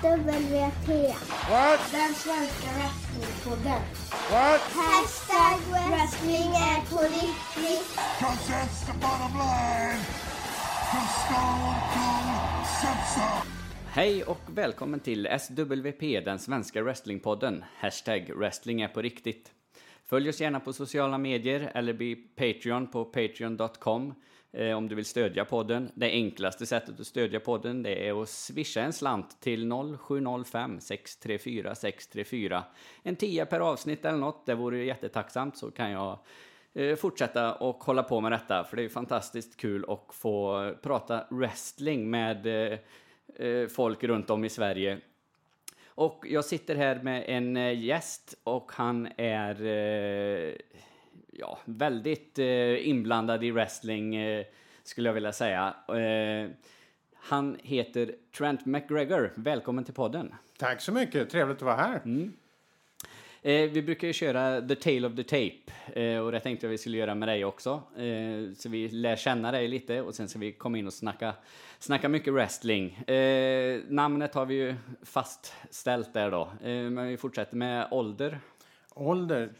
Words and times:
SWT. 0.00 0.04
What? 1.50 1.80
Den 1.92 2.14
svenska 2.14 2.68
wrestlingpodden. 2.76 3.82
What? 4.30 4.60
Hashtag 4.60 5.58
wrestling 5.72 6.50
är 6.52 6.90
på 6.90 7.02
riktigt. 7.02 7.96
Cause 8.18 8.52
that's 8.52 8.86
the 8.86 8.92
bottom 8.92 9.38
line. 9.38 10.00
Cause 10.90 11.12
Stone 11.24 11.74
Cold 11.94 12.66
said. 13.14 13.42
Hej 13.92 14.24
och 14.24 14.40
välkommen 14.54 15.00
till 15.00 15.28
SWP, 15.40 16.20
den 16.24 16.38
svenska 16.38 16.82
wrestlingpodden. 16.82 17.64
Hashtag 17.76 18.30
wrestling 18.36 18.80
är 18.80 18.88
på 18.88 19.02
riktigt. 19.02 19.52
Följ 20.06 20.28
oss 20.28 20.40
gärna 20.40 20.60
på 20.60 20.72
sociala 20.72 21.18
medier 21.18 21.70
eller 21.74 21.92
bli 21.92 22.16
Patreon 22.16 22.86
på 22.86 23.04
patreon.com 23.04 24.14
Eh, 24.52 24.76
om 24.76 24.88
du 24.88 24.94
vill 24.94 25.04
stödja 25.04 25.44
podden. 25.44 25.90
Det 25.94 26.10
enklaste 26.10 26.66
sättet 26.66 27.00
att 27.00 27.06
stödja 27.06 27.40
podden 27.40 27.82
det 27.82 28.08
är 28.08 28.22
att 28.22 28.28
swisha 28.28 28.80
en 28.80 28.92
slant 28.92 29.40
till 29.40 29.72
0705 29.98 30.80
634 30.80 31.74
634. 31.74 32.64
En 33.02 33.16
tia 33.16 33.46
per 33.46 33.60
avsnitt 33.60 34.04
eller 34.04 34.18
något, 34.18 34.46
det 34.46 34.54
vore 34.54 34.84
jättetacksamt 34.84 35.56
så 35.56 35.70
kan 35.70 35.90
jag 35.90 36.18
eh, 36.72 36.96
fortsätta 36.96 37.54
och 37.54 37.84
hålla 37.84 38.02
på 38.02 38.20
med 38.20 38.32
detta 38.32 38.64
för 38.64 38.76
det 38.76 38.82
är 38.82 38.88
fantastiskt 38.88 39.56
kul 39.56 39.84
att 39.88 40.14
få 40.14 40.74
prata 40.82 41.24
wrestling 41.30 42.10
med 42.10 42.46
eh, 42.46 42.78
eh, 43.46 43.66
folk 43.68 44.04
runt 44.04 44.30
om 44.30 44.44
i 44.44 44.48
Sverige. 44.48 45.00
Och 45.86 46.24
jag 46.28 46.44
sitter 46.44 46.76
här 46.76 47.02
med 47.02 47.24
en 47.26 47.56
eh, 47.56 47.84
gäst 47.84 48.34
och 48.44 48.72
han 48.74 49.08
är 49.16 49.64
eh, 49.64 50.54
ja, 51.40 51.58
väldigt 51.64 52.38
eh, 52.38 52.88
inblandad 52.88 53.44
i 53.44 53.50
wrestling 53.50 54.16
eh, 54.16 54.46
skulle 54.82 55.08
jag 55.08 55.14
vilja 55.14 55.32
säga. 55.32 55.74
Eh, 55.88 56.50
han 57.14 57.58
heter 57.62 58.14
Trent 58.38 58.66
McGregor. 58.66 59.32
Välkommen 59.34 59.84
till 59.84 59.94
podden. 59.94 60.34
Tack 60.58 60.80
så 60.80 60.92
mycket, 60.92 61.30
trevligt 61.30 61.56
att 61.56 61.62
vara 61.62 61.76
här. 61.76 62.00
Eh, 63.42 63.70
vi 63.70 63.82
brukar 63.82 64.06
ju 64.06 64.12
köra 64.12 64.60
The 64.60 64.74
Tale 64.74 65.06
of 65.06 65.16
the 65.16 65.22
Tape 65.22 66.00
eh, 66.00 66.18
och 66.18 66.32
det 66.32 66.40
tänkte 66.40 66.66
jag 66.66 66.70
vi 66.70 66.78
skulle 66.78 66.96
göra 66.96 67.14
med 67.14 67.28
dig 67.28 67.44
också. 67.44 67.82
Eh, 67.96 68.54
så 68.56 68.68
vi 68.68 68.88
lär 68.88 69.16
känna 69.16 69.52
dig 69.52 69.68
lite 69.68 70.02
och 70.02 70.14
sen 70.14 70.28
ska 70.28 70.38
vi 70.38 70.52
komma 70.52 70.78
in 70.78 70.86
och 70.86 70.92
snacka, 70.92 71.34
snacka 71.78 72.08
mycket 72.08 72.34
wrestling. 72.34 73.02
Namnet 73.88 74.34
har 74.34 74.46
vi 74.46 74.54
ju 74.54 74.74
fastställt 75.02 76.14
där 76.14 76.30
då, 76.30 76.52
men 76.62 77.08
vi 77.08 77.16
fortsätter 77.16 77.56
med 77.56 77.88
ålder. 77.90 78.38
Ålder, 78.94 79.52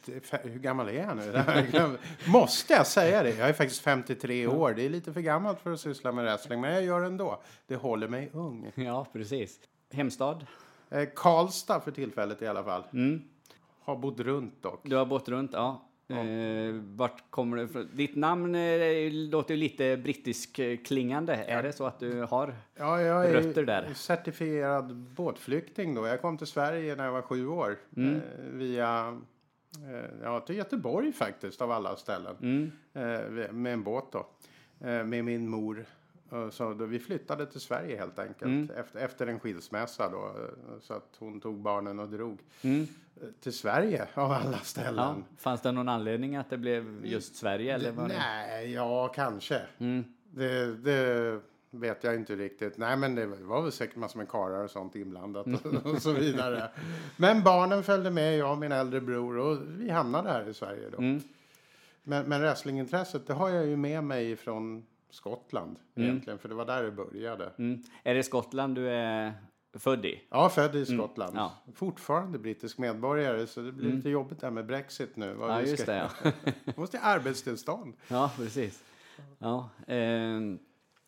hur 0.42 0.59
gammal 0.59 0.89
är 0.89 0.92
jag 0.92 1.17
nu? 1.17 1.98
Måste 2.33 2.73
jag 2.73 2.86
säga 2.86 3.23
det? 3.23 3.31
Jag 3.31 3.48
är 3.48 3.53
faktiskt 3.53 3.81
53 3.81 4.47
år. 4.47 4.75
Det 4.75 4.83
är 4.83 4.89
lite 4.89 5.12
för 5.12 5.20
gammalt 5.20 5.61
för 5.61 5.72
att 5.72 5.81
syssla 5.81 6.12
med 6.12 6.25
wrestling, 6.25 6.61
men 6.61 6.72
jag 6.72 6.84
gör 6.84 7.00
det 7.00 7.06
ändå. 7.06 7.42
Det 7.67 7.77
håller 7.77 8.09
mig 8.09 8.31
ung. 8.33 8.72
Ja, 8.75 9.06
precis. 9.12 9.61
Hemstad? 9.92 10.47
Eh, 10.91 11.09
Karlstad 11.17 11.81
för 11.81 11.91
tillfället 11.91 12.42
i 12.42 12.47
alla 12.47 12.64
fall. 12.64 12.83
Mm. 12.92 13.22
Har 13.83 13.97
bott 13.97 14.20
runt 14.20 14.62
dock. 14.62 14.81
Du 14.83 14.97
har 14.97 15.06
bott 15.06 15.28
runt, 15.28 15.50
ja. 15.53 15.89
Eh, 16.11 16.75
vart 16.97 17.30
kommer 17.30 17.56
du 17.56 17.62
ifrån? 17.62 17.89
Ditt 17.92 18.16
namn 18.16 18.55
eh, 18.55 19.12
låter 19.12 19.55
ju 19.55 19.61
lite 19.61 19.97
brittisk 19.97 20.58
eh, 20.58 20.77
klingande. 20.77 21.34
Är 21.34 21.62
det 21.62 21.72
så 21.72 21.86
att 21.86 22.00
du 22.00 22.22
har? 22.22 22.55
Ja, 22.75 23.00
jag 23.03 23.27
är 23.27 23.33
Rötter 23.33 23.64
där. 23.64 23.94
certifierad 23.94 24.97
båtflykting 24.97 25.94
då. 25.94 26.06
Jag 26.06 26.20
kom 26.20 26.38
till 26.38 26.47
Sverige 26.47 26.97
när 26.97 27.05
jag 27.05 27.12
var 27.12 27.22
sju 27.22 27.47
år. 27.47 27.77
Mm. 27.97 28.14
Eh, 28.14 28.20
via, 28.53 29.19
eh, 29.91 30.11
ja, 30.22 30.41
till 30.41 30.56
Göteborg 30.56 31.12
faktiskt, 31.12 31.62
av 31.62 31.70
alla 31.70 31.97
ställen. 31.97 32.36
Mm. 32.42 32.70
Eh, 32.92 33.53
med 33.53 33.72
en 33.72 33.83
båt 33.83 34.05
då. 34.12 34.27
Med 34.83 35.25
min 35.25 35.48
mor. 35.48 35.84
Så 36.50 36.75
då 36.75 36.84
vi 36.84 36.98
flyttade 36.98 37.47
till 37.47 37.61
Sverige 37.61 37.97
helt 37.97 38.19
enkelt. 38.19 38.42
Mm. 38.42 38.70
Efter, 38.77 39.00
efter 39.00 39.27
en 39.27 39.41
skilsmässa 39.41 40.08
då. 40.08 40.34
Så 40.81 40.94
att 40.94 41.16
hon 41.19 41.41
tog 41.41 41.61
barnen 41.61 41.98
och 41.98 42.08
drog. 42.08 42.38
Mm. 42.62 42.86
Till 43.40 43.52
Sverige 43.52 44.08
av 44.14 44.32
alla 44.32 44.52
Ja. 44.52 44.58
ställen. 44.58 45.24
Fanns 45.38 45.60
det 45.60 45.72
någon 45.72 45.88
anledning 45.88 46.36
att 46.36 46.50
det 46.50 46.58
blev 46.58 47.06
just 47.06 47.36
Sverige? 47.36 47.75
Eller 47.75 47.92
var 47.92 48.08
det? 48.08 48.14
Nej, 48.19 48.72
ja 48.72 49.08
kanske. 49.08 49.62
Mm. 49.78 50.04
Det, 50.31 50.75
det 50.76 51.41
vet 51.70 52.04
jag 52.04 52.14
inte 52.14 52.36
riktigt. 52.36 52.78
Nej, 52.78 52.97
men 52.97 53.14
det 53.14 53.26
var 53.26 53.62
väl 53.62 53.72
säkert 53.72 53.97
massor 53.97 54.19
med 54.19 54.28
karlar 54.28 54.64
och 54.64 54.70
sånt 54.70 54.97
inblandat 54.97 55.47
och, 55.47 55.86
och 55.92 56.03
så 56.03 56.12
vidare. 56.12 56.70
Men 57.16 57.42
barnen 57.42 57.82
följde 57.82 58.10
med, 58.10 58.38
jag 58.38 58.53
och 58.53 58.59
min 58.59 58.72
äldre 58.72 59.00
bror 59.00 59.38
och 59.38 59.59
vi 59.69 59.91
hamnade 59.91 60.30
här 60.30 60.48
i 60.48 60.54
Sverige 60.54 60.91
då. 60.91 60.98
Mm. 60.98 61.20
Men, 62.03 62.28
men 62.28 62.41
wrestlingintresset, 62.41 63.26
det 63.26 63.32
har 63.32 63.48
jag 63.48 63.66
ju 63.66 63.76
med 63.76 64.04
mig 64.04 64.36
från 64.36 64.86
Skottland 65.10 65.76
egentligen, 65.94 66.38
för 66.38 66.48
det 66.48 66.54
var 66.54 66.64
där 66.64 66.82
det 66.82 66.91
började. 66.91 67.50
Mm. 67.59 67.82
Är 68.03 68.14
det 68.14 68.22
Skottland 68.22 68.75
du 68.75 68.88
är 68.88 69.32
född 69.75 70.06
i? 70.06 70.22
Ja, 70.31 70.48
född 70.48 70.76
i 70.76 70.86
Skottland. 70.86 71.36
ja. 71.36 71.53
Fortfarande 71.75 72.38
brittisk 72.38 72.78
medborgare, 72.78 73.47
så 73.47 73.60
det 73.60 73.72
blir 73.72 73.92
lite 73.92 74.08
jobbigt 74.10 74.41
där 74.41 74.50
med 74.50 74.66
Brexit 74.66 75.16
nu. 75.16 75.34
vad 75.34 75.50
Ja, 75.50 75.60
just 75.62 75.82
ska- 75.82 75.92
det. 75.92 76.10
Ja, 76.25 76.32
måste 76.76 76.98
ha 76.98 77.04
arbetstillstånd. 77.04 77.94
ja 78.09 78.30
precis. 78.36 78.82
Ja, 79.38 79.69
ehm, 79.86 80.59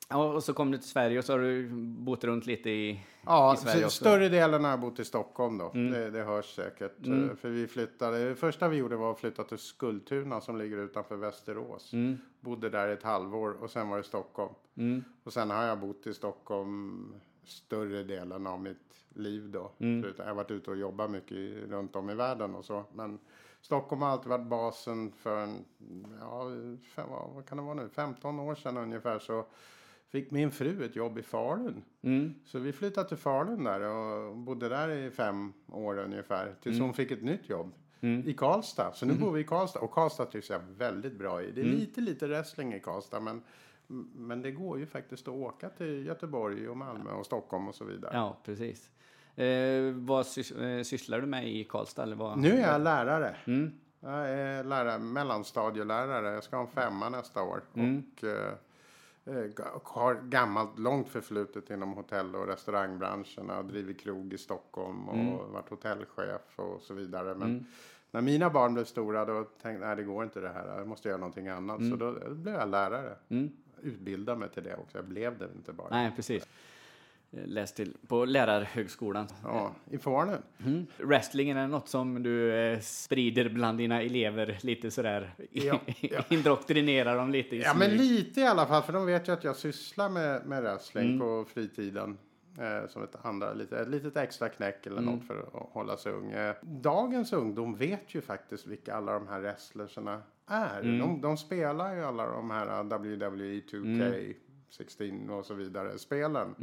och 0.08 0.44
så 0.44 0.54
kom 0.54 0.70
du 0.70 0.78
till 0.78 0.88
Sverige 0.88 1.18
och 1.18 1.24
så 1.24 1.32
har 1.32 1.38
du 1.40 1.68
bott 1.98 2.24
runt 2.24 2.46
lite 2.46 2.70
i, 2.70 3.00
Ja, 3.26 3.54
i 3.54 3.56
Sverige 3.56 3.80
så 3.80 3.86
också. 3.86 4.04
större 4.04 4.28
delen 4.28 4.64
har 4.64 4.70
jag 4.70 4.80
bott 4.80 4.98
i 5.00 5.04
Stockholm 5.04 5.58
då. 5.58 5.70
Det, 5.74 6.10
det 6.10 6.22
hörs 6.22 6.54
säkert. 6.56 7.06
Mm. 7.06 7.30
Eh, 7.30 7.36
För 7.36 7.48
vi 7.48 7.66
flyttade, 7.66 8.28
det 8.28 8.34
första 8.34 8.68
vi 8.68 8.76
gjorde 8.76 8.96
var 8.96 9.10
att 9.12 9.18
flytta 9.20 9.44
till 9.44 9.58
Skultuna 9.58 10.40
som 10.40 10.58
ligger 10.58 10.76
utanför 10.76 11.16
Västerås. 11.16 11.92
Mm. 11.92 12.18
Bodde 12.40 12.70
där 12.70 12.88
ett 12.88 13.02
halvår 13.02 13.50
och 13.62 13.70
sen 13.70 13.88
var 13.88 13.96
det 13.96 14.02
Stockholm. 14.04 14.54
Mm. 14.76 15.04
Och 15.24 15.32
sen 15.32 15.50
har 15.50 15.62
jag 15.64 15.78
bott 15.80 16.06
i 16.06 16.14
Stockholm 16.14 17.14
större 17.44 18.03
delen 18.03 18.47
av 18.47 18.60
mitt 18.60 19.04
liv 19.14 19.50
då. 19.50 19.72
Mm. 19.78 20.12
Jag 20.19 20.25
har 20.25 20.34
varit 20.34 20.50
ute 20.50 20.70
och 20.70 20.76
jobbat 20.76 21.10
mycket 21.10 21.36
runt 21.70 21.97
om 21.97 22.10
i 22.10 22.14
världen 22.14 22.54
och 22.54 22.64
så. 22.64 22.84
Men 22.94 23.19
Stockholm 23.60 24.03
har 24.03 24.08
alltid 24.08 24.28
varit 24.28 24.47
basen 24.47 25.12
för 25.12 25.36
en, 25.42 25.64
ja, 26.20 26.44
fem, 26.94 27.08
vad 27.34 27.47
kan 27.47 27.58
det 27.58 27.64
vara 27.64 27.75
nu, 27.75 27.88
15 27.88 28.41
år 28.41 28.54
sedan 28.54 28.76
ungefär 28.76 29.19
så 29.19 29.47
fick 30.08 30.31
min 30.31 30.50
fru 30.50 30.84
ett 30.84 30.97
jobb 30.97 31.19
i 31.19 31.22
Falun. 31.22 31.82
Mm. 32.02 32.34
Så 32.44 32.58
vi 32.58 32.72
flyttade 32.72 33.08
till 33.08 33.16
Falun 33.16 33.64
där 33.64 33.81
och 33.81 34.36
bodde 34.36 34.69
där 34.69 34.88
i 34.88 35.10
fem 35.10 35.52
år 35.72 35.98
ungefär. 35.98 36.54
Tills 36.62 36.75
Mm. 36.76 36.84
hon 36.86 36.94
fick 36.94 37.10
ett 37.10 37.22
nytt 37.22 37.48
jobb. 37.48 37.72
I 38.26 38.34
Karlstad. 38.34 38.92
Så 38.94 39.06
nu 39.06 39.14
bor 39.14 39.32
vi 39.32 39.41
i 39.41 39.44
Karlstad. 39.44 39.81
Och 39.81 39.91
Karlstad 39.91 40.25
tycks 40.26 40.50
jag 40.50 40.60
väldigt 40.76 41.19
bra 41.19 41.42
i. 41.42 41.50
Det 41.50 41.60
är 41.60 41.64
Mm. 41.64 41.76
lite, 41.78 42.00
lite 42.00 42.26
wrestling 42.26 42.75
i 42.75 42.81
Karlstad. 42.81 43.20
Men, 43.20 43.42
men 44.15 44.43
det 44.43 44.50
går 44.50 44.78
ju 44.78 44.87
faktiskt 44.87 45.28
att 45.28 45.34
åka 45.34 45.69
till 45.69 46.06
Göteborg 46.06 46.69
och 46.69 46.76
Malmö 46.76 47.10
och 47.12 47.26
Stockholm 47.26 47.69
och 47.69 47.75
så 47.75 47.84
vidare. 47.84 48.10
Ja, 48.15 48.37
precis. 48.44 48.91
Eh, 49.37 49.93
vad 49.94 50.26
sys- 50.26 50.62
eh, 50.78 50.82
sysslar 50.82 51.20
du 51.20 51.26
med 51.26 51.48
i 51.48 51.65
Karlstad? 51.65 52.03
Eller 52.03 52.16
vad? 52.16 52.38
Nu 52.38 52.50
är 52.50 52.72
jag 52.72 52.81
lärare. 52.81 53.37
Mm. 53.47 53.72
Jag 54.00 54.31
är 54.31 54.65
lärare, 54.65 54.98
mellanstadielärare. 54.98 56.34
Jag 56.34 56.44
ska 56.44 56.56
ha 56.56 56.62
en 56.65 56.70
femma 56.70 57.09
nästa 57.09 57.43
år. 57.43 57.62
Mm. 57.75 58.03
Och 58.16 58.25
eh, 58.25 58.53
eh, 59.25 59.50
har 59.84 60.14
gammalt, 60.14 60.78
långt 60.78 61.09
förflutet 61.09 61.70
inom 61.70 61.93
hotell 61.93 62.34
och 62.37 62.47
restaurangbranschen. 62.47 63.44
Jag 63.49 63.54
har 63.54 63.62
drivit 63.62 64.00
krog 64.00 64.32
i 64.32 64.38
Stockholm 64.38 65.09
och 65.09 65.14
Mm. 65.16 65.53
varit 65.53 65.69
hotellchef 65.69 66.59
och 66.59 66.82
så 66.82 66.94
vidare. 66.94 67.34
Men 67.34 67.66
när 68.10 68.20
mina 68.20 68.50
barn 68.50 68.75
blev 68.75 68.84
stora 68.84 69.25
då 69.25 69.43
tänkte 69.44 69.69
jag, 69.70 69.81
nej 69.81 69.97
det 69.97 70.03
går 70.03 70.25
inte 70.25 70.41
det 70.41 70.49
här. 70.49 70.78
Jag 70.78 70.88
måste 70.88 71.09
göra 71.09 71.19
någonting 71.19 71.49
annat. 71.49 71.78
Så 71.91 71.97
då, 71.97 72.12
då 72.12 72.34
blev 72.34 72.54
jag 72.54 72.69
lärare. 72.69 73.16
Mm. 73.82 73.94
Utbildade 73.94 74.38
mig 74.38 74.48
till 74.48 74.62
det 74.62 74.76
också. 74.76 74.98
Jag 74.98 75.04
blev 75.04 75.38
det 75.38 75.48
inte 75.56 75.72
bara. 75.72 75.88
Nej, 75.91 76.12
precis. 76.16 76.48
Eh, 77.31 77.47
Läst 77.47 77.76
till 77.76 77.97
på 78.06 78.25
lärarhögskolan. 78.25 79.26
Ja, 79.44 79.75
i 79.91 79.98
Falun. 79.98 80.43
Mm. 80.65 80.87
Wrestlingen 80.98 81.56
är 81.56 81.69
något 81.69 81.88
som 81.88 82.22
du 82.22 82.54
eh, 82.54 82.81
sprider 82.81 83.48
bland 83.48 83.78
dina 83.78 84.03
elever 84.03 84.59
lite 84.62 84.91
sådär. 84.91 85.34
Ja, 85.50 85.81
ja. 86.00 86.25
Indoktrinerar 86.28 87.16
dem 87.16 87.31
lite 87.31 87.56
Ja, 87.56 87.75
men 87.75 87.91
lite 87.91 88.41
i 88.41 88.47
alla 88.47 88.66
fall, 88.66 88.82
för 88.82 88.93
de 88.93 89.06
vet 89.06 89.28
ju 89.28 89.32
att 89.32 89.44
jag 89.44 89.56
sysslar 89.56 90.09
med, 90.09 90.47
med 90.47 90.62
wrestling 90.62 91.19
på 91.20 91.44
fritiden. 91.54 92.19
Eh, 92.59 92.88
som 92.88 93.02
ett, 93.02 93.17
andra, 93.23 93.52
lite, 93.52 93.78
ett 93.78 93.88
litet 93.88 94.17
extra 94.17 94.49
knäck 94.49 94.87
eller 94.87 95.00
något 95.00 95.26
för 95.26 95.40
att 95.40 95.73
hålla 95.73 95.96
sig 95.96 96.12
ung. 96.12 96.31
Eh, 96.31 96.55
dagens 96.62 97.32
ungdom 97.32 97.75
vet 97.76 98.14
ju 98.14 98.20
faktiskt 98.20 98.67
vilka 98.67 98.94
alla 98.94 99.12
de 99.12 99.28
här 99.28 99.40
wrestlersarna 99.40 100.23
är. 100.52 100.82
De, 100.82 101.20
de 101.20 101.37
spelar 101.37 101.94
ju 101.96 102.04
alla 102.04 102.26
de 102.26 102.50
här 102.50 102.66
eh, 102.66 102.84
WWE 102.84 103.60
2K, 103.70 104.34
16 104.70 105.31
och 105.31 105.46
så 105.46 105.54
vidare 105.54 105.99
spelen. 105.99 106.54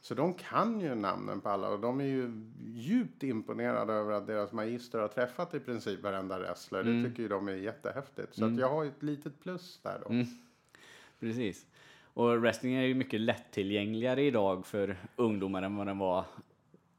Så 0.00 0.14
de 0.14 0.34
kan 0.34 0.80
ju 0.80 0.94
namnen 0.94 1.40
på 1.40 1.48
alla 1.48 1.68
och 1.68 1.80
de 1.80 2.00
är 2.00 2.04
ju 2.04 2.30
djupt 2.66 3.22
imponerade 3.22 3.92
över 3.92 4.12
att 4.12 4.26
deras 4.26 4.52
magister 4.52 4.98
har 4.98 5.08
träffat 5.08 5.54
i 5.54 5.60
princip 5.60 6.02
varenda 6.02 6.38
wrestler. 6.38 6.84
Det 6.84 7.08
tycker 7.08 7.22
ju 7.22 7.28
de 7.28 7.48
är 7.48 7.52
jättehäftigt. 7.52 8.34
Så 8.34 8.44
att 8.44 8.56
jag 8.58 8.68
har 8.68 8.82
ju 8.84 8.88
ett 8.88 9.02
litet 9.02 9.40
plus 9.42 9.80
där 9.82 10.00
då. 10.08 10.14
Precis. 11.20 11.66
Och 12.14 12.40
wrestling 12.40 12.74
är 12.74 12.82
ju 12.82 12.94
mycket 12.94 13.20
lättillgängligare 13.20 14.22
idag 14.22 14.66
för 14.66 14.96
ungdomar 15.16 15.62
än 15.62 15.76
vad 15.76 15.86
den 15.86 15.98
var. 15.98 16.24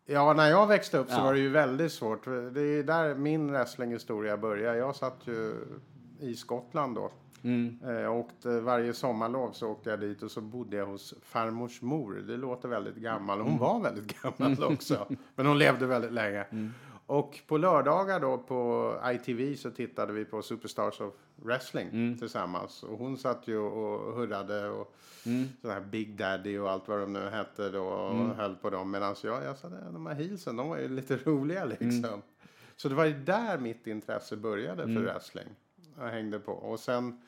Ja, 0.05 0.33
när 0.33 0.49
jag 0.49 0.67
växte 0.67 0.97
upp 0.97 1.07
så 1.09 1.13
Ja. 1.19 1.23
var 1.23 1.33
det 1.33 1.39
ju 1.39 1.49
väldigt 1.49 1.91
svårt. 1.91 2.25
Det 2.25 2.61
är 2.61 2.83
där 2.83 3.15
min 3.15 3.51
wrestlinghistoria 3.51 4.37
börjar. 4.37 4.75
Jag 4.75 4.95
satt 4.95 5.21
ju 5.27 5.55
i 6.19 6.35
Skottland 6.35 6.95
då. 6.95 7.11
Eh, 7.83 7.91
Jag 7.91 8.17
åkte, 8.19 8.59
varje 8.59 8.93
sommarlov 8.93 9.51
så 9.51 9.67
åkte 9.69 9.89
jag 9.89 9.99
dit 9.99 10.23
och 10.23 10.31
så 10.31 10.41
bodde 10.41 10.77
jag 10.77 10.85
hos 10.85 11.13
farmors 11.21 11.81
mor. 11.81 12.13
Det 12.27 12.37
låter 12.37 12.69
väldigt 12.69 12.95
gammal. 12.95 13.41
Hon 13.41 13.57
var 13.57 13.79
väldigt 13.79 14.21
gammal 14.21 14.63
också. 14.63 15.07
Men 15.35 15.45
hon 15.45 15.57
levde 15.57 15.85
väldigt 15.85 16.11
länge. 16.11 16.45
Och 17.05 17.39
på 17.47 17.57
lördagar 17.57 18.19
då 18.19 18.37
på 18.37 18.93
ITV 19.05 19.55
så 19.55 19.71
tittade 19.71 20.13
vi 20.13 20.25
på 20.25 20.41
Superstars 20.41 21.01
of 21.01 21.13
Wrestling 21.35 21.89
tillsammans. 22.19 22.83
Och 22.83 22.97
hon 22.97 23.17
satt 23.17 23.47
ju 23.47 23.57
och 23.57 24.13
hurrade 24.15 24.69
och 24.69 24.93
sån 25.61 25.71
här 25.71 25.81
Big 25.81 26.17
Daddy 26.17 26.57
och 26.57 26.71
allt 26.71 26.87
vad 26.87 26.99
de 26.99 27.13
nu 27.13 27.29
hette 27.29 27.69
då 27.69 27.83
och 27.83 28.35
höll 28.35 28.55
på 28.55 28.69
dem. 28.69 28.91
Medan 28.91 29.15
jag, 29.23 29.43
jag 29.43 29.57
sa 29.57 29.69
"Nej, 29.69 29.79
de 29.93 30.05
här 30.05 30.15
heelsen, 30.15 30.55
de 30.55 30.69
var 30.69 30.77
ju 30.77 30.87
lite 30.87 31.17
roliga 31.25 31.65
liksom. 31.65 32.21
Så 32.75 32.89
det 32.89 32.95
var 32.95 33.05
ju 33.05 33.13
där 33.13 33.57
mitt 33.57 33.87
intresse 33.87 34.37
började 34.37 34.83
för 34.83 34.89
wrestling. 35.01 35.47
Jag 35.99 36.07
hängde 36.11 36.39
på. 36.39 36.51
Och 36.51 36.79
sen, 36.79 37.21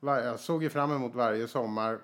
jag 0.00 0.40
såg 0.40 0.62
ju 0.62 0.70
fram 0.70 0.92
emot 0.92 1.14
varje 1.14 1.48
sommar. 1.48 1.98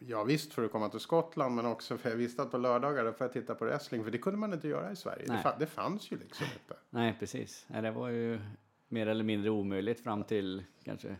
Ja 0.00 0.24
visst 0.24 0.52
för 0.54 0.64
att 0.64 0.72
komma 0.72 0.88
till 0.88 1.00
Skottland 1.00 1.54
men 1.54 1.66
också 1.66 1.98
för 1.98 2.10
jag 2.10 2.16
visste 2.16 2.42
att 2.42 2.50
på 2.50 2.58
lördagar 2.58 3.04
då 3.04 3.12
får 3.12 3.24
jag 3.24 3.32
titta 3.32 3.54
på 3.54 3.64
wrestling. 3.64 4.04
För 4.04 4.10
det 4.10 4.18
kunde 4.18 4.38
man 4.38 4.52
inte 4.52 4.68
göra 4.68 4.92
i 4.92 4.96
Sverige. 4.96 5.24
Det, 5.26 5.32
fa- 5.32 5.58
det 5.58 5.66
fanns 5.66 6.12
ju 6.12 6.18
liksom 6.18 6.46
inte. 6.62 6.74
Nej, 6.90 7.16
precis. 7.18 7.66
Det 7.68 7.90
var 7.90 8.08
ju 8.08 8.40
mer 8.88 9.06
eller 9.06 9.24
mindre 9.24 9.50
omöjligt 9.50 10.04
fram 10.04 10.24
till 10.24 10.64
kanske 10.84 11.16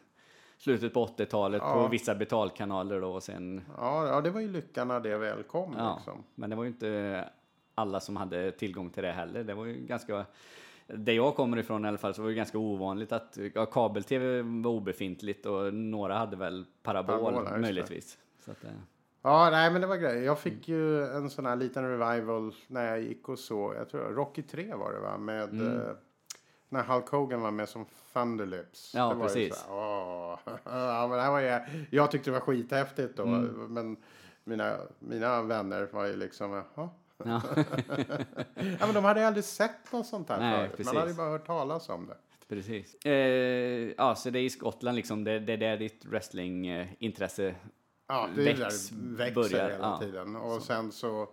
slutet 0.59 0.95
på 0.95 1.07
80-talet 1.07 1.61
på 1.63 1.67
Ja. 1.69 1.89
vissa 1.89 2.15
betalkanaler 2.15 3.01
då 3.01 3.13
och 3.15 3.23
sen 3.23 3.65
Ja, 3.77 4.07
ja, 4.09 4.21
det 4.21 4.31
var 4.31 4.41
ju 4.41 4.49
lyckan 4.49 4.89
när 4.89 5.01
det 5.01 5.19
väl 5.19 5.43
kom 5.43 5.75
Ja, 5.79 5.95
liksom. 5.97 6.25
men 6.35 6.51
det 6.51 6.57
var 6.57 6.65
ju 6.65 6.71
inte 6.71 7.29
alla 7.75 8.01
som 8.01 8.17
hade 8.17 8.53
tillgång 8.53 8.91
till 8.91 9.03
det 9.03 9.13
heller. 9.13 9.45
Det 9.45 9.55
var 9.55 9.65
ju 9.65 9.75
ganska, 9.75 10.27
där 10.95 11.13
jag 11.13 11.37
kommer 11.37 11.57
ifrån 11.57 11.85
i 11.85 11.89
alla 11.89 11.99
fall 11.99 12.15
så 12.15 12.23
var 12.23 12.29
det 12.29 12.35
ganska 12.35 12.59
ovanligt 12.59 13.13
att 13.13 13.39
ja, 13.55 13.67
kabel-tv 13.67 14.43
var 14.43 14.71
obefintligt 14.71 15.47
och 15.47 15.75
några 15.75 16.19
hade 16.19 16.37
väl 16.37 16.65
parabol, 16.83 17.35
Parabol, 17.35 17.61
möjligtvis. 17.61 18.19
Så 18.45 18.51
att, 18.51 18.65
eh, 18.65 18.71
Ja, 19.23 19.49
nej 19.51 19.71
men 19.73 19.81
det 19.81 19.87
var 19.87 19.97
grejer. 19.97 20.23
Jag 20.23 20.39
fick 20.39 20.69
ju 20.69 21.05
en 21.05 21.31
sån 21.31 21.47
här 21.47 21.57
liten 21.57 21.89
revival 21.99 22.55
när 22.67 22.87
jag 22.87 23.01
gick 23.01 23.29
och 23.29 23.39
så. 23.39 23.75
Jag 23.77 23.89
tror 23.89 24.01
Rocky 24.01 24.43
3 24.43 24.75
var 24.75 24.93
det 24.93 25.01
va? 25.01 25.19
Med 25.19 25.43
Mm. 25.53 25.81
eh, 25.81 25.83
när 26.69 26.83
Hulk 26.83 27.09
Hogan 27.09 27.41
var 27.41 27.51
med 27.51 27.69
som 27.69 27.87
Thunderlips. 28.13 28.93
Ja, 28.95 29.15
det 29.15 29.21
precis. 29.21 29.65
Här, 29.69 29.75
åh. 29.77 30.39
ja, 30.65 31.07
men 31.09 31.17
det 31.19 31.23
här 31.23 31.31
var 31.31 31.41
ju, 31.41 31.61
jag 31.91 32.11
tyckte 32.11 32.31
det 32.31 32.35
var 32.35 32.41
skithäftigt 32.41 33.17
då. 33.17 33.23
Mm. 33.23 33.47
Men 33.75 33.97
mina, 34.45 34.77
mina 34.99 35.43
vänner 35.43 35.89
var 35.93 36.05
ju 36.07 36.17
liksom, 36.17 36.63
jaha. 36.75 36.89
Ja. 37.25 37.43
Ja, 38.55 38.87
men 38.87 38.95
de 38.95 39.05
hade 39.05 39.27
aldrig 39.27 39.45
sett 39.45 39.93
något 39.93 40.07
sånt 40.07 40.29
här 40.29 40.41
Nej, 40.41 40.59
förut. 40.59 40.71
precis. 40.77 40.87
Man 40.87 40.97
hade 40.97 41.11
ju 41.11 41.17
bara 41.17 41.31
hört 41.31 41.47
talas 41.47 41.89
om 41.89 42.07
det. 42.07 42.17
Precis. 42.49 42.95
Eh, 43.05 43.93
ja, 43.97 44.15
så 44.15 44.31
det 44.31 44.39
är 44.39 44.43
i 44.43 44.51
Skottland 44.51 44.97
liksom, 44.97 45.25
det, 45.25 45.39
det 45.39 45.53
är 45.53 45.57
där 45.57 45.77
ditt 45.77 46.05
wrestlingintresse 46.05 47.55
Ja, 48.07 48.29
det 48.37 48.43
är 48.51 48.55
där 48.57 48.71
växer 49.17 49.35
börjar, 49.35 49.71
hela 49.71 49.79
ja. 49.85 49.99
tiden. 49.99 50.37
Och 50.37 50.63
sen 50.63 50.93
så, 50.93 51.29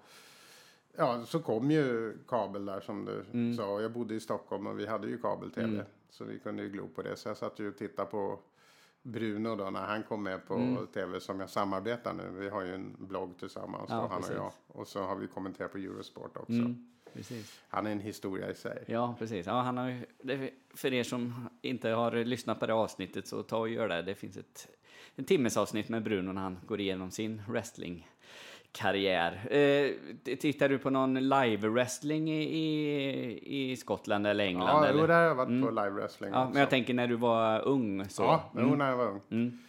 ja, 0.97 1.23
så 1.25 1.39
kom 1.39 1.71
ju 1.71 2.17
kabel 2.27 2.65
där 2.65 2.79
som 2.81 3.05
du 3.05 3.25
Mm. 3.33 3.53
sa. 3.57 3.81
Jag 3.81 3.91
bodde 3.91 4.15
i 4.15 4.19
Stockholm 4.19 4.67
och 4.67 4.79
vi 4.79 4.85
hade 4.88 5.07
ju 5.07 5.17
kabel-tv. 5.17 5.85
Så 6.09 6.23
vi 6.23 6.39
kunde 6.39 6.63
ju 6.63 6.69
glo 6.69 6.88
på 6.88 7.01
det. 7.01 7.15
Så 7.15 7.29
jag 7.29 7.38
satt 7.38 7.59
ju 7.59 7.67
och 7.69 7.77
tittade 7.77 8.09
på 8.11 8.39
Bruno 9.05 9.55
då 9.55 9.69
när 9.69 9.79
han 9.85 10.03
kom 10.03 10.23
med 10.23 10.47
på 10.47 10.53
Mm. 10.55 10.87
tv 10.87 11.19
som 11.19 11.39
jag 11.39 11.49
samarbetar 11.49 12.13
nu. 12.13 12.29
Vi 12.39 12.49
har 12.49 12.61
ju 12.61 12.73
en 12.75 12.95
blogg 12.99 13.37
tillsammans, 13.39 13.85
Ja, 13.89 13.95
då, 13.95 14.07
han 14.07 14.21
precis. 14.21 14.35
och 14.35 14.43
jag. 14.43 14.51
Och 14.67 14.87
så 14.87 15.01
har 15.03 15.15
vi 15.15 15.27
kommenterat 15.27 15.71
på 15.71 15.77
Eurosport 15.77 16.37
också. 16.37 16.51
Mm, 16.53 16.87
precis. 17.13 17.61
Han 17.67 17.87
är 17.87 17.91
en 17.91 17.99
historia 17.99 18.49
i 18.51 18.55
sig. 18.55 18.83
Ja, 18.87 19.15
precis. 19.19 19.45
Ja, 19.45 19.61
han 19.61 19.77
har 19.77 20.05
för 20.73 20.93
er 20.93 21.03
som 21.03 21.49
inte 21.61 21.89
har 21.89 22.11
lyssnat 22.11 22.59
på 22.59 22.65
det 22.67 22.73
avsnittet 22.73 23.27
så 23.27 23.43
ta 23.43 23.57
och 23.57 23.69
gör 23.69 23.87
det. 23.87 24.01
Det 24.01 24.15
finns 24.15 24.37
ett 24.37 24.67
en 25.15 25.25
timmes 25.25 25.57
avsnitt 25.57 25.89
med 25.89 26.03
Bruno 26.03 26.31
när 26.31 26.41
han 26.41 26.59
går 26.67 26.79
igenom 26.79 27.11
sin 27.11 27.41
wrestlingkarriär. 28.83 29.48
Eh, 30.27 30.36
tittar 30.38 30.69
du 30.69 30.77
på 30.80 30.89
någon 30.89 31.18
live-wrestling 31.18 32.30
i, 32.30 32.44
i, 32.44 33.72
i 33.72 33.75
Skottland 33.77 34.27
eller 34.27 34.44
England? 34.45 34.68
Ja, 34.69 34.86
eller? 34.88 35.00
jo, 35.01 35.07
där 35.07 35.13
har 35.16 35.22
jag 35.22 35.36
varit 35.36 35.63
på 35.63 35.69
live 35.69 35.89
wrestling 35.89 36.30
ja, 36.33 36.42
också. 36.42 36.54
men 36.54 36.60
jag 36.60 36.69
tänker 36.69 36.94
när 36.94 37.07
du 37.07 37.16
var 37.16 37.68
ung. 37.68 38.06
Så. 38.10 38.24
Ja, 38.24 38.51
jo, 38.57 38.75
när 38.75 38.89
jag 38.89 38.98
var 38.98 39.07
ung. 39.07 39.22
Mm. 39.31 39.60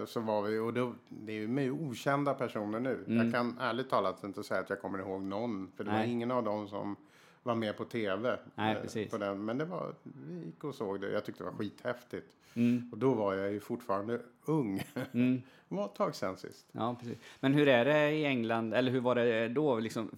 Eh, 0.00 0.04
Så 0.06 0.20
var 0.20 0.42
vi, 0.42 0.58
och 0.58 0.72
då, 0.74 0.94
det 1.08 1.32
är 1.32 1.36
ju 1.36 1.48
med 1.48 1.70
okända 1.70 2.34
personer 2.34 2.80
nu. 2.80 3.04
Jag 3.06 3.32
kan 3.32 3.58
ärligt 3.60 3.90
talat 3.90 4.24
inte 4.24 4.42
säga 4.42 4.60
att 4.60 4.70
jag 4.70 4.80
kommer 4.80 4.98
ihåg 4.98 5.22
någon. 5.22 5.70
För 5.76 5.84
det 5.84 5.90
var 5.90 5.96
Mm. 5.96 6.06
Nej. 6.08 6.12
ingen 6.16 6.30
av 6.30 6.44
dem 6.44 6.68
som 6.68 6.96
var 7.42 7.54
med 7.54 7.76
på 7.76 7.84
tv. 7.84 8.38
Nej, 8.54 8.76
eh, 8.76 8.82
precis. 8.82 9.10
På 9.10 9.18
den. 9.18 9.44
Men 9.44 9.58
det 9.58 9.64
var, 9.64 9.94
vi 10.02 10.44
gick 10.44 10.64
och 10.64 10.74
såg 10.74 11.00
det. 11.00 11.10
Jag 11.10 11.24
tyckte 11.24 11.44
det 11.44 11.50
var 11.50 11.56
skithäftigt. 11.56 12.36
Mm. 12.54 12.88
Och 12.92 12.98
då 12.98 13.14
var 13.14 13.34
jag 13.34 13.52
ju 13.52 13.60
fortfarande 13.60 14.20
ung. 14.44 14.84
Mm. 15.12 15.42
det 15.68 15.74
var 15.74 15.84
ett 15.84 15.94
tag 15.94 16.14
sen 16.14 16.36
sist. 16.36 16.66
Ja, 16.72 16.96
precis. 17.00 17.18
Men 17.40 17.54
hur 17.54 17.68
är 17.68 17.84
det 17.84 18.10
i 18.10 18.24
England, 18.24 18.74
eller 18.74 18.92
hur 18.92 19.00
var 19.00 19.14
det 19.14 19.48
då? 19.48 19.78
Liksom, 19.78 20.10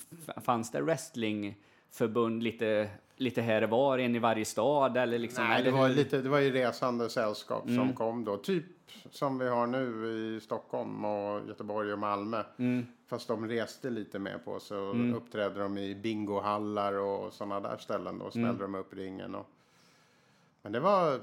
fanns 0.42 0.70
det 0.70 0.82
wrestlingförbund 1.94 2.42
lite, 2.42 2.88
lite 3.16 3.42
här 3.42 3.62
och 3.64 3.70
var, 3.70 3.98
en 3.98 4.16
i 4.16 4.18
varje 4.18 4.44
stad? 4.44 4.96
Eller 4.96 5.18
liksom, 5.18 5.44
Nej, 5.44 5.62
det 5.62 5.70
var, 5.70 5.88
lite, 5.88 6.22
det 6.22 6.28
var 6.28 6.38
ju 6.40 6.50
resande 6.52 7.08
sällskap 7.10 7.64
Mm. 7.68 7.76
som 7.76 7.96
kom 7.96 8.24
då. 8.24 8.36
Typ 8.36 8.64
som 9.10 9.38
vi 9.38 9.48
har 9.48 9.66
nu 9.66 10.06
i 10.36 10.40
Stockholm 10.40 11.04
och 11.04 11.48
Göteborg 11.48 11.92
och 11.92 11.98
Malmö. 11.98 12.42
Mm. 12.58 12.86
Fast 13.06 13.28
de 13.28 13.48
reste 13.48 13.90
lite 13.90 14.18
med 14.18 14.44
på 14.44 14.60
så 14.60 14.74
uppträdde 15.16 15.60
de 15.60 15.78
i 15.78 15.94
bingohallar 15.94 16.92
och 16.92 17.32
sådana 17.32 17.60
där 17.60 17.76
ställen. 17.76 18.18
Då 18.18 18.30
smällde 18.30 18.64
Mm. 18.64 18.72
de 18.72 18.74
upp 18.78 18.94
ringen. 18.94 19.34
Och... 19.34 19.46
Men 20.62 20.72
det 20.72 20.80
var, 20.80 21.20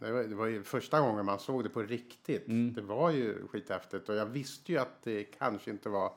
det 0.00 0.12
var, 0.12 0.22
det 0.24 0.34
var 0.34 0.46
ju 0.46 0.62
första 0.62 1.00
gången 1.00 1.24
man 1.26 1.38
såg 1.38 1.62
det 1.64 1.68
på 1.70 1.82
riktigt. 1.82 2.48
Mm. 2.48 2.74
Det 2.74 2.82
var 2.82 3.10
ju 3.10 3.46
skithäftigt 3.48 4.08
och 4.08 4.14
jag 4.14 4.26
visste 4.26 4.72
ju 4.72 4.78
att 4.78 5.02
det 5.02 5.24
kanske 5.24 5.70
inte 5.70 5.88
var 5.88 6.12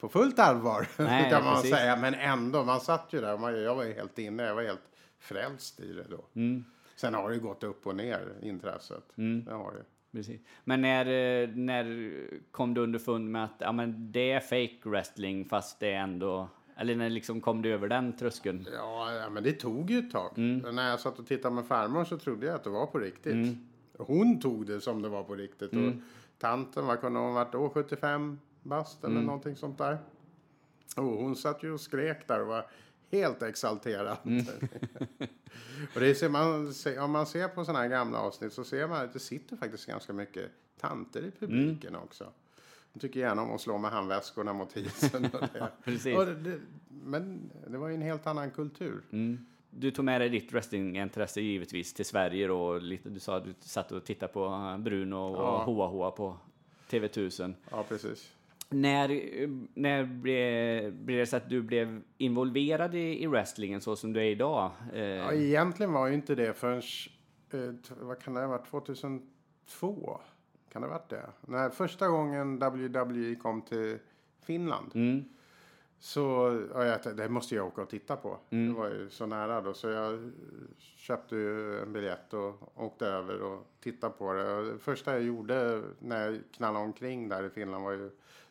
på 0.00 0.08
fullt 0.08 0.38
allvar 0.38 0.88
Nej, 0.96 1.30
kan 1.30 1.44
man 1.44 1.54
precis. 1.54 1.70
säga. 1.70 1.96
Men 1.96 2.14
ändå, 2.14 2.64
man 2.64 2.80
satt 2.80 3.08
ju 3.10 3.20
där 3.20 3.38
man, 3.38 3.62
jag 3.62 3.74
var 3.74 3.84
ju 3.84 3.92
helt 3.92 4.18
inne. 4.18 4.42
Jag 4.42 4.54
var 4.54 4.62
helt 4.62 4.90
frälst 5.18 5.80
i 5.80 5.92
det 5.92 6.06
då. 6.10 6.24
Mm. 6.34 6.64
Sen 6.96 7.14
har 7.14 7.28
det 7.28 7.34
ju 7.34 7.40
gått 7.40 7.64
upp 7.64 7.86
och 7.86 7.96
ner 7.96 8.32
intresset. 8.42 9.04
Det 9.46 9.52
har 9.52 9.72
det. 9.72 9.84
Precis. 10.12 10.40
Men 10.64 10.80
när, 10.80 11.06
eh, 11.06 11.48
när 11.48 12.12
kom 12.50 12.74
du 12.74 12.80
underfund 12.80 13.30
med 13.30 13.44
att 13.44 13.54
ja, 13.58 13.72
men 13.72 14.12
det 14.12 14.32
är 14.32 14.40
fake 14.40 14.88
wrestling 14.88 15.44
fast 15.44 15.80
det 15.80 15.92
är 15.92 16.00
ändå... 16.00 16.48
Eller 16.76 16.96
när 16.96 17.10
liksom 17.10 17.40
kom 17.40 17.62
du 17.62 17.72
över 17.72 17.88
den 17.88 18.16
tröskeln? 18.16 18.66
Ja, 18.72 19.28
men 19.30 19.42
det 19.42 19.52
tog 19.52 19.90
ju 19.90 19.98
ett 19.98 20.10
tag. 20.10 20.38
Mm. 20.38 20.74
När 20.74 20.90
jag 20.90 21.00
satt 21.00 21.18
och 21.18 21.26
tittade 21.26 21.54
med 21.54 21.66
farmor 21.66 22.04
så 22.04 22.18
trodde 22.18 22.46
jag 22.46 22.54
att 22.54 22.64
det 22.64 22.70
var 22.70 22.86
på 22.86 22.98
riktigt. 22.98 23.56
Hon 23.98 24.40
tog 24.40 24.66
det 24.66 24.80
som 24.80 25.02
det 25.02 25.08
var 25.08 25.22
på 25.22 25.34
riktigt. 25.34 25.72
Mm. 25.72 25.88
Och 25.88 25.94
tanten, 26.38 26.86
vad 26.86 27.00
kunde 27.00 27.20
hon 27.20 27.34
varit 27.34 27.52
då? 27.52 27.70
75 27.70 28.38
bast 28.62 29.04
Mm. 29.04 29.16
eller 29.16 29.26
någonting 29.26 29.56
sånt 29.56 29.78
där. 29.78 29.98
Och 30.96 31.02
hon 31.04 31.36
satt 31.36 31.62
ju 31.62 31.72
och 31.72 31.80
skrek 31.80 32.28
där 32.28 32.40
och 32.40 32.46
var 32.46 32.66
helt 33.12 33.42
exalterad. 33.42 34.16
Mm. 34.24 34.44
och 35.94 36.00
det 36.00 36.14
ser 36.14 36.28
man, 36.28 36.72
om 37.04 37.10
man 37.10 37.26
ser 37.26 37.48
på 37.48 37.64
sådana 37.64 37.78
här 37.82 37.88
gamla 37.88 38.18
avsnitt 38.18 38.52
så 38.52 38.64
ser 38.64 38.88
man 38.88 39.04
att 39.04 39.12
det 39.12 39.18
sitter 39.18 39.56
faktiskt 39.56 39.86
ganska 39.86 40.12
mycket 40.12 40.50
tanter 40.80 41.22
i 41.24 41.30
publiken 41.30 41.88
Mm. 41.94 42.02
också. 42.02 42.32
De 42.92 42.98
tycker 43.00 43.20
gärna 43.20 43.42
om 43.42 43.50
att 43.54 43.60
slå 43.60 43.78
med 43.78 43.90
handväskorna 43.90 44.52
mot 44.52 44.76
isen. 44.76 45.24
Och 45.24 45.40
det. 45.52 45.68
Precis. 45.84 46.16
Och 46.18 46.26
det, 46.26 46.60
men 46.88 47.50
det 47.68 47.78
var 47.78 47.88
ju 47.88 47.94
en 47.94 48.02
helt 48.02 48.26
annan 48.26 48.50
kultur. 48.50 49.02
Mm. 49.12 49.46
Du 49.70 49.90
tog 49.90 50.04
med 50.04 50.20
dig 50.20 50.28
ditt 50.28 50.52
wrestlingintresse 50.52 51.40
givetvis 51.40 51.94
till 51.94 52.04
Sverige 52.04 52.46
då. 52.46 52.78
du 52.78 53.18
sa 53.20 53.36
att 53.36 53.44
du 53.44 53.54
satt 53.60 53.92
och 53.92 54.04
tittade 54.04 54.32
på 54.32 54.76
Bruno 54.80 55.14
och 55.16 55.36
Ja. 55.36 55.62
Hoa 55.64 55.86
Hoa 55.86 56.10
på 56.10 56.36
TV1000. 56.90 57.54
Ja, 57.70 57.84
precis. 57.88 58.32
När, 58.72 59.08
när 59.80 60.04
blev, 60.04 60.92
blev 60.92 61.18
det 61.18 61.26
så 61.26 61.36
att 61.36 61.48
du 61.48 61.62
blev 61.62 62.02
involverad 62.18 62.94
i, 62.94 63.22
i 63.22 63.26
wrestlingen 63.26 63.80
så 63.80 63.96
som 63.96 64.12
du 64.12 64.20
är 64.20 64.24
idag? 64.24 64.70
Eh, 64.92 65.00
Ja, 65.00 65.32
egentligen 65.32 65.92
var 65.92 66.06
ju 66.06 66.14
inte 66.14 66.34
det 66.34 66.52
förrän, 66.52 66.82
eh, 67.52 67.74
vad 68.00 68.20
kan 68.22 68.34
det 68.34 68.40
ha 68.40 68.46
varit, 68.48 68.66
2002? 68.70 70.20
Kan 70.72 70.82
det 70.82 70.88
ha 70.88 70.94
varit 70.94 71.08
det? 71.08 71.30
När 71.40 71.70
första 71.70 72.08
gången 72.08 72.58
WWE 72.58 73.34
kom 73.34 73.62
till 73.62 73.98
Finland. 74.42 74.90
mm, 74.94 75.24
Så, 75.98 76.20
ja, 76.74 76.84
jag, 76.84 77.16
det 77.16 77.28
måste 77.28 77.54
jag 77.54 77.66
åka 77.66 77.82
och 77.82 77.90
titta 77.90 78.16
på. 78.16 78.38
Det 78.50 78.72
var 78.72 78.88
ju 78.88 79.10
så 79.10 79.26
nära 79.26 79.60
då. 79.60 79.74
Så 79.74 79.88
jag 79.88 80.32
köpte 80.78 81.36
ju 81.36 81.78
en 81.82 81.92
biljett 81.92 82.34
och 82.34 82.72
åkte 82.84 83.06
över 83.06 83.42
och 83.42 83.66
tittade 83.80 84.12
på 84.18 84.32
det. 84.32 84.54
Och 84.54 84.64
det 84.64 84.78
första 84.78 85.12
jag 85.12 85.22
gjorde 85.22 85.82
när 85.98 86.26
jag 86.26 86.38
knallade 86.52 86.84
omkring 86.84 87.28
där 87.28 87.44
i 87.46 87.50
Finland 87.50 87.84
var 87.84 87.92
ju 87.92 88.10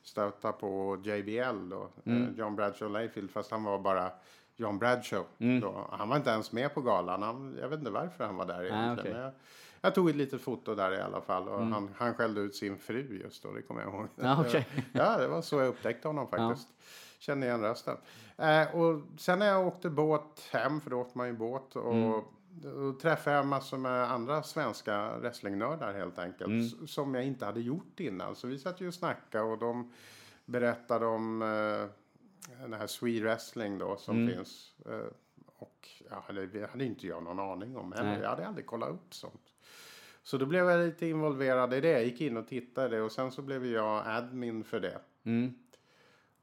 stöta 0.10 0.52
på 0.52 0.98
JBL 1.04 1.70
då. 1.70 1.90
eh, 2.06 2.30
John 2.38 2.56
Bradshaw 2.56 3.00
Layfield. 3.00 3.32
Fast 3.32 3.52
han 3.52 3.64
var 3.64 3.80
bara 3.80 4.12
John 4.56 4.80
Bradshaw. 4.80 5.28
Då. 5.62 5.88
Han 5.92 6.10
var 6.10 6.18
inte 6.18 6.30
ens 6.30 6.52
med 6.52 6.74
på 6.74 6.82
galan. 6.82 7.22
Han, 7.22 7.58
jag 7.62 7.70
vet 7.70 7.80
inte 7.80 7.92
varför 7.92 8.24
han 8.26 8.36
var 8.36 8.46
där 8.46 8.64
egentligen. 8.64 9.00
okej. 9.00 9.12
Men 9.14 9.22
jag, 9.22 9.32
jag 9.82 9.96
tog 9.96 10.10
ett 10.10 10.16
litet 10.16 10.42
foto 10.42 10.76
där 10.76 10.92
i 10.94 11.02
alla 11.02 11.22
fall. 11.22 11.48
Och 11.48 11.60
han, 11.66 11.90
han 11.98 12.14
skällde 12.14 12.42
ut 12.42 12.56
sin 12.56 12.78
fru 12.78 13.20
just 13.24 13.44
då. 13.44 13.52
Det 13.52 13.62
kommer 13.62 13.82
jag 13.82 13.94
ihåg. 13.94 14.08
Ja, 14.16 14.42
okej. 14.48 14.68
Ja, 14.94 15.18
det 15.18 15.28
var 15.28 15.42
så 15.42 15.56
jag 15.60 15.68
upptäckte 15.68 16.08
honom 16.08 16.28
faktiskt. 16.28 16.68
Kände 17.20 17.48
igen 17.48 17.62
rösten. 17.62 17.98
Eh, 18.38 18.76
och 18.76 19.02
sen 19.18 19.40
när 19.40 19.46
jag 19.48 19.68
åkte 19.68 19.90
båt 19.90 20.50
hem, 20.52 20.82
för 20.82 20.90
då 20.90 21.00
åkte 21.02 21.18
man 21.18 21.28
ju 21.28 21.34
båt. 21.34 21.76
Och 21.76 22.24
då 22.62 22.94
träffade 22.94 23.36
jag 23.36 23.46
massor 23.48 23.78
med 23.78 24.12
andra 24.12 24.44
svenska 24.44 25.18
wrestlingnördar 25.18 25.94
helt 25.94 26.20
enkelt. 26.20 26.52
s- 26.66 26.92
Som 26.92 27.16
jag 27.16 27.26
inte 27.26 27.46
hade 27.46 27.62
gjort 27.62 28.00
innan. 28.00 28.36
Så 28.36 28.48
vi 28.48 28.58
satt 28.60 28.82
ju 28.82 28.88
och 28.88 28.94
snackade 28.94 29.44
och 29.44 29.58
de 29.58 29.94
berättade 30.46 31.06
om 31.06 31.42
eh, 31.42 31.86
den 32.62 32.74
här 32.74 32.88
Swede 32.88 33.22
Wrestling 33.24 33.78
då 33.78 33.98
som 33.98 34.16
finns. 34.36 34.74
Eh, 34.86 35.08
och 35.56 35.90
ja, 36.10 36.24
det 36.34 36.48
det 36.48 36.70
hade 36.72 36.86
inte 36.86 37.08
jag 37.08 37.24
någon 37.24 37.40
aning 37.40 37.78
om 37.78 37.92
heller. 37.92 38.22
Jag 38.22 38.30
hade 38.30 38.48
aldrig 38.48 38.66
kollat 38.66 38.90
upp 38.90 39.14
sånt. 39.14 39.54
Så 40.24 40.38
då 40.38 40.46
blev 40.46 40.70
jag 40.70 40.86
lite 40.86 41.06
involverad 41.08 41.74
i 41.74 41.82
det. 41.82 41.92
Jag 41.92 42.04
gick 42.06 42.22
in 42.22 42.38
och 42.38 42.48
tittade 42.48 43.02
och 43.02 43.12
sen 43.12 43.32
så 43.32 43.42
blev 43.42 43.66
jag 43.66 44.04
admin 44.08 44.64
för 44.64 44.80
det. 44.80 45.00
Mm. 45.24 45.54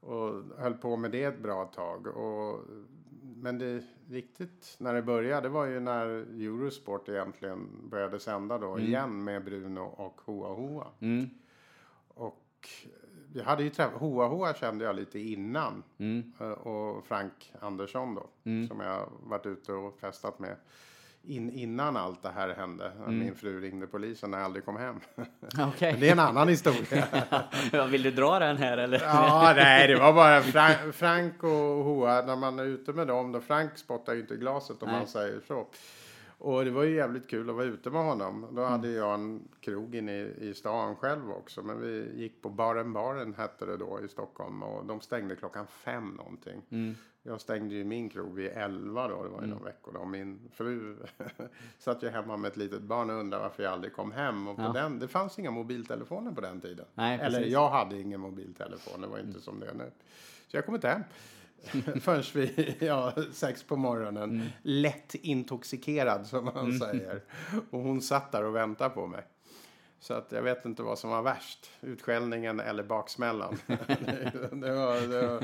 Och 0.01 0.43
höll 0.59 0.75
på 0.75 0.97
med 0.97 1.11
det 1.11 1.25
ett 1.25 1.39
bra 1.39 1.65
tag. 1.65 2.07
Och, 2.07 2.61
men 3.23 3.59
det 3.59 3.85
riktigt 4.11 4.77
när 4.79 4.95
det 4.95 5.03
började 5.03 5.49
det 5.49 5.53
var 5.53 5.67
ju 5.67 5.81
när 5.81 6.07
Eurosport 6.43 7.09
egentligen 7.09 7.89
började 7.91 8.21
sända 8.21 8.59
då 8.59 8.79
igen 8.79 9.25
med 9.25 9.45
Bruno 9.45 9.81
och 9.81 10.21
Hoa 10.25 10.55
Hoa. 10.55 10.87
Mm. 11.01 11.31
Och 12.09 12.69
vi 13.33 13.43
hade 13.43 13.63
ju 13.63 13.71
träffat, 13.71 14.01
Hoa 14.01 14.29
Hoa 14.29 14.55
kände 14.55 14.85
jag 14.85 14.97
lite 14.97 15.19
innan. 15.19 15.83
Mm. 15.99 16.33
Eh, 16.41 16.51
Och 16.51 17.07
Frank 17.07 17.53
Andersson 17.61 18.15
då, 18.15 18.27
som 18.69 18.81
jag 18.81 19.09
varit 19.23 19.47
ute 19.47 19.73
och 19.73 19.99
festat 20.01 20.39
med. 20.39 20.57
In, 21.27 21.51
innan 21.51 21.97
allt 21.97 22.23
det 22.23 22.29
här 22.31 22.49
hände. 22.55 22.93
Min 23.09 23.35
fru 23.35 23.61
ringde 23.61 23.87
polisen 23.87 24.31
när 24.31 24.39
jag 24.39 24.45
aldrig 24.45 24.65
kom 24.65 24.77
hem. 24.77 25.01
Okej. 25.69 25.93
Men 25.93 26.01
det 26.01 26.09
är 26.09 26.13
en 26.13 26.19
annan 26.19 26.49
historia. 26.49 27.05
Ja, 27.73 27.85
Vill 27.87 28.03
du 28.03 28.11
dra 28.11 28.39
den 28.39 28.57
här 28.57 28.79
eller? 28.79 29.01
Ja, 29.01 29.53
nej, 29.57 29.89
det 29.89 29.97
var 29.99 30.13
bara 30.13 30.41
Frank, 30.43 30.95
Frank 30.95 31.43
och 31.43 31.51
Hoa, 31.85 32.23
när 32.23 32.37
man 32.37 32.59
är 32.59 32.65
ute 32.65 32.93
med 32.93 33.07
dem, 33.07 33.33
då 33.33 33.41
Frank 33.41 33.79
spottar 33.79 34.15
ju 34.15 34.21
inte 34.21 34.37
glaset 34.37 34.83
om 34.83 34.89
Nej. 34.89 34.99
man 34.99 35.07
säger 35.09 35.41
så. 35.49 35.67
Och 36.39 36.65
det 36.65 36.71
var 36.71 36.83
ju 36.83 36.95
jävligt 36.97 37.31
kul 37.31 37.51
att 37.51 37.57
vara 37.57 37.65
ute 37.67 37.91
med 37.91 38.05
honom. 38.05 38.47
Då 38.53 38.61
Mm. 38.61 38.73
hade 38.73 38.89
jag 38.91 39.15
en 39.15 39.49
krog 39.61 39.95
inne 39.95 40.13
i, 40.13 40.35
i 40.41 40.55
stan 40.55 40.97
själv 40.97 41.31
också. 41.31 41.63
Men 41.63 41.81
vi 41.81 42.13
gick 42.15 42.43
på 42.43 42.49
Baren 42.49 42.93
Baren 42.93 43.35
hette 43.35 43.67
det 43.67 43.77
då 43.77 44.01
i 44.05 44.09
Stockholm. 44.09 44.63
Och 44.63 44.87
de 44.87 45.01
stängde 45.01 45.37
klockan 45.37 45.67
fem 45.67 46.09
någonting. 46.17 46.63
Mm. 46.71 46.95
Jag 47.27 47.41
stängde 47.41 47.75
ju 47.75 47.85
min 47.85 48.09
krog 48.09 48.35
vid 48.35 48.47
elva 48.51 49.09
då. 49.09 49.23
Det 49.23 49.29
var 49.29 49.41
ju 49.43 49.47
några 49.47 49.65
veckor 49.65 49.93
då. 49.93 50.05
Min 50.05 50.51
fru 50.55 50.97
satt 51.79 52.03
ju 52.03 52.09
hemma 52.09 52.37
med 52.37 52.49
ett 52.51 52.57
litet 52.57 52.83
barn 52.83 53.11
och 53.11 53.17
undrade 53.17 53.43
varför 53.43 53.63
jag 53.63 53.73
aldrig 53.73 53.93
kom 53.93 54.13
hem. 54.13 54.49
Och 54.49 54.57
på 54.57 54.63
Ja. 54.63 54.73
den, 54.73 54.99
det 54.99 55.09
fanns 55.09 55.39
inga 55.39 55.51
mobiltelefoner 55.51 56.33
på 56.33 56.41
den 56.41 56.61
tiden. 56.61 56.87
Nej, 56.95 57.19
Eller 57.23 57.41
jag 57.41 57.69
hade 57.71 58.01
ingen 58.01 58.21
mobiltelefon. 58.21 59.01
Det 59.01 59.07
var 59.07 59.19
inte 59.19 59.41
som 59.41 59.61
det 59.61 59.67
är 59.67 59.75
nu. 59.75 59.91
Så 60.49 60.57
jag 60.57 60.67
kom 60.67 60.75
inte 60.75 60.89
hem. 60.89 61.03
Förrän 62.01 62.23
vid 62.35 62.75
ja, 62.81 63.13
sex 63.33 63.63
på 63.63 63.77
morgonen. 63.77 64.43
Lätt 64.63 65.15
intoxikerad 65.15 66.27
som 66.27 66.45
man 66.45 66.79
säger. 66.79 67.21
Och 67.71 67.81
hon 67.81 68.03
satt 68.03 68.33
där 68.33 68.45
och 68.45 68.57
väntade 68.57 68.91
på 68.91 69.07
mig. 69.07 69.23
Så 70.01 70.15
att 70.15 70.33
jag 70.33 70.43
vet 70.43 70.65
inte 70.65 70.83
vad 70.83 70.99
som 70.99 71.11
var 71.11 71.23
värst. 71.23 71.71
Utskällningen 71.81 72.61
eller 72.61 72.83
baksmällan. 72.83 73.57
det 73.67 74.75
var... 74.75 75.09
Det 75.09 75.27
var 75.27 75.43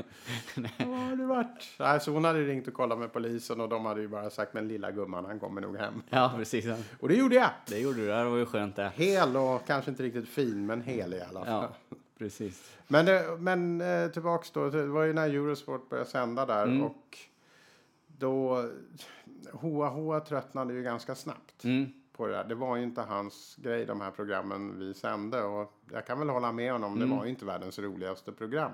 ja, 0.77 1.15
det 1.15 1.25
vart. 1.25 1.69
Nej, 1.79 1.99
så 1.99 2.11
hon 2.11 2.25
hade 2.25 2.39
ringt 2.39 2.67
och 2.67 2.73
kollat 2.73 2.99
med 2.99 3.13
polisen 3.13 3.61
och 3.61 3.69
de 3.69 3.85
hade 3.85 4.01
ju 4.01 4.07
bara 4.07 4.29
sagt 4.29 4.53
men 4.53 4.67
lilla 4.67 4.91
gumman 4.91 5.25
han 5.25 5.39
kommer 5.39 5.61
nog 5.61 5.77
hem. 5.77 6.01
Ja, 6.09 6.33
precis. 6.35 6.65
Och 6.99 7.07
det 7.09 7.15
gjorde 7.15 7.35
jag. 7.35 7.49
Det 7.67 7.79
gjorde 7.79 7.97
du. 7.99 8.07
Det 8.07 8.23
var 8.23 8.37
ju 8.37 8.45
skönt 8.45 8.75
det. 8.75 8.91
Hel 8.95 9.37
och 9.37 9.67
kanske 9.67 9.91
inte 9.91 10.03
riktigt 10.03 10.29
fin 10.29 10.65
men 10.65 10.81
hel 10.81 11.13
i 11.13 11.21
alla 11.21 11.45
fall. 11.45 11.67
Ja, 11.89 11.95
precis. 12.17 12.71
Men, 12.87 13.05
det, 13.05 13.37
men 13.39 13.81
eh, 13.81 14.07
tillbaks 14.11 14.51
då, 14.51 14.69
det 14.69 14.85
var 14.85 15.03
ju 15.03 15.13
när 15.13 15.29
Eurosport 15.29 15.89
började 15.89 16.09
sända 16.09 16.45
där 16.45 16.63
Mm. 16.63 16.83
och 16.83 17.17
då 18.07 18.65
Hoa 19.51 20.19
tröttnade 20.19 20.73
ju 20.73 20.83
ganska 20.83 21.15
snabbt 21.15 21.63
Mm. 21.63 21.93
På 22.13 22.27
det 22.27 22.33
där. 22.33 22.43
Det 22.43 22.55
var 22.55 22.75
ju 22.77 22.83
inte 22.83 23.01
hans 23.01 23.55
grej 23.55 23.85
de 23.85 24.01
här 24.01 24.11
programmen 24.11 24.79
vi 24.79 24.93
sände 24.93 25.43
och 25.43 25.73
jag 25.91 26.07
kan 26.07 26.19
väl 26.19 26.29
hålla 26.29 26.51
med 26.51 26.71
honom, 26.71 26.93
Mm. 26.95 27.09
det 27.09 27.15
var 27.15 27.23
ju 27.23 27.29
inte 27.29 27.45
världens 27.45 27.79
roligaste 27.79 28.31
program. 28.31 28.71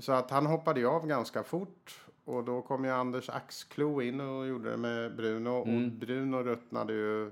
Så 0.00 0.12
att 0.12 0.30
han 0.30 0.46
hoppade 0.46 0.80
ju 0.80 0.86
av 0.86 1.06
ganska 1.06 1.42
fort 1.42 2.00
och 2.24 2.44
då 2.44 2.62
kom 2.62 2.84
ju 2.84 2.90
Anders 2.90 3.30
Axklo 3.30 4.02
in 4.02 4.20
och 4.20 4.46
gjorde 4.46 4.70
det 4.70 4.76
med 4.76 5.16
Bruno 5.16 5.48
och 5.50 5.66
Mm. 5.68 5.98
Bruno 5.98 6.36
ruttnade 6.42 6.92
ju 6.92 7.30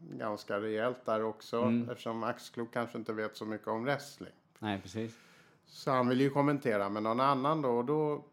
ganska 0.00 0.60
rejält 0.60 1.04
där 1.04 1.22
också 1.24 1.62
Mm. 1.62 1.90
eftersom 1.90 2.22
Axklo 2.22 2.66
kanske 2.72 2.98
inte 2.98 3.12
vet 3.12 3.36
så 3.36 3.44
mycket 3.44 3.68
om 3.68 3.84
wrestling. 3.84 4.32
Nej, 4.58 4.80
precis. 4.82 5.18
Så 5.66 5.90
han 5.90 6.08
ville 6.08 6.22
ju 6.22 6.30
kommentera 6.30 6.88
med 6.88 7.02
någon 7.02 7.20
annan 7.20 7.62
då. 7.62 7.70
Och 7.70 7.84
då 7.84 8.24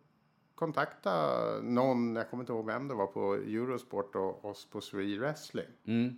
kontaktade 0.57 1.61
någon, 1.61 2.15
jag 2.15 2.29
kommer 2.29 2.43
inte 2.43 2.53
ihåg 2.53 2.65
vem 2.65 2.87
det 2.87 2.93
var, 2.93 3.07
på 3.07 3.33
Eurosport 3.33 4.15
och 4.15 4.45
oss 4.45 4.65
på 4.65 4.81
Swede 4.81 5.19
Wrestling. 5.19 5.65
Mm. 5.85 6.15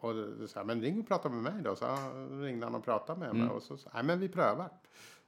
Och 0.00 0.14
det 0.14 0.48
sa, 0.48 0.64
men 0.64 0.80
ring 0.80 1.00
och 1.00 1.08
prata 1.08 1.28
med 1.28 1.42
mig 1.52 1.62
då. 1.64 1.76
Så 1.76 1.86
han 1.86 2.42
ringde 2.42 2.66
han 2.66 2.74
och 2.74 2.84
pratade 2.84 3.20
med 3.20 3.28
Mm. 3.30 3.42
mig. 3.42 3.50
Och 3.50 3.62
så 3.62 3.76
sa 3.76 3.90
nej 3.94 4.02
men 4.02 4.20
vi 4.20 4.28
prövar. 4.28 4.68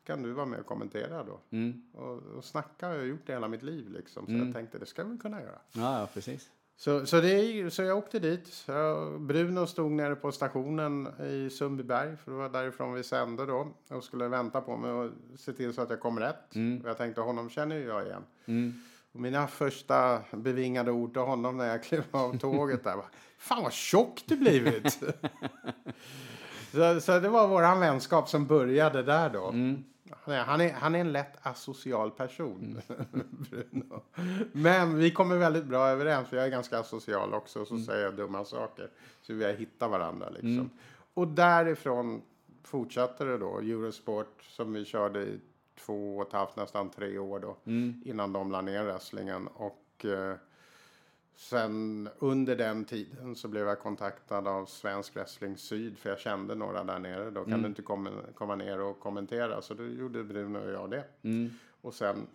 Kan 0.04 0.23
du 0.23 0.33
vara 0.33 0.47
med 0.47 0.61
och 0.61 0.66
kommentera 0.66 1.25
då? 1.25 1.40
Mm. 1.50 1.83
Och, 1.95 2.16
och 2.37 2.45
snacka 2.45 2.88
har 2.88 2.95
jag 2.95 3.07
gjort 3.07 3.26
det 3.26 3.33
hela 3.33 3.49
mitt 3.49 3.62
liv 3.62 3.88
liksom. 3.90 4.26
Så 4.26 4.33
Mm. 4.33 4.47
jag 4.47 4.54
tänkte 4.54 4.78
det 4.78 4.87
ska 4.87 5.04
vi 5.04 5.19
kunna 5.19 5.40
göra. 5.42 5.59
Ja, 5.73 6.00
ja, 6.00 6.09
precis. 6.14 6.50
Så, 6.80 7.06
så, 7.06 7.20
det, 7.20 7.70
så 7.75 7.82
jag 7.82 7.99
åkte 7.99 8.18
dit. 8.18 8.66
Bruno 9.18 9.66
stod 9.66 9.92
nere 9.92 10.16
på 10.16 10.32
stationen 10.32 11.08
i 11.25 11.50
Sundbyberg. 11.50 12.16
För 12.16 12.30
det 12.30 12.37
var 12.37 12.49
därifrån 12.49 12.94
vi 12.94 13.02
sände 13.02 13.46
då. 13.46 13.68
Och 13.90 14.04
skulle 14.04 14.28
vänta 14.28 14.60
på 14.60 14.76
mig 14.76 14.90
och 14.90 15.10
se 15.38 15.52
till 15.52 15.75
så 15.75 15.82
att 15.82 15.90
jag 15.90 16.00
kom 16.00 16.18
rätt. 16.18 16.54
Mm. 16.54 16.82
Jag 16.87 16.99
tänkte 16.99 17.20
honom 17.20 17.50
känner 17.50 17.76
ju 17.76 17.84
jag 17.84 18.06
igen. 18.06 18.22
Mm. 18.46 18.75
Och 19.12 19.20
mina 19.20 19.46
första 19.46 20.20
bevingade 20.32 20.90
ord 20.90 21.12
till 21.12 21.22
honom 21.22 21.56
när 21.56 21.66
jag 21.66 21.82
klev 21.82 22.04
av 22.10 22.38
tåget 22.38 22.84
där 22.84 22.96
var 22.96 23.06
Fan 23.38 23.62
vad 23.62 23.72
tjock 23.72 24.22
du 24.26 24.37
blivit! 24.37 24.92
så, 26.72 27.00
så 27.00 27.18
det 27.18 27.28
var 27.28 27.49
våran 27.49 27.80
vänskap 27.80 28.28
som 28.28 28.46
började 28.46 29.02
där 29.02 29.30
då. 29.30 29.49
Mm. 29.49 29.84
Han, 30.24 30.60
är, 30.60 30.72
han, 30.72 30.94
är, 30.94 31.00
en 31.00 31.12
lätt 31.12 31.46
asocial 31.46 32.10
person, 32.10 32.80
Bruno. 33.30 34.02
Men 34.52 34.96
vi 34.96 35.10
kommer 35.10 35.36
väldigt 35.36 35.64
bra 35.64 35.88
överens. 35.88 36.28
för 36.28 36.36
Jag 36.36 36.46
är 36.46 36.50
ganska 36.50 36.78
asocial 36.78 37.34
också, 37.34 37.64
så 37.64 37.78
säger 37.78 38.04
jag 38.04 38.16
dumma 38.16 38.44
saker. 38.44 38.90
Så 39.22 39.34
vi 39.34 39.44
har 39.44 39.52
hittat 39.52 39.90
varandra 39.90 40.28
liksom. 40.30 40.70
Och 41.14 41.28
därifrån 41.28 42.22
fortsatte 42.62 43.24
det 43.24 43.38
då. 43.38 43.58
Eurosport 43.58 44.42
som 44.42 44.72
vi 44.72 44.84
körde 44.84 45.20
i 45.22 45.40
två 45.86 46.18
och 46.18 46.26
ett 46.26 46.32
halvt, 46.32 46.56
nästan 46.56 46.90
tre 46.90 47.18
år 47.18 47.40
då. 47.40 47.56
Mm. 47.66 48.02
Innan 48.04 48.32
de 48.32 48.50
la 48.50 48.60
ner 48.60 48.84
wrestlingen. 48.84 49.46
Och 49.46 50.04
eh, 50.04 50.34
sen 51.37 52.08
under 52.18 52.56
den 52.56 52.84
tiden 52.84 53.34
så 53.37 53.49
blev 53.49 53.66
jag 53.66 53.78
kontaktad 53.80 54.49
av 54.49 54.66
Svensk 54.66 55.16
Wrestling 55.16 55.56
Syd. 55.56 55.99
För 55.99 56.10
jag 56.10 56.18
kände 56.18 56.54
några 56.54 56.84
där 56.84 56.99
nere. 56.99 57.30
Då 57.30 57.40
kan 57.44 57.52
Mm. 57.52 57.62
du 57.62 57.68
inte 57.68 57.82
komma, 57.82 58.10
komma 58.34 58.54
ner 58.54 58.80
och 58.80 59.00
kommentera. 59.00 59.62
Så 59.62 59.75
då 59.75 59.87
gjorde 59.87 60.25
Bruno 60.25 60.58
och 60.58 60.70
jag 60.72 60.90
det. 60.90 61.04
Mm. 61.22 61.50
Och 61.80 61.94
sen 61.94 62.26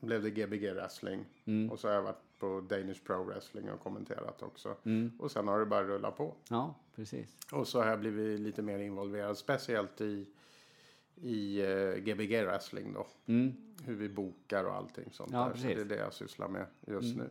blev 0.00 0.22
det 0.22 0.30
Gbg 0.30 0.72
Wrestling. 0.74 1.24
Mm. 1.44 1.70
Och 1.70 1.78
så 1.80 1.88
har 1.88 1.94
jag 1.94 2.02
varit 2.02 2.22
på 2.38 2.60
Danish 2.60 3.02
Pro 3.06 3.24
Wrestling 3.24 3.70
och 3.70 3.80
kommenterat 3.80 4.42
också. 4.42 4.76
Mm. 4.84 5.12
Och 5.18 5.30
sen 5.30 5.48
har 5.48 5.60
det 5.60 5.66
bara 5.66 5.84
rullat 5.84 6.16
på. 6.16 6.34
Ja, 6.48 6.74
precis. 6.96 7.36
Och 7.52 7.68
så 7.68 7.80
har 7.82 7.86
jag 7.90 8.00
blivit 8.00 8.40
lite 8.40 8.62
mer 8.62 8.78
involverad, 8.78 9.38
speciellt 9.38 10.00
i, 10.00 10.26
i 11.14 11.62
uh, 11.66 11.94
Gbg 11.96 12.42
Wrestling 12.44 12.92
då. 12.92 13.06
Mm. 13.26 13.52
Hur 13.84 13.94
vi 13.94 14.08
bokar 14.08 14.64
och 14.64 14.74
allting 14.74 15.08
sånt 15.12 15.30
Ja, 15.32 15.38
där. 15.38 15.46
Så 15.46 15.52
precis. 15.52 15.64
Mm. 15.70 15.88
det 15.88 15.94
är 15.94 15.98
det 15.98 16.04
jag 16.04 16.14
sysslar 16.14 16.48
med 16.48 16.66
just 16.86 17.16
nu. 17.16 17.30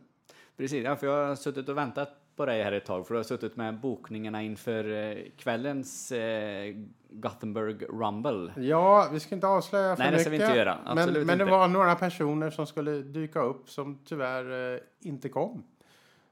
Precis, 0.56 0.84
ja, 0.84 0.96
för 0.96 1.06
jag 1.06 1.26
har 1.28 1.34
suttit 1.36 1.68
och 1.68 1.76
väntat 1.76 2.08
på 2.36 2.46
dig 2.46 2.62
här 2.62 2.72
ett 2.72 2.84
tag, 2.84 3.06
för 3.06 3.14
du 3.14 3.18
har 3.18 3.24
suttit 3.24 3.56
med 3.56 3.80
bokningarna 3.80 4.42
inför 4.42 4.90
eh, 4.90 5.16
kvällens 5.36 6.12
eh, 6.12 6.74
Gothenburg 7.10 7.82
Rumble. 7.88 8.52
Ja, 8.56 9.08
vi 9.12 9.20
ska 9.20 9.34
inte 9.34 9.46
avslöja 9.46 9.96
för 9.96 10.02
Nej, 10.02 10.10
det 10.10 10.16
mycket. 10.16 10.22
ska 10.22 10.30
vi 10.30 10.36
inte 10.36 10.58
göra. 10.58 10.78
men, 10.84 10.98
Absolut 10.98 11.26
men 11.26 11.38
det 11.38 11.42
inte. 11.42 11.52
var 11.52 11.68
några 11.68 11.94
personer 11.94 12.50
som 12.50 12.66
skulle 12.66 12.92
dyka 12.92 13.40
upp 13.40 13.70
som 13.70 13.98
tyvärr 14.04 14.74
eh, 14.74 14.80
inte 15.00 15.28
kom. 15.28 15.64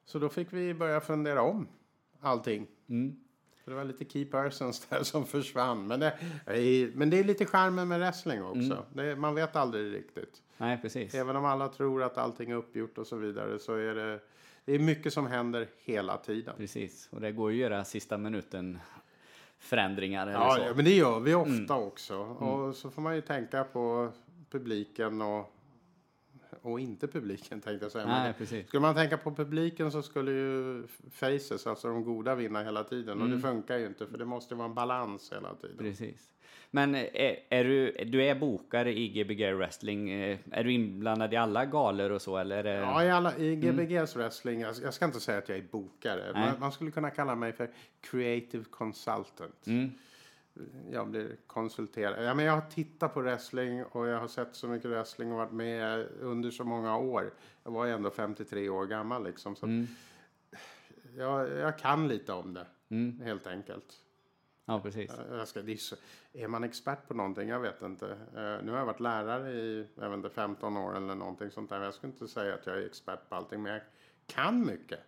Så 0.05 0.19
då 0.19 0.29
fick 0.29 0.53
vi 0.53 0.75
börja 0.75 1.01
fundera 1.01 1.43
om 1.43 1.69
allting. 2.21 2.67
Mm. 2.89 3.17
För 3.65 3.71
det 3.71 3.77
var 3.77 3.85
lite 3.85 4.05
key 4.05 4.25
persons 4.25 4.87
där 4.89 5.03
som 5.03 5.27
försvann. 5.27 5.87
Men 5.87 6.01
det, 6.01 6.07
eh, 6.47 6.89
men 6.95 7.11
det 7.11 7.19
är 7.19 7.25
lite 7.25 7.47
charmen 7.47 7.89
med 7.89 7.99
wrestling 7.99 8.45
också. 8.45 8.59
Mm. 8.59 8.79
Det, 8.93 9.17
man 9.17 9.35
vet 9.35 9.57
aldrig 9.57 9.95
riktigt. 9.95 10.43
Nej, 10.59 10.79
precis. 10.83 11.15
Även 11.15 11.37
om 11.37 11.45
alla 11.45 11.69
tror 11.69 12.03
att 12.03 12.19
allting 12.19 12.51
är 12.51 12.55
uppgjort 12.55 12.99
och 12.99 13.07
så 13.07 13.17
vidare 13.17 13.59
så 13.59 13.75
är 13.75 13.95
det, 13.95 14.21
det 14.65 14.73
är 14.73 14.79
mycket 14.79 15.13
som 15.13 15.27
händer 15.27 15.67
hela 15.79 16.17
tiden. 16.17 16.55
Precis, 16.57 17.09
och 17.13 17.21
det 17.21 17.33
går 17.33 17.53
ju 17.53 17.65
att 17.65 17.71
göra 17.71 17.85
sista 17.85 18.19
minuten 18.19 18.79
förändringar 19.59 20.23
eller 20.27 20.33
Ja, 20.41 20.55
så. 20.57 20.63
ja, 20.63 20.73
men 20.77 20.85
det 20.85 20.95
gör 20.95 21.21
vi 21.21 21.35
ofta 21.35 21.75
Mm. 21.75 21.87
också. 21.87 22.17
Och 22.19 22.77
så 22.77 22.91
får 22.91 23.03
man 23.03 23.15
ju 23.15 23.21
tänka 23.21 23.65
på 23.65 24.13
publiken 24.51 25.23
och 25.23 25.53
och 26.63 26.81
inte 26.81 27.07
publiken 27.09 27.61
tänkte 27.61 27.85
jag 27.85 27.93
säga. 27.93 28.07
Nej, 28.07 28.33
precis. 28.39 28.69
Skulle 28.69 28.81
man 28.81 28.95
tänka 28.95 29.17
på 29.19 29.35
publiken 29.35 29.93
så 29.93 30.03
skulle 30.03 30.31
ju 30.31 30.87
faces, 31.11 31.67
alltså 31.67 31.89
de 31.89 32.05
goda, 32.05 32.35
vinna 32.35 32.63
hela 32.63 32.85
tiden. 32.85 33.23
Och 33.23 33.29
det 33.29 33.41
funkar 33.41 33.77
ju 33.79 33.87
inte 33.87 34.07
för 34.07 34.19
det 34.19 34.25
måste 34.25 34.55
vara 34.55 34.69
en 34.69 34.75
balans 34.75 35.33
hela 35.33 35.55
tiden. 35.55 35.77
Precis. 35.79 36.29
Men 36.77 36.95
är, 36.95 37.37
är 37.51 37.65
du, 37.65 37.93
du 38.05 38.25
är 38.25 38.35
bokare 38.35 38.93
i 38.99 39.09
Gbg 39.09 39.53
Wrestling. 39.55 40.11
eh, 40.11 40.39
Är 40.51 40.65
du 40.65 40.73
inblandad 40.73 41.33
i 41.33 41.37
alla 41.37 41.65
galor 41.65 42.11
och 42.13 42.23
så 42.23 42.37
eller? 42.37 42.65
Ja, 42.65 43.05
i, 43.05 43.11
alla, 43.11 43.37
i 43.37 43.57
GBGs 43.57 44.17
wrestling, 44.17 44.61
jag, 44.61 44.75
jag 44.83 44.95
ska 44.95 45.05
inte 45.05 45.21
säga 45.21 45.39
att 45.39 45.49
jag 45.49 45.59
är 45.59 45.63
bokare. 45.71 46.33
Man, 46.35 46.61
man 46.61 46.73
skulle 46.73 46.91
kunna 46.91 47.11
kalla 47.11 47.35
mig 47.35 47.53
för 47.53 47.71
creative 48.01 48.65
consultant. 48.71 49.67
Jag 50.91 51.09
blir 51.09 51.37
konsulterad. 51.47 52.25
Ja, 52.25 52.35
men 52.35 52.45
jag 52.45 52.53
har 52.53 52.61
tittat 52.71 53.15
på 53.15 53.21
wrestling 53.21 53.85
och 53.85 54.07
jag 54.07 54.21
har 54.21 54.29
sett 54.29 54.55
så 54.55 54.67
mycket 54.69 54.91
wrestling 54.91 55.31
och 55.33 55.39
varit 55.39 55.53
med 55.53 56.07
under 56.21 56.51
så 56.51 56.65
många 56.65 56.99
år. 56.99 57.31
Jag 57.65 57.71
var 57.71 57.85
ju 57.85 57.93
ändå 57.93 58.11
53 58.11 58.69
år 58.69 58.87
gammal 58.87 59.25
liksom. 59.25 59.57
Så 59.57 59.67
att 59.67 59.73
jag, 61.19 61.51
jag 61.59 61.79
kan 61.79 62.09
lite 62.09 62.33
om 62.33 62.55
det, 62.55 62.67
helt 63.25 63.47
enkelt. 63.47 63.87
Ja, 64.67 64.81
precis. 64.81 65.11
Jag 65.31 65.49
ska, 65.49 65.61
är, 65.61 65.77
så, 65.77 65.97
är 66.33 66.49
man 66.49 66.65
expert 66.65 67.09
på 67.09 67.15
någonting? 67.15 67.49
Jag 67.49 67.61
vet 67.61 67.83
inte. 67.83 68.07
Eh, 68.11 68.65
nu 68.65 68.71
har 68.71 68.79
jag 68.79 68.87
varit 68.87 69.01
lärare 69.01 69.51
i 69.53 69.87
jag 70.01 70.09
vet 70.09 70.17
inte, 70.17 70.31
15 70.31 70.77
år 70.77 70.97
eller 70.97 71.15
någonting 71.15 71.51
sånt 71.51 71.71
där. 71.71 71.83
Jag 71.83 71.95
skulle 71.95 72.13
inte 72.13 72.29
säga 72.29 72.55
att 72.55 72.67
jag 72.67 72.77
är 72.77 72.87
expert 72.87 73.29
på 73.29 73.35
allting, 73.35 73.63
men 73.63 73.73
jag 73.73 73.81
kan 74.27 74.67
mycket. 74.67 74.99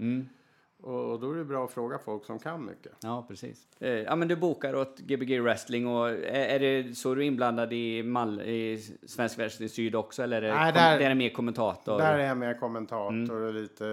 Och, 0.80 1.12
och 1.12 1.20
då 1.20 1.32
är 1.32 1.36
det 1.36 1.44
bra 1.44 1.64
att 1.64 1.70
fråga 1.72 1.98
folk 1.98 2.24
som 2.24 2.38
kan 2.38 2.64
mycket. 2.64 2.92
Ja, 3.02 3.24
precis. 3.28 3.66
Eh, 3.80 3.88
Ja, 3.90 4.16
men 4.16 4.28
du 4.28 4.36
bokar 4.36 4.74
åt 4.74 4.98
Gbg 4.98 5.40
Wrestling 5.40 5.86
och 5.86 6.08
är, 6.10 6.16
är 6.24 6.58
det 6.58 6.94
så 6.96 7.14
du 7.14 7.20
är 7.22 7.26
inblandad 7.26 7.72
i, 7.72 8.02
Mal, 8.02 8.40
i 8.40 8.78
Svensk 9.06 9.38
Wrestling 9.38 9.68
Syd 9.68 9.94
också 9.94 10.22
eller 10.22 10.36
är 10.42 10.48
det, 10.48 10.54
Nej, 10.54 10.72
där- 10.72 10.98
det 10.98 11.04
är 11.04 11.14
mer 11.14 11.30
kommentator? 11.30 11.98
Där 11.98 12.18
är 12.18 12.26
jag 12.26 12.36
med 12.36 12.60
kommentator 12.60 13.42
och 13.42 13.54
lite 13.54 13.84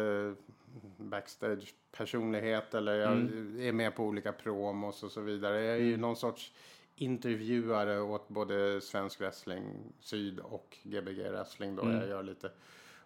backstage 0.98 1.74
personlighet 1.98 2.74
eller 2.74 2.96
jag 2.96 3.12
är 3.60 3.72
med 3.72 3.96
på 3.96 4.04
olika 4.04 4.32
promos 4.32 5.04
och 5.04 5.12
så 5.12 5.22
vidare. 5.22 5.62
Jag 5.62 5.76
är 5.76 5.82
ju 5.82 5.98
någon 5.98 6.16
sorts 6.16 6.54
intervjuare 6.96 8.02
åt 8.02 8.28
både 8.28 8.82
Svensk 8.82 9.22
Wrestling 9.22 9.94
Syd 10.00 10.40
och 10.40 10.78
Gbg 10.84 11.30
Wrestling 11.32 11.76
då. 11.76 11.92
Jag 11.92 12.08
gör 12.08 12.24
lite 12.24 12.52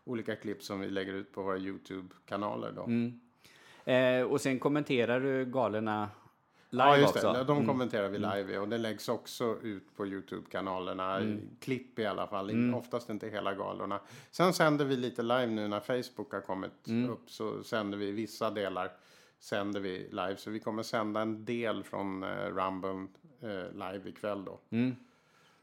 olika 0.04 0.36
klipp 0.36 0.64
som 0.64 0.80
vi 0.80 0.90
lägger 0.90 1.14
ut 1.14 1.34
på 1.34 1.42
våra 1.42 1.58
Youtube-kanaler 1.58 2.72
då. 2.72 2.90
Eh, 3.92 4.24
och 4.24 4.42
sen 4.42 4.60
kommenterar 4.60 5.20
du 5.20 5.46
galorna 5.46 6.10
live 6.70 6.84
Ja, 6.84 6.98
just 6.98 7.16
också? 7.16 7.28
Mm. 7.28 7.40
det. 7.40 7.54
De 7.54 7.66
kommenterar 7.68 8.10
vi 8.10 8.18
live 8.18 8.58
och 8.60 8.68
det 8.70 8.78
läggs 8.78 9.10
också 9.10 9.58
ut 9.62 9.96
på 9.96 10.06
Youtube-kanalerna. 10.08 11.18
Mm. 11.18 11.42
Klipp 11.60 12.00
i 12.00 12.06
alla 12.06 12.28
fall, 12.28 12.74
oftast 12.76 13.10
inte 13.10 13.28
hela 13.30 13.54
galorna. 13.54 14.00
Sen 14.32 14.54
sänder 14.54 14.86
vi 14.86 14.96
lite 14.96 15.22
live 15.24 15.48
nu 15.48 15.68
när 15.68 15.80
Facebook 15.80 16.32
har 16.32 16.42
kommit 16.42 16.88
Mm. 16.88 17.10
upp 17.10 17.30
så 17.32 17.64
sänder 17.64 17.98
vi 17.98 18.12
vissa 18.12 18.50
delar 18.52 18.92
sänder 19.40 19.80
vi 19.80 20.08
live. 20.10 20.38
Så 20.38 20.50
vi 20.52 20.60
kommer 20.60 20.84
sända 20.84 21.22
en 21.22 21.46
del 21.46 21.84
från 21.84 22.24
eh, 22.24 22.30
Rumble 22.30 23.08
eh, 23.42 23.72
live 23.72 24.10
ikväll 24.10 24.46
då. 24.46 24.60
Mm. 24.70 24.96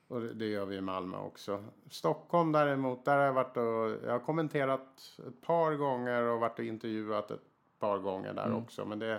Och 0.08 0.20
det, 0.20 0.32
det 0.34 0.46
gör 0.46 0.66
vi 0.66 0.76
i 0.76 0.80
Malmö 0.80 1.16
också. 1.18 1.64
Stockholm 1.90 2.52
däremot, 2.52 3.04
där 3.04 3.16
har 3.16 3.24
jag 3.24 3.32
varit 3.32 3.56
och 3.56 4.06
jag 4.08 4.12
har 4.12 4.18
kommenterat 4.18 5.18
ett 5.28 5.42
par 5.42 5.74
gånger 5.74 6.22
och 6.22 6.40
varit 6.40 6.58
och 6.58 6.64
intervjuat 6.64 7.30
ett 7.30 7.40
par 7.78 7.98
gånger 7.98 8.32
där 8.34 8.46
Mm. 8.46 8.58
också. 8.58 8.84
Men 8.84 8.98
det... 8.98 9.12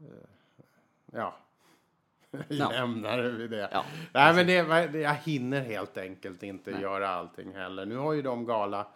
Eh, 0.00 0.06
ja. 1.12 1.36
Vi 2.48 2.58
Ja. 2.58 2.86
vid 3.16 3.50
det. 3.50 3.68
Ja, 3.72 3.84
Nej, 4.14 4.34
men 4.34 4.46
det, 4.92 4.98
jag 5.00 5.14
hinner 5.14 5.60
helt 5.60 5.98
enkelt 5.98 6.42
inte 6.42 6.70
göra 6.70 7.08
allting 7.08 7.52
heller. 7.54 7.86
Nu 7.86 7.96
har 7.96 8.12
ju 8.12 8.22
de 8.22 8.44
gala 8.46 8.86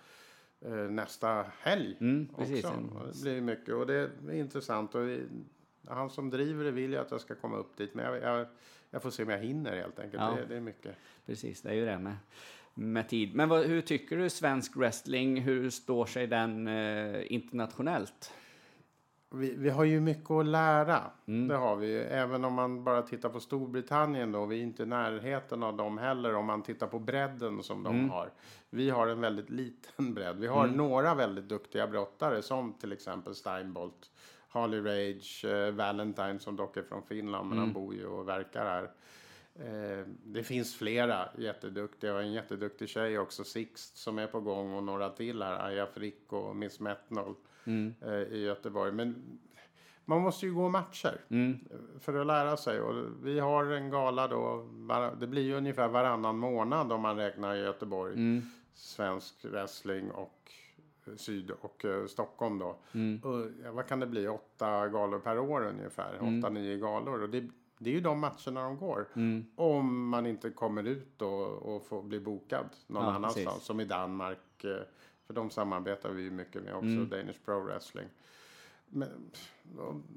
eh, 0.60 0.72
nästa 0.72 1.44
helg 1.60 1.96
Mm, 2.00 2.28
precis. 2.36 2.64
också. 2.64 2.76
Och 2.94 3.06
Det 3.06 3.22
blir 3.22 3.40
mycket 3.40 3.74
och 3.74 3.86
det 3.86 3.94
är 4.28 4.32
intressant. 4.32 4.94
Och 4.94 5.02
han 5.88 6.10
som 6.10 6.30
driver 6.30 6.64
det 6.64 6.70
vill 6.70 6.90
ju 6.90 6.96
att 6.98 7.10
jag 7.10 7.20
ska 7.20 7.34
komma 7.34 7.56
upp 7.56 7.76
dit. 7.76 7.94
Men 7.94 8.04
jag, 8.04 8.22
jag, 8.22 8.46
jag 8.90 9.02
får 9.02 9.10
se 9.10 9.22
om 9.22 9.28
jag 9.28 9.38
hinner 9.38 9.76
helt 9.76 9.98
enkelt. 9.98 10.22
Ja. 10.22 10.34
Det, 10.36 10.46
det 10.46 10.56
är 10.56 10.60
mycket. 10.60 10.96
Precis, 11.26 11.62
det 11.62 11.68
är 11.70 11.74
ju 11.74 11.86
det 11.86 11.98
med, 11.98 12.16
med 12.74 13.08
tid. 13.08 13.34
Men 13.34 13.48
vad, 13.48 13.64
hur 13.66 13.80
tycker 13.80 14.16
du 14.16 14.30
svensk 14.30 14.76
wrestling, 14.76 15.40
hur 15.40 15.70
står 15.70 16.06
sig 16.06 16.26
den 16.26 16.68
eh, 16.68 17.32
internationellt? 17.32 18.32
Vi, 19.34 19.54
vi 19.56 19.70
har 19.70 19.84
ju 19.84 20.00
mycket 20.00 20.30
att 20.30 20.46
lära. 20.46 21.02
Det 21.48 21.54
har 21.54 21.76
vi. 21.76 21.96
Även 21.96 22.44
om 22.44 22.54
man 22.54 22.84
bara 22.84 23.02
tittar 23.02 23.28
på 23.28 23.40
Storbritannien 23.40 24.32
då. 24.32 24.46
Vi 24.46 24.58
är 24.58 24.62
inte 24.62 24.82
i 24.82 24.86
närheten 24.86 25.62
av 25.62 25.76
dem 25.76 25.98
heller 25.98 26.34
om 26.34 26.46
man 26.46 26.62
tittar 26.62 26.86
på 26.86 26.98
bredden 26.98 27.62
som 27.62 27.82
de 27.82 28.10
har. 28.10 28.30
Vi 28.70 28.90
har 28.90 29.06
en 29.06 29.20
väldigt 29.20 29.50
liten 29.50 30.14
bredd. 30.14 30.36
Vi 30.38 30.46
har 30.46 30.66
några 30.66 31.14
väldigt 31.14 31.48
duktiga 31.48 31.86
brottare 31.86 32.42
som 32.42 32.72
till 32.72 32.92
exempel 32.92 33.34
Steinbolt, 33.34 34.10
Harley 34.48 34.80
Rage, 34.80 35.44
eh, 35.44 35.70
Valentine 35.72 36.38
som 36.38 36.56
dock 36.56 36.76
är 36.76 36.82
från 36.82 37.02
Finland 37.02 37.48
men 37.48 37.58
han 37.58 37.72
bor 37.72 37.94
ju 37.94 38.06
och 38.06 38.28
verkar 38.28 38.64
här. 38.64 38.90
Eh, 39.54 40.06
det 40.24 40.42
finns 40.42 40.76
flera 40.76 41.28
jätteduktiga 41.38 42.14
och 42.14 42.22
en 42.22 42.32
jätteduktig 42.32 42.88
tjej 42.88 43.18
också, 43.18 43.44
Sixt, 43.44 43.96
som 43.96 44.18
är 44.18 44.26
på 44.26 44.40
gång 44.40 44.74
och 44.74 44.82
några 44.82 45.10
till 45.10 45.42
här, 45.42 45.66
Aja 45.66 45.86
Frick 45.86 46.32
och 46.32 46.56
Miss 46.56 46.80
Metnol 46.80 47.34
eh, 48.02 48.12
i 48.32 48.44
Göteborg. 48.44 48.92
Men 48.92 49.38
man 50.04 50.20
måste 50.20 50.46
ju 50.46 50.54
gå 50.54 50.68
matcher 50.68 51.20
eh, 51.28 51.76
för 52.00 52.20
att 52.20 52.26
lära 52.26 52.56
sig. 52.56 52.80
Och 52.80 53.04
vi 53.22 53.40
har 53.40 53.64
en 53.64 53.90
gala 53.90 54.28
då, 54.28 54.66
det 55.20 55.26
blir 55.26 55.42
ju 55.42 55.54
ungefär 55.54 55.88
varannan 55.88 56.38
månad 56.38 56.92
om 56.92 57.00
man 57.00 57.16
räknar 57.16 57.54
i 57.54 57.60
Göteborg. 57.60 58.42
Svensk 58.74 59.44
wrestling 59.44 60.10
och 60.10 60.52
eh, 61.06 61.14
Syd 61.16 61.50
och 61.60 61.84
eh, 61.84 62.06
Stockholm 62.06 62.58
då. 62.58 62.68
Och, 63.22 63.46
ja, 63.64 63.72
vad 63.72 63.86
kan 63.86 64.00
det 64.00 64.06
bli? 64.06 64.28
Åtta 64.28 64.88
galor 64.88 65.18
per 65.18 65.38
år 65.38 65.66
ungefär. 65.66 66.14
Åtta, 66.16 66.48
nio 66.50 66.76
galor. 66.78 67.22
Och 67.22 67.30
det, 67.30 67.48
det 67.78 67.90
är 67.90 67.94
ju 67.94 68.00
de 68.00 68.18
matcherna 68.20 68.62
de 68.62 68.76
går. 68.76 69.06
Om 69.56 70.08
man 70.08 70.26
inte 70.26 70.50
kommer 70.50 70.82
ut 70.84 71.22
och, 71.22 71.46
och 71.74 71.86
får 71.86 72.02
bli 72.02 72.20
bokad 72.20 72.66
någon 72.86 73.04
Ja, 73.04 73.12
annanstans. 73.12 73.46
precis. 73.46 73.62
Som 73.64 73.80
i 73.80 73.84
Danmark. 73.84 74.38
För 75.32 75.40
de 75.40 75.50
samarbetar 75.50 76.10
vi 76.10 76.22
ju 76.22 76.30
mycket 76.30 76.62
med 76.62 76.74
också. 76.74 76.86
Mm. 76.86 77.08
Danish 77.08 77.36
Pro 77.44 77.60
Wrestling. 77.60 78.06
Men 78.88 79.08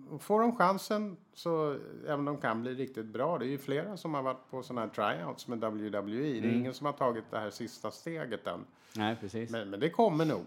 och 0.09 0.21
får 0.21 0.39
de 0.41 0.55
chansen 0.55 1.17
så, 1.33 1.77
även 2.05 2.19
om 2.19 2.25
de 2.25 2.37
kan 2.37 2.61
bli 2.61 2.73
riktigt 2.73 3.05
bra. 3.05 3.37
Det 3.37 3.45
är 3.45 3.49
ju 3.49 3.57
flera 3.57 3.97
som 3.97 4.13
har 4.13 4.21
varit 4.21 4.49
på 4.49 4.63
sådana 4.63 4.81
här 4.81 4.89
tryouts 5.17 5.47
med 5.47 5.57
WWE. 5.57 6.11
Det 6.21 6.27
är 6.37 6.37
Mm. 6.43 6.55
ingen 6.55 6.73
som 6.73 6.85
har 6.85 6.93
tagit 6.93 7.23
det 7.31 7.39
här 7.39 7.49
sista 7.49 7.91
steget 7.91 8.47
än. 8.47 8.65
Nej, 8.95 9.15
precis. 9.21 9.49
Men, 9.51 9.69
men 9.69 9.79
det 9.79 9.89
kommer 9.89 10.25
nog. 10.25 10.45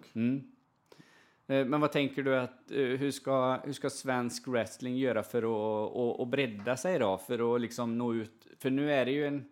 Eh, 1.46 1.66
Men 1.66 1.81
vad 1.81 1.92
tänker 1.92 2.22
du 2.22 2.37
att, 2.37 2.70
eh, 2.70 2.76
hur 2.76 3.11
ska, 3.11 3.57
hur 3.64 3.72
ska 3.72 3.90
svensk 3.90 4.48
wrestling 4.48 4.96
göra 4.96 5.22
för 5.22 5.38
att, 5.42 5.96
att, 5.96 6.20
att 6.20 6.28
bredda 6.28 6.76
sig 6.76 6.98
då? 6.98 7.18
För 7.18 7.54
att 7.54 7.61
liksom 7.61 7.98
nå 7.98 8.14
ut, 8.14 8.46
för 8.59 8.70
nu 8.70 8.92
är 8.92 9.04
det 9.04 9.12
ju 9.12 9.26
en, 9.26 9.48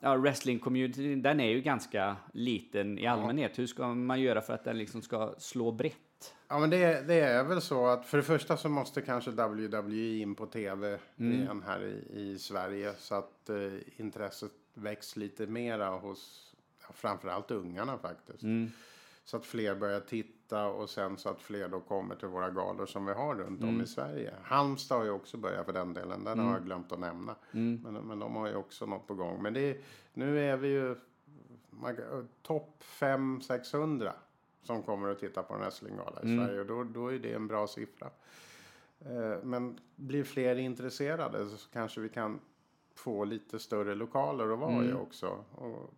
ja, 0.00 0.16
wrestling-community, 0.16 1.22
den 1.22 1.40
är 1.40 1.48
ju 1.48 1.60
ganska 1.60 2.16
liten 2.32 2.98
i 2.98 3.06
allmänhet. 3.06 3.58
Hur 3.58 3.66
ska 3.66 3.94
man 3.94 4.20
göra 4.20 4.40
för 4.40 4.52
att 4.52 4.64
den 4.64 4.78
liksom 4.78 5.02
ska 5.02 5.34
slå 5.38 5.72
brett? 5.72 6.34
Ja, 6.48 6.58
men 6.58 6.70
det, 6.70 7.06
det 7.06 7.20
är 7.20 7.44
väl 7.44 7.60
så 7.60 7.86
att 7.86 8.06
för 8.06 8.16
det 8.16 8.24
första 8.24 8.56
så 8.56 8.68
måste 8.68 9.02
kanske 9.02 9.30
WWE 9.30 10.18
in 10.18 10.34
på 10.34 10.46
tv 10.46 10.98
igen 11.16 11.62
här 11.66 11.82
i, 11.84 12.20
i 12.20 12.38
Sverige 12.38 12.92
så 12.98 13.14
att 13.14 13.48
eh, 13.50 13.56
intresset 13.96 14.52
väcks 14.74 15.16
lite 15.16 15.46
mera 15.46 15.90
hos 15.90 16.52
ja, 16.82 16.88
framförallt 16.94 17.50
ungarna 17.50 17.98
faktiskt. 17.98 18.44
Så 19.24 19.36
att 19.36 19.46
fler 19.46 19.74
börjar 19.74 20.00
titta 20.00 20.41
och 20.60 20.90
sen 20.90 21.16
så 21.18 21.28
att 21.28 21.40
fler 21.42 21.68
då 21.68 21.80
kommer 21.80 22.14
till 22.14 22.28
våra 22.28 22.50
galor 22.50 22.86
som 22.86 23.06
vi 23.06 23.12
har 23.12 23.34
runt 23.34 23.62
om 23.62 23.80
i 23.80 23.86
Sverige. 23.86 24.34
Halmstad 24.42 24.98
har 24.98 25.04
ju 25.04 25.10
också 25.10 25.36
börjat 25.36 25.66
för 25.66 25.72
den 25.72 25.94
delen, 25.94 26.24
den 26.24 26.38
har 26.38 26.52
jag 26.52 26.64
glömt 26.64 26.92
att 26.92 26.98
nämna. 26.98 27.34
Men, 27.82 27.92
men 27.94 28.18
de 28.18 28.36
har 28.36 28.48
ju 28.48 28.54
också 28.56 28.86
något 28.86 29.06
på 29.06 29.14
gång. 29.14 29.42
Men 29.42 29.54
det 29.54 29.60
är, 29.60 29.76
nu 30.14 30.40
är 30.40 30.56
vi 30.56 30.68
ju 30.68 30.96
topp 32.42 32.82
500-600 33.00 34.12
som 34.62 34.82
kommer 34.82 35.08
att 35.08 35.18
titta 35.18 35.42
på 35.42 35.54
en 35.54 35.60
wrestlinggala 35.60 36.22
i 36.22 36.26
Sverige. 36.38 36.60
Och 36.60 36.66
då, 36.66 36.84
då 36.84 37.12
är 37.12 37.18
det 37.18 37.32
en 37.32 37.46
bra 37.46 37.66
siffra. 37.66 38.10
Eh, 39.00 39.42
Men 39.42 39.78
blir 39.96 40.24
fler 40.24 40.56
intresserade 40.56 41.48
så 41.48 41.70
kanske 41.70 42.00
vi 42.00 42.08
kan 42.08 42.40
få 42.94 43.24
lite 43.24 43.58
större 43.58 43.94
lokaler 43.94 44.52
att 44.52 44.58
vara 44.58 44.84
i 44.84 44.92
också. 44.92 45.44
Och, 45.54 45.94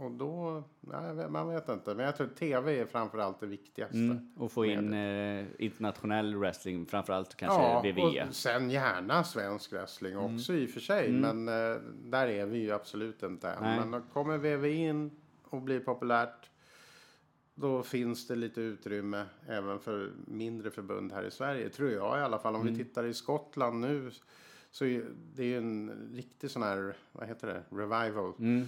och 0.00 0.10
då, 0.10 0.62
nej, 0.80 1.28
man 1.28 1.48
vet 1.48 1.68
inte. 1.68 1.94
Men 1.94 2.04
jag 2.06 2.16
tror 2.16 2.26
tv 2.26 2.80
är 2.80 2.86
framförallt 2.86 3.40
det 3.40 3.46
viktigaste. 3.46 3.96
Mm. 3.96 4.32
Och 4.36 4.52
få 4.52 4.64
in 4.64 4.92
eh, 4.94 5.46
internationell 5.58 6.36
wrestling, 6.36 6.86
framförallt 6.86 7.34
kanske 7.34 7.62
Ja, 7.62 7.82
WWE. 7.82 8.28
och 8.28 8.34
sen 8.34 8.70
gärna 8.70 9.24
svensk 9.24 9.72
wrestling 9.72 10.18
också 10.18 10.54
i 10.54 10.66
och 10.66 10.70
för 10.70 10.80
sig. 10.80 11.12
Men 11.12 11.48
eh, 11.48 11.76
där 12.04 12.26
är 12.28 12.46
vi 12.46 12.58
ju 12.58 12.70
absolut 12.72 13.22
inte 13.22 13.50
än. 13.50 13.62
Nej. 13.62 13.86
Men 13.86 14.02
kommer 14.02 14.38
VV 14.38 14.64
in 14.66 15.10
och 15.44 15.62
blir 15.62 15.80
populärt. 15.80 16.50
Då 17.54 17.82
finns 17.82 18.26
det 18.26 18.36
lite 18.36 18.60
utrymme 18.60 19.24
även 19.48 19.78
för 19.80 20.12
mindre 20.26 20.70
förbund 20.70 21.12
här 21.12 21.22
i 21.22 21.30
Sverige. 21.30 21.68
Tror 21.68 21.90
jag 21.90 22.18
i 22.18 22.22
alla 22.22 22.38
fall. 22.38 22.56
Om 22.56 22.66
vi 22.66 22.76
tittar 22.76 23.04
i 23.04 23.14
Skottland 23.14 23.80
nu. 23.80 24.10
Så 24.70 24.84
det 25.34 25.42
är 25.42 25.46
ju 25.46 25.56
en 25.58 26.10
riktig 26.14 26.50
sån 26.50 26.62
här, 26.62 26.96
vad 27.12 27.28
heter 27.28 27.46
det, 27.46 27.62
revival. 27.76 28.28
eh, 28.28 28.66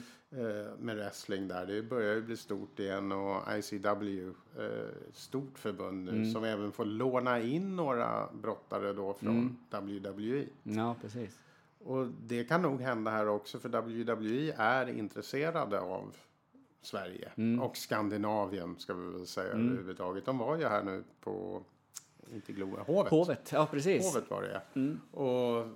med 0.79 0.97
wrestling 0.97 1.49
där. 1.49 1.67
Det 1.67 1.83
börjar 1.83 2.15
ju 2.15 2.23
bli 2.23 2.37
stort 2.37 2.79
igen 2.79 3.13
och 3.13 3.43
ICW, 3.59 4.33
eh, 4.59 4.65
stort 5.13 5.59
förbund 5.59 6.05
nu 6.05 6.31
som 6.31 6.45
även 6.45 6.73
får 6.73 6.85
låna 6.85 7.41
in 7.41 7.77
några 7.77 8.29
brottare 8.33 8.93
då 8.93 9.15
från 9.15 9.57
WWE. 9.71 10.47
Ja, 10.63 10.97
precis. 11.01 11.39
Och 11.79 12.07
det 12.27 12.45
kan 12.45 12.63
nog 12.63 12.81
hända 12.81 13.11
här 13.11 13.29
också 13.29 13.59
för 13.59 13.69
WWE 13.69 14.55
är 14.57 14.89
intresserade 14.89 15.81
av 15.81 16.17
Sverige 16.83 17.33
och 17.61 17.77
Skandinavien 17.77 18.77
ska 18.79 18.95
vi 18.95 19.13
väl 19.13 19.27
säga 19.27 19.53
överhuvudtaget. 19.53 20.25
De 20.25 20.39
var 20.39 20.57
ju 20.57 20.65
här 20.65 20.83
nu 20.83 21.05
på, 21.21 21.63
inte 22.33 22.53
Globen, 22.53 22.85
Hovet. 22.87 23.11
Hovet, 23.11 23.53
ja 23.53 23.69
precis. 23.71 24.15
Hovet 24.15 24.31
var 24.31 24.43
det 24.43 24.63
ja. 24.75 25.21
Och 25.21 25.67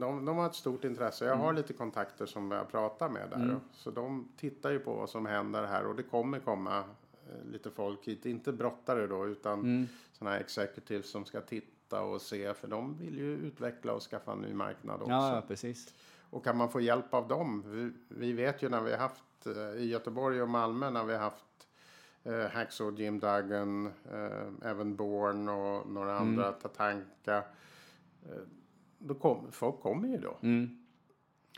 de, 0.00 0.24
de 0.24 0.36
har 0.36 0.46
ett 0.46 0.54
stort 0.54 0.84
intresse. 0.84 1.24
Jag 1.24 1.36
har 1.36 1.52
lite 1.52 1.72
kontakter 1.72 2.26
som 2.26 2.50
jag 2.50 2.68
pratar 2.70 3.08
med 3.08 3.30
där. 3.30 3.60
Så 3.72 3.90
de 3.90 4.28
tittar 4.36 4.70
ju 4.70 4.78
på 4.78 4.94
vad 4.94 5.10
som 5.10 5.26
händer 5.26 5.66
här 5.66 5.86
och 5.86 5.96
det 5.96 6.02
kommer 6.02 6.38
komma 6.38 6.78
eh, 6.78 7.50
lite 7.52 7.70
folk 7.70 8.08
hit. 8.08 8.26
Inte 8.26 8.52
brottare 8.52 9.06
då 9.06 9.26
utan 9.26 9.60
mm. 9.60 9.86
sådana 10.12 10.34
här 10.34 10.40
executives 10.40 11.10
som 11.10 11.24
ska 11.24 11.40
titta 11.40 12.02
och 12.02 12.22
se. 12.22 12.54
För 12.54 12.68
de 12.68 12.98
vill 12.98 13.18
ju 13.18 13.36
utveckla 13.36 13.92
och 13.92 14.02
skaffa 14.02 14.32
en 14.32 14.38
ny 14.38 14.54
marknad 14.54 15.00
också. 15.00 15.10
Ja, 15.10 15.34
ja, 15.34 15.42
precis. 15.48 15.94
Och 16.30 16.44
kan 16.44 16.56
man 16.56 16.68
få 16.68 16.80
hjälp 16.80 17.14
av 17.14 17.28
dem? 17.28 17.62
Vi, 17.66 17.92
vi 18.08 18.32
vet 18.32 18.62
ju 18.62 18.68
när 18.68 18.80
vi 18.80 18.90
har 18.90 18.98
haft 18.98 19.46
eh, 19.46 19.82
i 19.82 19.88
Göteborg 19.88 20.42
och 20.42 20.48
Malmö 20.48 20.90
när 20.90 21.04
vi 21.04 21.12
har 21.12 21.20
haft 21.20 21.68
eh, 22.24 22.50
Hacksaw 22.50 23.02
Jim 23.02 23.20
Duggan, 23.20 23.86
eh, 23.86 24.70
även 24.70 24.96
Bourne 24.96 25.52
och 25.52 25.90
några 25.90 26.18
andra, 26.18 26.52
Tatanka. 26.52 27.36
Eh, 28.22 28.42
då 28.98 29.14
kom, 29.14 29.52
folk 29.52 29.80
kommer 29.80 30.08
ju 30.08 30.18
då. 30.18 30.36
Mm. 30.42 30.78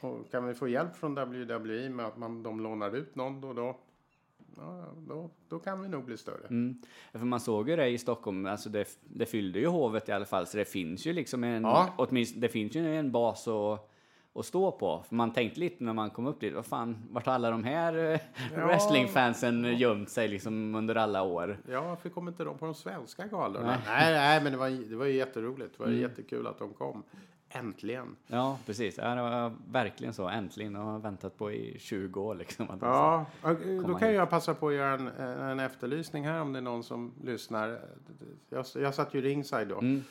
Och 0.03 0.31
kan 0.31 0.47
vi 0.47 0.55
få 0.55 0.69
hjälp 0.69 0.97
från 0.97 1.15
WWE 1.15 1.89
med 1.91 2.07
att 2.07 2.17
man, 2.17 2.43
de 2.43 2.61
lånar 2.61 2.97
ut 2.97 3.15
någon 3.15 3.41
då 3.41 3.49
och 3.49 3.55
då, 3.55 3.77
ja, 4.57 4.85
då, 5.09 5.31
då 5.49 5.59
kan 5.59 5.83
vi 5.83 5.89
nog 5.89 6.05
bli 6.05 6.17
större. 6.17 6.47
Mm. 6.51 6.83
För 7.13 7.19
man 7.25 7.41
såg 7.41 7.69
ju 7.69 7.77
det 7.77 7.89
i 7.89 7.99
Stockholm, 7.99 8.47
alltså 8.47 8.69
det, 8.69 8.99
det 9.05 9.27
fyllde 9.27 9.59
ju 9.59 9.67
hovet 9.67 10.09
i 10.09 10.13
alla 10.13 10.25
fall, 10.27 10.47
så 10.47 10.57
det 10.57 10.65
finns 10.65 11.07
ju 11.07 11.13
liksom 11.13 11.45
en, 11.45 11.63
Ja. 11.63 11.95
åtminstone, 11.99 12.41
det 12.41 12.49
finns 12.49 12.75
ju 12.77 12.97
en 12.97 13.13
bas 13.13 13.49
att, 13.49 13.91
att 14.39 14.47
stå 14.47 14.71
på. 14.73 15.05
För 15.09 15.15
man 15.15 15.33
tänkte 15.33 15.61
lite 15.61 15.85
när 15.85 15.93
man 15.93 16.11
kom 16.11 16.27
upp 16.27 16.41
dit, 16.41 16.55
vad 16.55 16.67
fan, 16.67 16.97
vart 17.11 17.27
har 17.27 17.33
alla 17.33 17.51
de 17.51 17.65
här 17.65 18.13
eh, 18.13 18.21
Ja. 18.57 18.67
wrestlingfansen 18.67 19.77
gömt 19.79 20.11
sig 20.11 20.29
liksom 20.29 20.75
under 20.75 20.95
alla 20.95 21.23
år? 21.23 21.59
Ja, 21.71 21.83
varför 21.83 22.09
kommer 22.09 22.31
inte 22.31 22.45
de 22.45 22.59
på 22.59 22.65
de 22.65 22.75
svenska 22.75 23.27
galorna? 23.27 23.79
Nej, 23.87 24.13
nej, 24.13 24.43
men 24.43 24.53
det 24.53 24.59
var, 24.59 24.71
det 24.91 24.97
var 24.97 25.07
ju 25.07 25.13
jätteroligt. 25.17 25.79
Det 25.79 25.85
var 25.85 25.91
jättekul 25.91 26.47
att 26.47 26.59
de 26.59 26.73
kom. 26.75 27.03
Äntligen. 27.51 28.17
Ja, 28.27 28.59
precis. 28.67 28.99
Ja, 28.99 29.15
det 29.15 29.23
var 29.23 29.53
verkligen 29.71 30.15
så. 30.15 30.29
Äntligen. 30.29 30.75
Jag 30.75 30.81
har 30.81 30.99
väntat 30.99 31.39
på 31.39 31.53
i 31.53 31.77
20 31.79 32.21
år 32.21 32.35
liksom. 32.35 32.71
Att 32.71 32.79
Ja, 32.83 33.27
och, 33.43 33.51
eh, 33.51 33.57
då 33.87 33.95
kan 33.95 34.09
hit. 34.09 34.17
jag 34.17 34.31
passa 34.31 34.55
på 34.55 34.69
att 34.69 34.75
göra 34.75 34.93
en, 34.95 35.09
en 35.51 35.61
efterlysning 35.61 36.25
här 36.27 36.41
om 36.41 36.53
det 36.53 36.59
är 36.59 36.63
någon 36.63 36.83
som 36.85 37.13
lyssnar. 37.25 37.79
Jag, 38.49 38.65
jag 38.75 38.95
satt 38.95 39.15
ju 39.15 39.21
ringside 39.21 39.69
då. 39.69 39.79
Mm. 39.79 40.05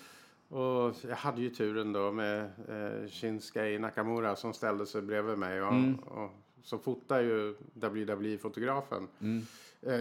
Och 0.50 0.96
jag 1.10 1.16
hade 1.16 1.42
ju 1.42 1.50
turen 1.50 1.94
då 1.94 2.12
med 2.12 2.42
eh, 2.44 3.10
Shinsuke 3.10 3.80
Nakamura 3.80 4.36
som 4.36 4.54
ställde 4.54 4.86
sig 4.86 5.02
bredvid 5.02 5.38
mig. 5.38 5.62
Och, 5.62 5.72
Mm. 5.74 5.96
och 5.96 6.30
så 6.64 6.78
fotar 6.78 7.20
ju 7.22 7.56
WWE-fotografen. 7.74 9.08
Mm. 9.22 9.46
Eh, 9.82 10.00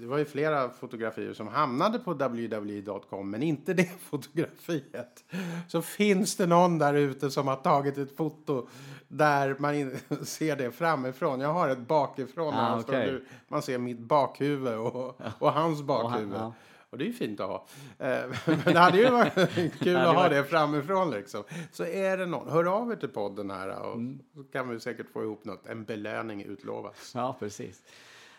det 0.00 0.06
var 0.06 0.18
ju 0.18 0.24
flera 0.24 0.70
fotografier 0.70 1.32
som 1.32 1.48
hamnade 1.48 1.98
på 1.98 2.12
www.com 2.12 3.30
men 3.30 3.42
inte 3.42 3.74
det 3.74 3.84
fotografiet. 4.00 5.24
Så 5.68 5.82
finns 5.82 6.36
det 6.36 6.46
någon 6.46 6.78
där 6.78 6.94
ute 6.94 7.30
som 7.30 7.48
har 7.48 7.56
tagit 7.56 7.98
ett 7.98 8.16
foto 8.16 8.68
där 9.08 9.56
man 9.58 9.74
in, 9.74 9.98
ser 10.22 10.56
det 10.56 10.70
framifrån. 10.72 11.40
Jag 11.40 11.52
har 11.52 11.68
ett 11.68 11.78
bakifrån. 11.88 12.54
Ah, 12.54 12.68
han 12.68 12.82
står 12.82 12.92
okej. 12.92 13.06
nu. 13.12 13.24
Man 13.48 13.62
ser 13.62 13.78
mitt 13.78 13.98
bakhuvud 13.98 14.74
och, 14.78 15.20
och 15.38 15.52
hans 15.52 15.82
bakhuvud. 15.82 16.34
ja. 16.34 16.52
Och 16.94 16.98
det 16.98 17.04
är 17.04 17.06
ju 17.06 17.12
fint 17.12 17.40
att 17.40 17.46
ha. 17.48 17.66
Eh, 17.98 18.24
Men 18.46 18.74
det 18.74 18.78
hade 18.78 18.98
ju 18.98 19.10
varit 19.10 19.34
kul 19.78 19.96
att 19.96 20.14
ha 20.14 20.28
det 20.28 20.44
framifrån 20.44 21.10
liksom. 21.10 21.44
Så 21.72 21.84
är 21.84 22.16
det 22.16 22.26
någon, 22.26 22.48
hör 22.48 22.64
av 22.64 22.92
er 22.92 22.96
till 22.96 23.08
podden 23.08 23.50
här 23.50 23.68
och 23.82 23.94
Mm. 23.94 24.18
så 24.34 24.42
kan 24.44 24.68
vi 24.68 24.80
säkert 24.80 25.10
få 25.12 25.22
ihop 25.22 25.44
något. 25.44 25.66
En 25.66 25.84
belöning 25.84 26.42
utlovas. 26.42 27.12
Ja, 27.14 27.36
precis. 27.38 27.82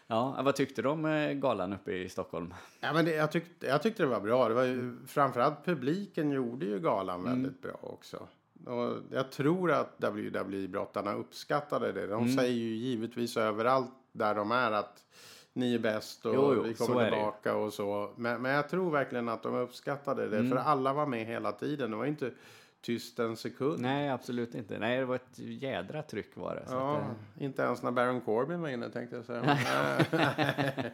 Ja, 0.07 0.39
vad 0.43 0.55
tyckte 0.55 0.81
du 0.81 0.89
om 0.89 1.05
eh, 1.05 1.31
galan 1.33 1.73
uppe 1.73 1.91
i 1.93 2.09
Stockholm? 2.09 2.53
Ja, 2.79 2.93
men 2.93 3.05
det, 3.05 3.11
jag, 3.15 3.31
tyckte, 3.31 3.65
jag 3.67 3.83
tyckte 3.83 4.03
det 4.03 4.07
var 4.09 4.19
bra. 4.21 4.47
Det 4.49 4.53
var 4.55 4.63
ju, 4.63 4.95
framförallt 5.07 5.65
publiken 5.65 6.31
gjorde 6.31 6.65
ju 6.65 6.79
galan 6.79 7.19
Mm. 7.19 7.31
väldigt 7.31 7.61
bra 7.61 7.79
också. 7.81 8.27
Och 8.65 8.93
jag 9.11 9.31
tror 9.31 9.71
att 9.71 9.95
WWE-brottarna 9.99 11.13
uppskattade 11.13 11.91
det. 11.91 12.07
De 12.07 12.23
Mm. 12.23 12.35
säger 12.37 12.53
ju 12.53 12.75
givetvis 12.75 13.37
överallt 13.37 13.91
där 14.11 14.35
de 14.35 14.51
är 14.51 14.71
att 14.71 15.03
ni 15.55 15.75
är 15.75 15.79
bäst 15.79 16.25
och 16.25 16.35
Jo, 16.35 16.53
jo, 16.55 16.61
vi 16.61 16.73
kommer 16.73 17.03
det 17.03 17.09
tillbaka 17.09 17.55
och 17.55 17.73
så. 17.73 18.09
Men, 18.15 18.41
men 18.41 18.51
jag 18.51 18.69
tror 18.69 18.91
verkligen 18.91 19.29
att 19.29 19.43
de 19.43 19.55
uppskattade 19.55 20.29
det. 20.29 20.37
Mm. 20.37 20.51
För 20.51 20.57
alla 20.57 20.93
var 20.93 21.05
med 21.05 21.25
hela 21.25 21.51
tiden. 21.51 21.91
Det 21.91 21.97
var 21.97 22.05
inte 22.05 22.31
tyst 22.81 23.19
en 23.19 23.35
sekund. 23.37 23.79
Nej, 23.81 24.09
absolut 24.09 24.55
inte. 24.55 24.79
Nej, 24.79 24.99
det 24.99 25.05
var 25.05 25.15
ett 25.15 25.39
jädra 25.39 26.01
tryck 26.01 26.37
var 26.37 26.55
det. 26.55 26.63
Ja, 26.69 26.97
att, 26.97 27.01
eh, 27.37 27.43
inte 27.45 27.61
ens 27.61 27.83
när 27.83 27.91
Baron 27.91 28.21
Corbin 28.21 28.61
var 28.61 28.69
inne 28.69 28.89
tänkte 28.89 29.15
jag 29.15 29.25
säga. 29.25 29.57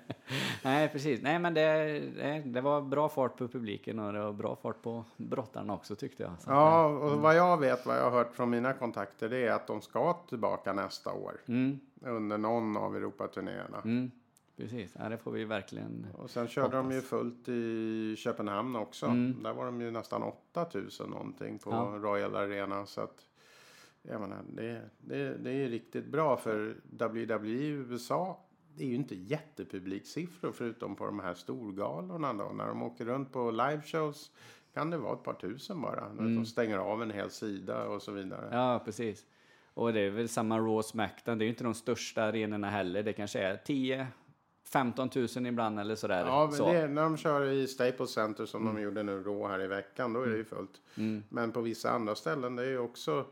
Nej. 0.63 0.89
precis. 0.89 1.21
Nej, 1.21 1.39
men 1.39 1.53
det, 1.53 1.61
det, 2.17 2.43
det 2.45 2.61
var 2.61 2.81
bra 2.81 3.09
fart 3.09 3.37
på 3.37 3.47
publiken 3.47 3.99
och 3.99 4.13
det 4.13 4.19
var 4.19 4.33
bra 4.33 4.55
fart 4.55 4.81
på 4.81 5.05
brottarna 5.17 5.73
också 5.73 5.95
tyckte 5.95 6.23
jag. 6.23 6.31
Så 6.39 6.51
Ja, 6.51 6.85
och 6.85 7.21
vad 7.21 7.35
jag 7.35 7.59
vet, 7.59 7.85
vad 7.85 7.97
jag 7.97 8.03
har 8.03 8.11
hört 8.11 8.35
från 8.35 8.49
mina 8.49 8.73
kontakter, 8.73 9.29
det 9.29 9.47
är 9.47 9.51
att 9.51 9.67
de 9.67 9.81
ska 9.81 10.13
tillbaka 10.13 10.73
nästa 10.73 11.13
år. 11.13 11.33
Mm, 11.47 11.79
Under 12.01 12.37
någon 12.37 12.77
av 12.77 12.95
Europaturnéerna. 12.95 13.81
mm, 13.83 14.11
precis. 14.61 14.95
Ja, 14.99 15.09
det 15.09 15.17
får 15.17 15.31
vi 15.31 15.45
verkligen... 15.45 16.07
Och 16.13 16.29
sen 16.29 16.47
körde 16.47 16.77
de 16.77 16.91
ju 16.91 17.01
fullt 17.01 17.49
i 17.49 18.15
Köpenhamn 18.17 18.75
också. 18.75 19.05
Mm. 19.05 19.43
Där 19.43 19.53
var 19.53 19.65
de 19.65 19.81
ju 19.81 19.91
nästan 19.91 20.23
8000 20.23 21.09
någonting 21.09 21.59
på 21.59 21.69
Ja. 21.69 21.99
Royal 22.01 22.35
Arena. 22.35 22.85
Så 22.85 23.01
att, 23.01 23.25
jag 24.01 24.21
menar, 24.21 24.43
det, 24.53 24.81
det, 24.99 25.37
det 25.37 25.49
är 25.49 25.55
ju 25.55 25.69
riktigt 25.69 26.05
bra 26.05 26.37
för 26.37 26.75
WWE 26.83 27.47
i 27.47 27.67
USA. 27.67 28.39
Det 28.75 28.83
är 28.83 28.87
ju 28.87 28.95
inte 28.95 29.15
jättepubliksiffror 29.15 30.51
förutom 30.51 30.95
på 30.95 31.05
de 31.05 31.19
här 31.19 31.33
storgalorna 31.33 32.33
då. 32.33 32.51
När 32.53 32.67
de 32.67 32.83
åker 32.83 33.05
runt 33.05 33.31
på 33.31 33.51
liveshows 33.51 34.31
kan 34.73 34.89
det 34.89 34.97
vara 34.97 35.13
ett 35.13 35.23
par 35.23 35.33
tusen 35.33 35.81
bara. 35.81 36.05
Mm. 36.05 36.35
De 36.35 36.45
stänger 36.45 36.77
av 36.77 37.01
en 37.01 37.11
hel 37.11 37.29
sida 37.29 37.87
och 37.87 38.01
så 38.01 38.11
vidare. 38.11 38.49
Ja, 38.51 38.81
precis. 38.85 39.25
Och 39.73 39.93
det 39.93 39.99
är 39.99 40.09
väl 40.09 40.29
samma 40.29 40.59
Raw 40.59 40.83
Smackdown. 40.83 41.37
Det 41.37 41.43
är 41.43 41.45
ju 41.45 41.49
inte 41.49 41.63
de 41.63 41.73
största 41.73 42.23
arenorna 42.23 42.69
heller. 42.69 43.03
Det 43.03 43.13
kanske 43.13 43.39
är 43.39 43.57
10 43.57 44.07
15 44.71 45.09
000 45.15 45.45
ibland 45.45 45.79
eller 45.79 45.95
sådär. 45.95 46.25
Ja, 46.25 46.45
men 46.45 46.57
så. 46.57 46.69
Mm. 46.69 46.81
det, 46.81 46.87
när 46.87 47.01
de 47.01 47.17
kör 47.17 47.45
i 47.45 47.67
Staples 47.67 48.09
Center 48.09 48.45
som 48.45 48.65
de 48.65 48.81
gjorde 48.81 49.03
nu 49.03 49.23
då 49.23 49.47
här 49.47 49.61
i 49.61 49.67
veckan, 49.67 50.13
då 50.13 50.21
är 50.21 50.27
det 50.27 50.37
ju 50.37 50.45
fullt. 50.45 50.81
Men 51.29 51.51
på 51.51 51.61
vissa 51.61 51.91
andra 51.91 52.15
ställen, 52.15 52.55
det 52.55 52.63
är 52.63 52.69
ju 52.69 52.79
också 52.79 53.25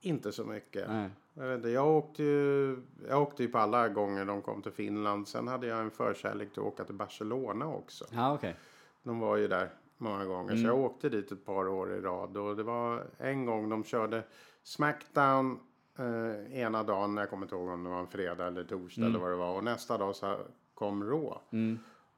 inte 0.00 0.32
så 0.32 0.44
mycket. 0.44 0.88
Nej. 0.88 1.10
Jag, 1.34 1.54
inte, 1.54 1.68
jag, 1.68 1.86
åkte 1.86 2.22
ju, 2.22 2.76
jag 3.08 3.22
åkte 3.22 3.42
ju 3.42 3.48
på 3.48 3.58
alla 3.58 3.88
gånger 3.88 4.24
de 4.24 4.42
kom 4.42 4.62
till 4.62 4.72
Finland. 4.72 5.28
Sen 5.28 5.48
hade 5.48 5.66
jag 5.66 5.80
en 5.80 5.90
förkärlek 5.90 6.52
till 6.52 6.60
att 6.60 6.66
åka 6.66 6.84
till 6.84 6.94
Barcelona 6.94 7.68
också. 7.68 8.04
Ja, 8.10 8.34
okej. 8.34 8.56
De 9.02 9.20
var 9.20 9.36
ju 9.36 9.48
där 9.48 9.70
många 9.98 10.24
gånger. 10.24 10.56
Så 10.56 10.66
jag 10.66 10.78
åkte 10.78 11.08
dit 11.08 11.32
ett 11.32 11.44
par 11.44 11.68
år 11.68 11.92
i 11.92 12.00
rad. 12.00 12.36
Och 12.36 12.56
det 12.56 12.62
var 12.62 13.04
en 13.18 13.46
gång 13.46 13.68
de 13.68 13.84
körde 13.84 14.22
Smackdown 14.62 15.58
eh, 15.98 16.58
ena 16.60 16.82
dagen. 16.82 17.16
Jag 17.16 17.30
kommer 17.30 17.46
inte 17.46 17.54
ihåg 17.54 17.68
om 17.68 17.84
det 17.84 17.90
var 17.90 18.00
en 18.00 18.06
fredag 18.06 18.46
eller 18.46 18.64
torsdag 18.64 19.06
eller 19.06 19.18
vad 19.18 19.30
det 19.30 19.36
var. 19.36 19.56
Och 19.56 19.64
nästa 19.64 19.98
dag 19.98 20.16
så 20.16 20.36
kom 20.74 21.04
Raw. 21.04 21.40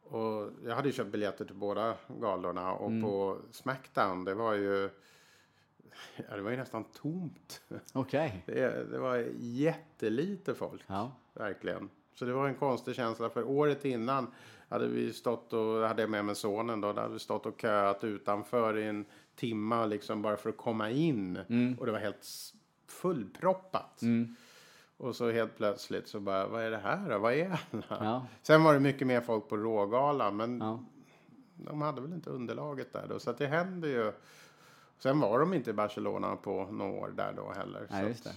Och 0.03 0.51
jag 0.65 0.75
hade 0.75 0.89
ju 0.89 0.93
köpt 0.93 1.13
biljetter 1.13 1.45
till 1.45 1.55
båda 1.55 1.95
galorna. 2.21 2.73
Och 2.73 2.91
på 3.03 3.39
Smackdown, 3.51 4.25
det 4.25 4.35
var 4.35 4.55
ju... 4.55 4.91
Ja, 6.17 6.37
det 6.37 6.43
var 6.43 6.51
ju 6.51 6.57
nästan 6.57 6.85
tomt. 6.85 7.61
Okej. 7.93 8.43
Det, 8.47 8.91
det 8.91 8.99
var 8.99 9.25
jättelite 9.39 10.55
folk. 10.55 10.83
Ja. 10.87 11.13
Verkligen. 11.35 11.91
Så 12.15 12.25
det 12.25 12.33
var 12.33 12.49
en 12.49 12.55
konstig 12.55 12.95
känsla. 12.95 13.31
För 13.31 13.45
året 13.49 13.85
innan 13.85 14.27
hade 14.69 14.87
vi 14.87 15.13
stått 15.13 15.53
och 15.53 15.89
hade 15.89 16.03
jag 16.03 16.11
med 16.11 16.25
mig 16.25 16.35
sonen 16.35 16.81
då. 16.81 16.87
Hade 16.93 17.13
vi 17.13 17.19
stått 17.19 17.47
och 17.47 17.61
köat 17.61 18.05
utanför 18.05 18.77
i 18.77 18.87
en 18.87 19.05
timma 19.37 19.87
liksom 19.87 20.23
bara 20.23 20.37
för 20.37 20.49
att 20.49 20.57
komma 20.57 20.91
in. 20.91 21.39
Och 21.79 21.87
det 21.87 21.93
var 21.93 21.99
helt 21.99 22.25
fullproppat. 22.93 24.01
Och 24.97 25.17
så 25.17 25.31
helt 25.31 25.57
plötsligt 25.57 26.09
så 26.09 26.21
bara, 26.21 26.47
vad 26.47 26.63
är 26.63 26.71
det 26.71 26.79
här 26.79 27.11
då? 27.11 27.19
Vad 27.19 27.33
är 27.35 27.61
alla? 27.71 27.85
Ja. 28.05 28.27
Sen 28.43 28.63
var 28.63 28.75
det 28.75 28.81
mycket 28.81 29.07
mer 29.07 29.21
folk 29.21 29.49
på 29.49 29.57
rågalan. 29.57 30.37
Men 30.37 30.59
Ja. 30.61 30.81
de 31.57 31.83
hade 31.83 32.01
väl 32.01 32.13
inte 32.13 32.31
underlaget 32.31 32.93
där 32.93 33.07
då. 33.09 33.19
Så 33.19 33.31
att 33.31 33.39
det 33.39 33.47
händer 33.47 33.89
ju. 33.89 34.13
Sen 34.99 35.21
var 35.21 35.39
de 35.41 35.55
inte 35.55 35.71
i 35.71 35.73
Barcelona 35.73 36.37
på 36.37 36.65
några 36.73 36.93
år 36.93 37.13
där 37.17 37.33
då 37.37 37.53
heller. 37.57 37.87
Nej, 37.91 38.15
så 38.15 38.29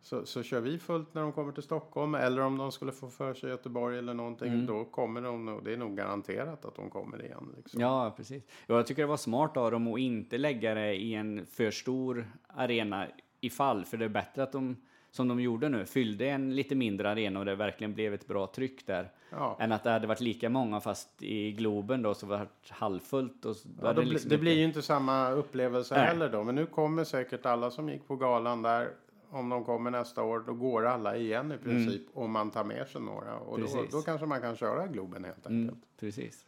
så, 0.00 0.26
så 0.26 0.42
kör 0.42 0.60
vi 0.60 0.78
fullt 0.78 1.14
när 1.14 1.22
de 1.22 1.32
kommer 1.32 1.52
till 1.52 1.62
Stockholm. 1.62 2.14
Eller 2.14 2.42
om 2.42 2.58
de 2.58 2.72
skulle 2.72 2.92
få 2.92 3.10
för 3.10 3.34
sig 3.34 3.50
Göteborg 3.50 3.98
eller 3.98 4.14
någonting. 4.14 4.52
Mm. 4.52 4.66
Då 4.66 4.84
kommer 4.84 5.20
de 5.20 5.44
nog. 5.44 5.64
Det 5.64 5.72
är 5.72 5.76
nog 5.76 5.96
garanterat 5.96 6.64
att 6.64 6.74
de 6.74 6.90
kommer 6.90 7.24
igen. 7.24 7.52
Liksom. 7.56 7.80
Ja, 7.80 8.14
precis. 8.16 8.42
Ja, 8.66 8.74
Jag 8.76 8.86
tycker 8.86 9.02
det 9.02 9.08
var 9.08 9.16
smart 9.16 9.56
av 9.56 9.70
dem 9.70 9.92
att 9.94 9.98
inte 9.98 10.38
lägga 10.38 10.74
det 10.74 10.94
i 10.94 11.14
en 11.14 11.46
för 11.46 11.70
stor 11.70 12.32
arena 12.46 13.06
ifall. 13.44 13.84
För 13.84 13.96
det 13.96 14.04
är 14.04 14.08
bättre 14.08 14.42
att 14.42 14.52
de 14.52 14.76
som 15.10 15.28
de 15.28 15.40
gjorde 15.40 15.68
nu, 15.68 15.86
fyllde 15.86 16.28
en 16.28 16.54
lite 16.56 16.74
mindre 16.74 17.10
arena 17.10 17.38
och 17.38 17.44
det 17.44 17.54
verkligen 17.54 17.94
blev 17.94 18.14
ett 18.14 18.26
bra 18.26 18.46
tryck 18.46 18.86
där. 18.86 19.10
Ja. 19.30 19.56
Än 19.60 19.72
att 19.72 19.82
det 19.84 19.90
hade 19.90 20.06
varit 20.06 20.20
lika 20.20 20.48
många 20.50 20.80
fast 20.80 21.22
i 21.22 21.52
Globen 21.52 22.02
då 22.02 22.14
så 22.14 22.26
var 22.26 22.38
det 22.38 22.46
halvfullt. 22.68 23.44
Och 23.44 23.56
Ja, 23.82 23.92
bli- 23.94 24.04
liksom 24.04 24.28
det 24.28 24.34
inte- 24.34 24.42
blir 24.42 24.52
ju 24.58 24.64
inte 24.64 24.82
samma 24.82 25.30
upplevelse 25.30 25.94
Nej. 25.96 26.06
heller 26.06 26.28
då. 26.28 26.44
Men 26.44 26.54
nu 26.54 26.66
kommer 26.66 27.04
säkert 27.04 27.46
alla 27.46 27.70
som 27.70 27.88
gick 27.88 28.06
på 28.08 28.16
galan 28.16 28.62
där. 28.62 28.88
Om 29.30 29.48
de 29.48 29.64
kommer 29.64 29.90
nästa 29.90 30.22
år, 30.22 30.44
då 30.46 30.54
går 30.54 30.86
alla 30.86 31.16
igen 31.16 31.52
i 31.52 31.58
princip. 31.58 32.02
Om 32.14 32.30
man 32.32 32.50
tar 32.50 32.64
med 32.64 32.88
sig 32.88 33.00
några. 33.00 33.36
Och 33.38 33.60
då, 33.60 33.66
Mm. 33.66 33.86
Då 33.90 34.02
kanske 34.02 34.26
man 34.26 34.40
kan 34.40 34.56
köra 34.56 34.86
Globen 34.86 35.24
helt 35.24 35.36
enkelt. 35.46 35.50
Mm, 35.70 35.80
precis. 36.00 36.46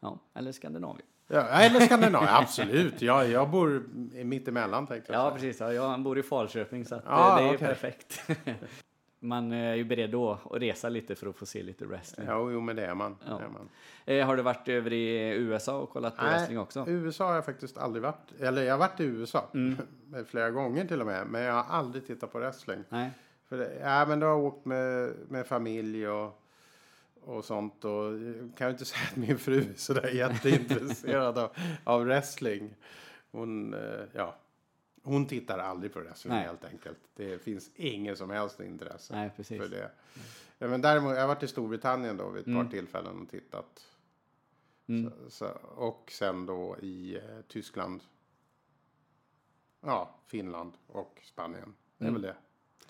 Ja, 0.00 0.18
eller 0.34 0.52
Skandinavien. 0.52 1.06
Ja, 1.32 1.42
eller 1.48 1.80
Skandinavien, 1.80 2.34
absolut. 2.34 3.02
Ja, 3.02 3.24
jag 3.24 3.50
bor 3.50 3.82
mitt 4.24 4.48
emellan 4.48 4.86
tänkte 4.86 5.12
jag 5.12 5.26
Ja, 5.26 5.30
precis. 5.30 5.60
Ja, 5.60 5.72
jag 5.72 6.00
bor 6.00 6.18
i 6.18 6.22
Falköping 6.22 6.84
så 6.84 6.94
att, 6.94 7.02
Ja, 7.06 7.38
eh, 7.38 7.44
det 7.44 7.50
är 7.50 7.56
okej. 7.56 7.68
perfekt. 7.68 8.22
Man 9.22 9.52
är 9.52 9.74
ju 9.74 9.84
beredd 9.84 10.10
då 10.10 10.30
att 10.50 10.62
resa 10.62 10.88
lite 10.88 11.14
för 11.14 11.26
att 11.26 11.36
få 11.36 11.46
se 11.46 11.62
lite 11.62 11.86
wrestling. 11.86 12.26
Ja, 12.26 12.50
jo, 12.50 12.60
men 12.60 12.76
det 12.76 12.86
är 12.86 12.94
man. 12.94 13.16
Ja. 13.28 13.34
Det 13.38 13.44
är 13.44 13.48
man. 13.48 13.68
Eh, 14.04 14.26
Har 14.26 14.36
du 14.36 14.42
varit 14.42 14.68
över 14.68 14.92
i 14.92 15.34
USA 15.34 15.78
och 15.78 15.90
kollat 15.90 16.16
på 16.16 16.24
wrestling 16.24 16.58
också? 16.58 16.84
USA 16.88 17.26
har 17.26 17.34
jag 17.34 17.44
faktiskt 17.44 17.78
aldrig 17.78 18.02
varit. 18.02 18.40
Eller 18.40 18.62
jag 18.62 18.74
har 18.74 18.78
varit 18.78 19.00
i 19.00 19.04
USA. 19.04 19.48
Mm. 19.54 19.76
Flera 20.26 20.50
gånger 20.50 20.84
till 20.84 21.00
och 21.00 21.06
med. 21.06 21.26
Men 21.26 21.42
jag 21.42 21.54
har 21.54 21.76
aldrig 21.78 22.06
tittat 22.06 22.32
på 22.32 22.38
wrestling. 22.38 22.84
Nej. 22.88 23.10
För 23.48 23.58
det, 23.58 23.70
ja, 23.82 24.06
men 24.06 24.20
då 24.20 24.26
har 24.26 24.32
jag 24.32 24.44
åkt 24.44 24.64
med, 24.66 25.12
med 25.28 25.46
familj 25.46 26.08
och, 26.08 26.39
och 27.24 27.44
sånt. 27.44 27.84
Och 27.84 28.18
jag 28.18 28.50
kan 28.56 28.66
ju 28.66 28.72
inte 28.72 28.84
säga 28.84 29.02
att 29.10 29.16
min 29.16 29.38
fru 29.38 29.58
är 29.60 29.74
sådär 29.76 30.08
jätteintresserad 30.08 31.38
av, 31.38 31.50
av 31.84 32.04
wrestling. 32.04 32.74
Hon, 33.30 33.74
eh, 33.74 34.00
ja, 34.12 34.36
hon 35.02 35.26
tittar 35.26 35.58
aldrig 35.58 35.92
på 35.92 36.00
wrestling 36.00 36.34
Nej. 36.34 36.44
helt 36.46 36.64
enkelt. 36.64 36.98
Det 37.14 37.42
finns 37.42 37.70
ingen 37.74 38.16
som 38.16 38.30
helst 38.30 38.60
intresse 38.60 39.14
Nej, 39.14 39.44
för 39.58 39.68
det. 39.68 39.90
Ja, 40.58 40.68
men 40.68 40.80
däremot, 40.80 41.14
jag 41.14 41.20
har 41.20 41.28
varit 41.28 41.42
i 41.42 41.48
Storbritannien 41.48 42.16
då 42.16 42.28
vid 42.28 42.40
ett 42.40 42.46
Mm. 42.46 42.64
par 42.64 42.70
tillfällen 42.72 43.22
och 43.22 43.30
tittat. 43.30 43.86
Mm. 44.86 45.10
Så, 45.10 45.30
så, 45.30 45.46
och 45.76 46.10
sen 46.12 46.46
då 46.46 46.76
i 46.82 47.16
eh, 47.16 47.22
Tyskland. 47.48 48.02
Ja, 49.80 50.14
Finland 50.26 50.72
och 50.86 51.20
Spanien. 51.24 51.74
Det 51.98 52.04
är 52.04 52.08
Mm. 52.08 52.22
väl 52.22 52.30
det, 52.30 52.36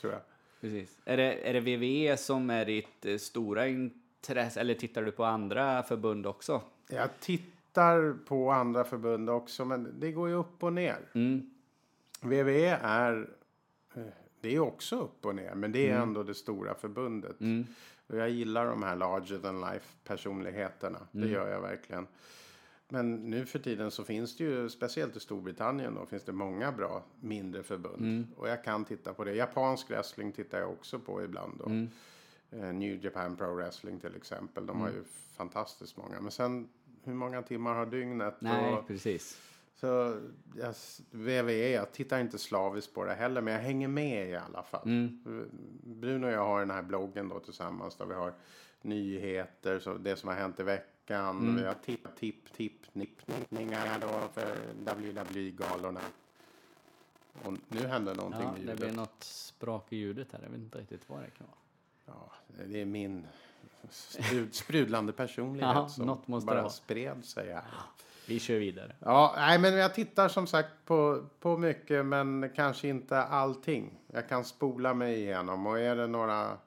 tror 0.00 0.12
jag. 0.12 0.22
Precis. 0.60 0.98
Är 1.04 1.16
det, 1.16 1.48
är 1.48 1.52
det 1.52 1.60
WWE 1.60 2.16
som 2.16 2.50
är 2.50 2.64
ditt 2.64 3.06
eh, 3.06 3.16
stora 3.16 3.66
intresse, 4.20 4.60
eller 4.60 4.74
tittar 4.74 5.02
du 5.02 5.12
på 5.12 5.24
andra 5.24 5.82
förbund 5.82 6.26
också? 6.26 6.62
Jag 6.88 7.20
tittar 7.20 8.16
på 8.26 8.50
andra 8.50 8.84
förbund 8.84 9.30
också, 9.30 9.64
men 9.64 10.00
det 10.00 10.12
går 10.12 10.28
ju 10.28 10.34
upp 10.34 10.62
och 10.62 10.72
ner. 10.72 10.98
Mm. 11.12 11.50
WWE 12.20 12.78
är, 12.82 13.28
eh, 13.94 14.02
det 14.40 14.54
är 14.54 14.60
också 14.60 15.00
upp 15.00 15.26
och 15.26 15.34
ner, 15.34 15.54
men 15.54 15.72
det 15.72 15.90
är 15.90 15.98
ändå 15.98 16.22
det 16.22 16.34
stora 16.34 16.74
förbundet. 16.74 17.40
Mm. 17.40 17.66
Och 18.06 18.16
jag 18.16 18.30
gillar 18.30 18.66
de 18.66 18.82
här 18.82 18.96
larger 18.96 19.38
than 19.38 19.60
life 19.60 19.86
personligheterna. 20.04 20.98
Det 21.12 21.28
gör 21.28 21.48
jag 21.48 21.60
verkligen. 21.60 22.06
Men 22.88 23.14
nu 23.14 23.46
för 23.46 23.58
tiden 23.58 23.90
så 23.90 24.04
finns 24.04 24.36
det 24.36 24.44
ju, 24.44 24.68
speciellt 24.68 25.16
i 25.16 25.20
Storbritannien 25.20 25.94
då, 25.94 26.06
finns 26.06 26.22
det 26.22 26.32
många 26.32 26.72
bra 26.72 27.02
mindre 27.20 27.62
förbund. 27.62 28.26
Och 28.36 28.48
jag 28.48 28.64
kan 28.64 28.84
titta 28.84 29.14
på 29.14 29.24
det. 29.24 29.34
Japansk 29.34 29.90
wrestling 29.90 30.32
tittar 30.32 30.60
jag 30.60 30.70
också 30.70 30.98
på 30.98 31.22
ibland 31.22 31.58
då. 31.58 31.64
Eh, 32.52 32.72
New 32.72 33.04
Japan 33.04 33.36
Pro 33.36 33.54
Wrestling 33.54 34.00
till 34.00 34.16
exempel. 34.16 34.66
De 34.66 34.80
har 34.80 34.88
ju 34.88 35.04
fantastiskt 35.36 35.96
många. 35.96 36.20
Men 36.20 36.30
sen, 36.30 36.68
hur 37.04 37.14
många 37.14 37.42
timmar 37.42 37.74
har 37.74 37.86
dygnet? 37.86 38.34
Nej, 38.40 38.74
Och, 38.74 38.86
precis. 38.86 39.40
så 39.74 40.20
jag, 40.56 40.74
WWE, 41.10 41.68
jag 41.70 41.92
tittar 41.92 42.20
inte 42.20 42.38
slaviskt 42.38 42.94
på 42.94 43.04
det 43.04 43.14
heller, 43.14 43.40
men 43.40 43.54
jag 43.54 43.60
hänger 43.60 43.88
med 43.88 44.30
i 44.30 44.36
alla 44.36 44.62
fall. 44.62 44.82
Mm. 44.84 45.22
Bruno 45.84 46.26
och 46.26 46.32
jag 46.32 46.44
har 46.46 46.60
den 46.60 46.70
här 46.70 46.82
bloggen 46.82 47.28
då 47.28 47.40
tillsammans 47.40 47.96
där 47.96 48.06
vi 48.06 48.14
har 48.14 48.32
nyheter, 48.82 49.78
så 49.78 49.94
det 49.94 50.16
som 50.16 50.28
har 50.28 50.36
hänt 50.36 50.60
i 50.60 50.62
veckan. 50.62 51.38
Mm. 51.38 51.56
Vi 51.56 51.62
har 51.64 51.74
tipp, 51.74 52.06
tipp, 52.18 52.52
tipp, 52.52 52.94
nipp, 52.94 53.26
nippningar 53.28 53.98
då 54.00 54.28
för 54.32 54.56
WWE-galorna. 54.84 56.00
Och 57.44 57.52
nu 57.68 57.86
händer 57.86 58.14
någonting 58.14 58.40
Ja, 58.42 58.46
med 58.52 58.60
det 58.60 58.60
ljudet. 58.60 58.78
blir 58.80 58.92
något 58.92 59.22
sprak 59.24 59.92
i 59.92 59.96
ljudet 59.96 60.28
här. 60.32 60.40
Jag 60.42 60.50
vet 60.50 60.58
inte 60.60 60.78
riktigt 60.78 61.08
vad 61.10 61.20
det 61.22 61.30
kan 61.30 61.46
vara. 61.46 61.56
Ja, 62.06 62.32
det 62.68 62.80
är 62.80 62.84
min 62.84 63.26
sprud, 63.90 64.54
sprudlande 64.54 65.12
personlighet 65.12 65.68
Ja, 65.74 65.88
som 65.88 66.06
något 66.06 66.28
måste 66.28 66.46
bara 66.46 66.60
vara. 66.60 66.70
spred 66.70 67.24
sig 67.24 67.52
här. 67.52 67.62
Vi 68.28 68.38
kör 68.40 68.58
vidare. 68.58 68.96
Ja, 68.98 69.34
nej, 69.36 69.58
men 69.58 69.74
jag 69.74 69.94
tittar 69.94 70.28
som 70.28 70.46
sagt 70.46 70.70
på, 70.84 71.26
på 71.40 71.56
mycket, 71.56 72.06
men 72.06 72.50
kanske 72.56 72.88
inte 72.88 73.22
allting. 73.22 73.98
Jag 74.06 74.28
kan 74.28 74.44
spola 74.44 74.94
mig 74.94 75.14
igenom 75.20 75.66
och 75.66 75.78
är 75.78 75.96
det 75.96 76.06
några, 76.06 76.58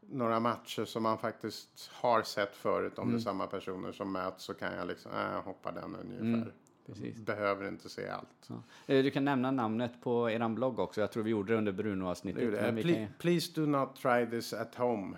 några 0.00 0.40
matcher 0.40 0.84
som 0.84 1.02
man 1.02 1.18
faktiskt 1.18 1.90
har 1.92 2.22
sett 2.22 2.56
förut, 2.56 2.98
om 2.98 3.10
det 3.10 3.16
är 3.16 3.20
samma 3.20 3.46
personer 3.46 3.92
som 3.92 4.12
möts, 4.12 4.44
så 4.44 4.54
kan 4.54 4.74
jag 4.74 4.86
liksom, 4.88 5.12
äh, 5.12 5.42
hoppa 5.44 5.72
den 5.72 5.96
ungefär. 5.96 6.52
Precis. 6.86 7.16
Behöver 7.16 7.68
inte 7.68 7.88
se 7.88 8.08
allt. 8.08 8.28
Ja. 8.48 8.62
Eh, 8.86 9.02
Du 9.02 9.10
kan 9.10 9.24
nämna 9.24 9.50
namnet 9.50 9.92
på 10.02 10.30
er 10.30 10.48
blogg 10.48 10.78
också. 10.78 11.00
Jag 11.00 11.12
tror 11.12 11.22
vi 11.22 11.30
gjorde 11.30 11.52
det 11.52 11.58
under 11.58 11.72
Bruno-avsnittet. 11.72 12.40
Det 12.42 12.50
det. 12.56 12.62
men 12.62 12.74
vi 12.74 12.82
Ple- 12.82 12.94
kan 13.06 13.14
Please 13.18 13.52
do 13.60 13.66
not 13.66 13.96
try 13.96 14.26
this 14.30 14.52
at 14.52 14.74
home. 14.74 15.16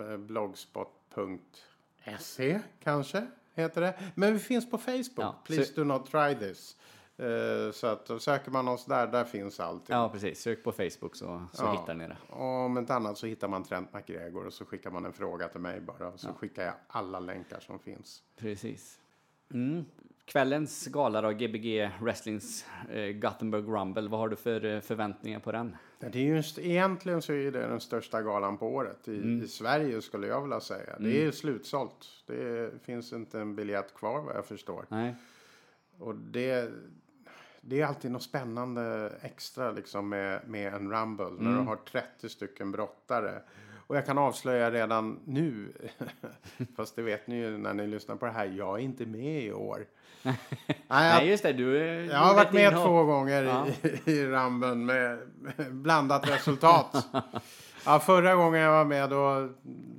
Eh, 0.00 0.16
Blogspot.se 1.24 2.60
kanske 2.82 3.26
heter 3.54 3.80
det. 3.80 3.94
Men 4.14 4.32
vi 4.32 4.38
finns 4.38 4.70
på 4.70 4.78
Facebook. 4.78 5.04
Ja, 5.16 5.42
Please 5.44 5.64
så- 5.74 5.80
do 5.80 5.84
not 5.84 6.06
try 6.10 6.34
this. 6.34 6.76
Eh, 7.18 7.70
så 7.72 7.86
att 7.86 8.22
söker 8.22 8.50
man 8.50 8.68
oss 8.68 8.84
där, 8.84 9.06
där 9.06 9.24
finns 9.24 9.60
allting. 9.60 9.96
Ja, 9.96 10.08
precis. 10.08 10.40
Sök 10.40 10.64
på 10.64 10.72
Facebook 10.72 11.16
så, 11.16 11.42
så 11.52 11.64
Ja. 11.64 11.72
hittar 11.80 11.94
ni 11.94 12.08
det. 12.08 12.16
Och 12.30 12.42
Om 12.44 12.78
inte 12.78 12.94
annat 12.94 13.18
så 13.18 13.26
hittar 13.26 13.48
man 13.48 13.64
Trent 13.64 13.92
McGregor 13.94 14.46
och 14.46 14.52
så 14.52 14.64
skickar 14.64 14.90
man 14.90 15.04
en 15.04 15.12
fråga 15.12 15.48
till 15.48 15.60
mig 15.60 15.80
bara. 15.80 16.08
Och 16.08 16.20
så 16.20 16.28
skickar 16.32 16.64
jag 16.64 16.74
alla 16.88 17.20
länkar 17.20 17.60
som 17.60 17.78
finns. 17.78 18.22
Precis. 18.36 18.98
Mm. 19.54 19.84
Kvällens 20.26 20.86
gala 20.86 21.20
då, 21.20 21.30
Gbg 21.32 21.90
Wrestlings 22.00 22.66
eh, 22.90 23.12
Gothenburg 23.12 23.64
Rumble. 23.68 24.08
Vad 24.08 24.20
har 24.20 24.28
du 24.28 24.36
för 24.36 24.64
eh, 24.64 24.80
förväntningar 24.80 25.40
på 25.40 25.52
den? 25.52 25.76
Ja, 26.00 26.08
Det 26.08 26.18
är 26.18 26.22
ju, 26.22 26.38
st- 26.38 26.70
egentligen 26.70 27.22
så 27.22 27.32
är 27.32 27.52
det 27.52 27.60
den 27.60 27.80
största 27.80 28.22
galan 28.22 28.58
på 28.58 28.68
året 28.74 29.08
i, 29.08 29.16
Mm. 29.16 29.42
i 29.42 29.48
Sverige 29.48 30.02
skulle 30.02 30.26
jag 30.26 30.42
vilja 30.42 30.60
säga. 30.60 30.96
Det 30.98 31.24
är 31.26 31.30
slutsålt. 31.30 32.06
Det 32.26 32.70
finns 32.84 33.12
inte 33.12 33.40
en 33.40 33.56
biljett 33.56 33.94
kvar 33.94 34.20
vad 34.20 34.36
jag 34.36 34.46
förstår. 34.46 34.84
Nej. 34.88 35.14
Och 35.98 36.14
det, 36.14 36.70
det 37.60 37.80
är 37.80 37.86
alltid 37.86 38.10
något 38.10 38.22
spännande 38.22 39.12
extra 39.22 39.70
liksom 39.70 40.08
med, 40.08 40.40
med 40.48 40.74
en 40.74 40.92
Rumble. 40.92 41.24
När 41.30 41.50
Mm. 41.50 41.54
du 41.54 41.60
har 41.68 41.76
30 41.76 42.28
stycken 42.28 42.72
brottare. 42.72 43.42
Och 43.86 43.96
jag 43.96 44.06
kan 44.06 44.18
avslöja 44.18 44.70
redan 44.70 45.20
nu, 45.24 45.72
fast 46.76 46.96
det 46.96 47.02
vet 47.02 47.26
ni 47.26 47.36
ju 47.36 47.58
när 47.58 47.74
ni 47.74 47.86
lyssnar 47.86 48.16
på 48.16 48.26
det 48.26 48.32
här, 48.32 48.46
jag 48.46 48.74
är 48.78 48.82
inte 48.82 49.06
med 49.06 49.42
i 49.42 49.52
år. 49.52 49.84
Nej, 50.22 50.36
jag, 50.66 50.74
Nej, 50.88 51.28
just 51.28 51.42
det. 51.42 51.52
Du, 51.52 51.76
jag 51.76 52.18
har 52.18 52.26
gjorde 52.28 52.36
varit 52.44 52.52
med 52.52 52.72
inhopp. 52.72 52.84
två 52.86 53.04
gånger 53.04 53.42
Ja. 53.42 53.66
i, 54.04 54.10
i 54.12 54.26
Rumble 54.26 54.74
med 54.74 55.18
blandat 55.70 56.28
resultat. 56.30 57.06
Ja, 57.86 57.98
förra 57.98 58.34
gången 58.34 58.60
jag 58.60 58.70
var 58.72 58.84
med 58.84 59.10
då 59.10 59.48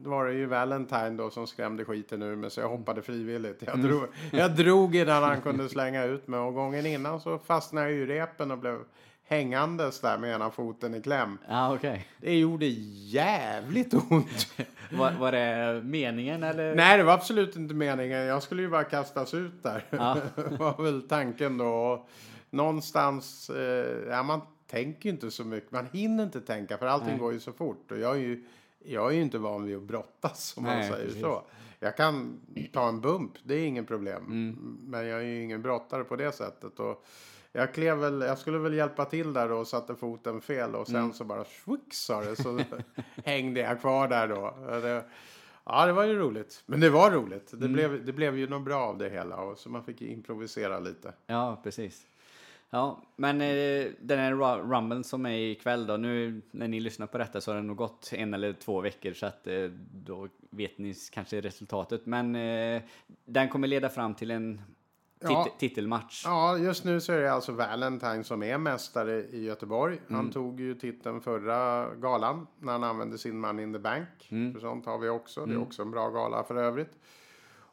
var 0.04 0.26
det 0.26 0.34
ju 0.34 0.46
Valentine 0.46 1.10
då 1.10 1.30
som 1.30 1.48
skrämde 1.48 1.86
skiten 1.86 2.22
ur 2.22 2.36
mig 2.36 2.52
så 2.52 2.62
jag 2.62 2.70
hoppade 2.70 3.02
frivilligt. 3.02 3.64
Jag 3.66 3.80
drog, 3.80 4.04
jag 4.32 4.56
drog 4.56 4.96
innan 4.96 5.24
han 5.24 5.42
kunde 5.42 5.70
slänga 5.70 6.04
ut 6.04 6.28
mig 6.28 6.40
och 6.40 6.54
gången 6.54 6.86
innan 6.86 7.20
så 7.22 7.40
fastnade 7.40 7.92
jag 7.92 8.00
i 8.00 8.06
repen 8.06 8.52
och 8.52 8.58
blev 8.58 8.80
hängandes 9.28 10.00
där 10.02 10.18
med 10.18 10.36
ena 10.36 10.52
foten 10.52 10.96
i 10.96 11.02
kläm. 11.02 11.38
Ja, 11.48 11.76
okej. 11.76 12.08
Det 12.18 12.38
gjorde 12.38 12.66
jävligt 12.66 13.94
ont. 13.94 14.48
Var, 14.92 15.12
var 15.12 15.32
det 15.32 15.82
meningen 15.84 16.44
eller? 16.44 16.76
Nej, 16.76 16.98
det 16.98 17.04
var 17.04 17.14
absolut 17.14 17.56
inte 17.56 17.74
meningen. 17.74 18.26
Jag 18.26 18.44
skulle 18.44 18.62
ju 18.62 18.70
bara 18.70 18.84
kastas 18.84 19.34
ut 19.34 19.64
där. 19.64 19.86
Ja. 19.90 20.18
var 20.36 20.84
väl 20.84 21.02
tanken 21.02 21.58
då. 21.58 22.06
Någonstans, 22.50 23.50
eh, 23.50 24.10
ja, 24.10 24.24
man 24.24 24.42
tänker 24.68 25.10
ju 25.10 25.16
inte 25.16 25.32
så 25.32 25.44
mycket. 25.44 25.72
Man 25.72 25.88
hinner 25.92 26.24
inte 26.24 26.42
tänka 26.42 26.78
för 26.78 26.86
allting 26.86 27.10
Nej. 27.10 27.18
går 27.18 27.34
ju 27.34 27.40
så 27.40 27.54
fort. 27.54 27.92
Och 27.92 28.00
jag 28.00 28.16
är 28.16 28.20
ju, 28.20 28.46
jag 28.86 29.12
är 29.12 29.16
ju 29.16 29.22
inte 29.22 29.38
van 29.38 29.64
vid 29.64 29.78
att 29.78 29.84
brottas 29.84 30.54
om 30.58 30.64
man 30.64 30.78
Nej, 30.78 30.90
säger 30.90 31.06
precis. 31.06 31.22
så. 31.22 31.44
Jag 31.80 31.98
kan 31.98 32.42
ta 32.74 32.88
en 32.88 33.02
bump, 33.02 33.32
det 33.44 33.56
är 33.56 33.66
ingen 33.68 33.86
problem. 33.86 34.26
Mm. 34.26 34.78
Men 34.82 35.08
jag 35.08 35.20
är 35.20 35.26
ju 35.26 35.44
ingen 35.44 35.62
brottare 35.62 36.04
på 36.04 36.16
det 36.16 36.32
sättet. 36.32 36.80
Och 36.80 37.06
jag, 37.58 37.74
klev 37.74 37.98
väl, 37.98 38.22
jag 38.22 38.38
skulle 38.38 38.58
väl 38.58 38.74
hjälpa 38.74 39.06
till 39.06 39.34
där 39.34 39.50
då 39.50 39.56
och 39.56 39.68
satte 39.68 39.96
foten 39.96 40.42
fel 40.42 40.76
och 40.76 40.88
sen 40.88 40.96
Mm. 40.96 41.14
så 41.14 41.24
bara 41.24 41.46
svux 41.46 41.98
sa 41.98 42.22
det 42.22 42.36
så 42.36 42.60
hängde 43.26 43.60
jag 43.60 43.80
kvar 43.82 44.08
där 44.08 44.28
då. 44.28 44.58
Det, 44.82 45.04
ja, 45.66 45.86
det 45.86 45.94
var 45.94 46.04
ju 46.04 46.16
roligt. 46.20 46.64
Men 46.66 46.80
det 46.80 46.90
var 46.90 47.12
roligt. 47.12 47.54
Mm. 47.54 47.62
Det, 47.62 47.74
blev, 47.74 48.06
det 48.06 48.14
blev 48.14 48.38
ju 48.38 48.50
något 48.50 48.66
bra 48.66 48.80
av 48.82 48.98
det 48.98 49.10
hela 49.10 49.36
och 49.38 49.58
så 49.58 49.70
man 49.70 49.84
fick 49.84 50.02
improvisera 50.02 50.80
lite. 50.80 51.14
Ja, 51.28 51.60
precis. 51.64 52.06
Ja, 52.70 53.02
men 53.16 53.42
eh, 53.42 53.86
den 54.00 54.20
här 54.20 54.32
Ru- 54.34 54.72
Rumble 54.76 55.04
som 55.04 55.26
är 55.26 55.38
ikväll 55.38 55.88
då, 55.88 55.98
nu 55.98 56.42
när 56.52 56.68
ni 56.68 56.80
lyssnar 56.80 57.08
på 57.08 57.18
detta 57.18 57.42
så 57.42 57.52
har 57.52 57.56
det 57.56 57.62
nog 57.64 57.78
gått 57.78 58.10
en 58.14 58.34
eller 58.34 58.54
två 58.54 58.82
veckor 58.82 59.14
så 59.14 59.26
att 59.26 59.48
eh, 59.48 59.64
då 59.94 60.28
vet 60.50 60.78
ni 60.78 60.94
kanske 61.12 61.42
resultatet. 61.42 62.06
Men 62.06 62.36
eh, 62.36 62.82
den 63.26 63.50
kommer 63.50 63.68
leda 63.68 63.90
fram 63.90 64.14
till 64.16 64.32
en 64.32 64.62
Ja. 65.20 65.44
tit- 65.44 65.60
titelmatch. 65.60 66.22
Ja, 66.26 66.58
just 66.58 66.84
nu 66.86 67.02
så 67.02 67.14
är 67.14 67.20
det 67.22 67.34
alltså 67.34 67.52
Valentine 67.52 68.24
som 68.24 68.44
är 68.44 68.58
mästare 68.58 69.14
i 69.24 69.44
Göteborg. 69.46 70.00
Han 70.10 70.32
tog 70.32 70.60
ju 70.60 70.76
titeln 70.76 71.22
förra 71.22 71.90
galan 71.96 72.48
när 72.60 72.72
han 72.72 72.84
använde 72.84 73.18
sin 73.18 73.40
Money 73.40 73.64
in 73.66 73.74
the 73.74 73.80
Bank. 73.80 74.08
För 74.54 74.60
sånt 74.60 74.86
har 74.86 74.98
vi 74.98 75.10
också. 75.10 75.46
Det 75.46 75.54
är 75.54 75.62
också 75.62 75.82
en 75.82 75.92
bra 75.92 76.10
gala 76.10 76.44
för 76.44 76.56
övrigt. 76.56 76.92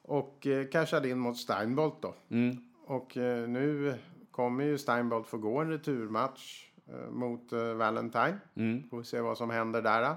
Och 0.03 0.47
eh, 0.47 0.67
cashade 0.67 1.09
in 1.09 1.19
mot 1.19 1.37
Steinbolt 1.37 2.03
då. 2.03 2.15
Och 2.87 3.17
eh, 3.17 3.49
nu 3.49 3.95
kommer 4.31 4.65
ju 4.65 4.79
Steinbolt 4.79 5.27
få 5.27 5.39
gå 5.39 5.59
en 5.59 5.71
returmatch 5.71 6.69
eh, 6.89 7.11
mot 7.11 7.53
eh, 7.53 7.75
Valentine. 7.75 8.39
Får 8.91 8.99
vi 8.99 9.05
se 9.05 9.21
vad 9.21 9.39
som 9.39 9.51
händer 9.51 9.83
där. 9.83 10.15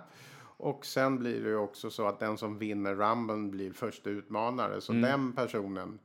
Och 0.60 0.86
sen 0.86 1.20
blir 1.20 1.44
det 1.44 1.50
ju 1.50 1.58
också 1.58 1.90
så 1.90 2.08
att 2.08 2.20
den 2.20 2.38
som 2.38 2.58
vinner 2.58 2.96
Rumble 2.96 3.50
blir 3.52 3.72
första 3.74 4.10
utmanare. 4.10 4.82
Så 4.82 4.94
den 4.94 5.34
personen 5.34 6.00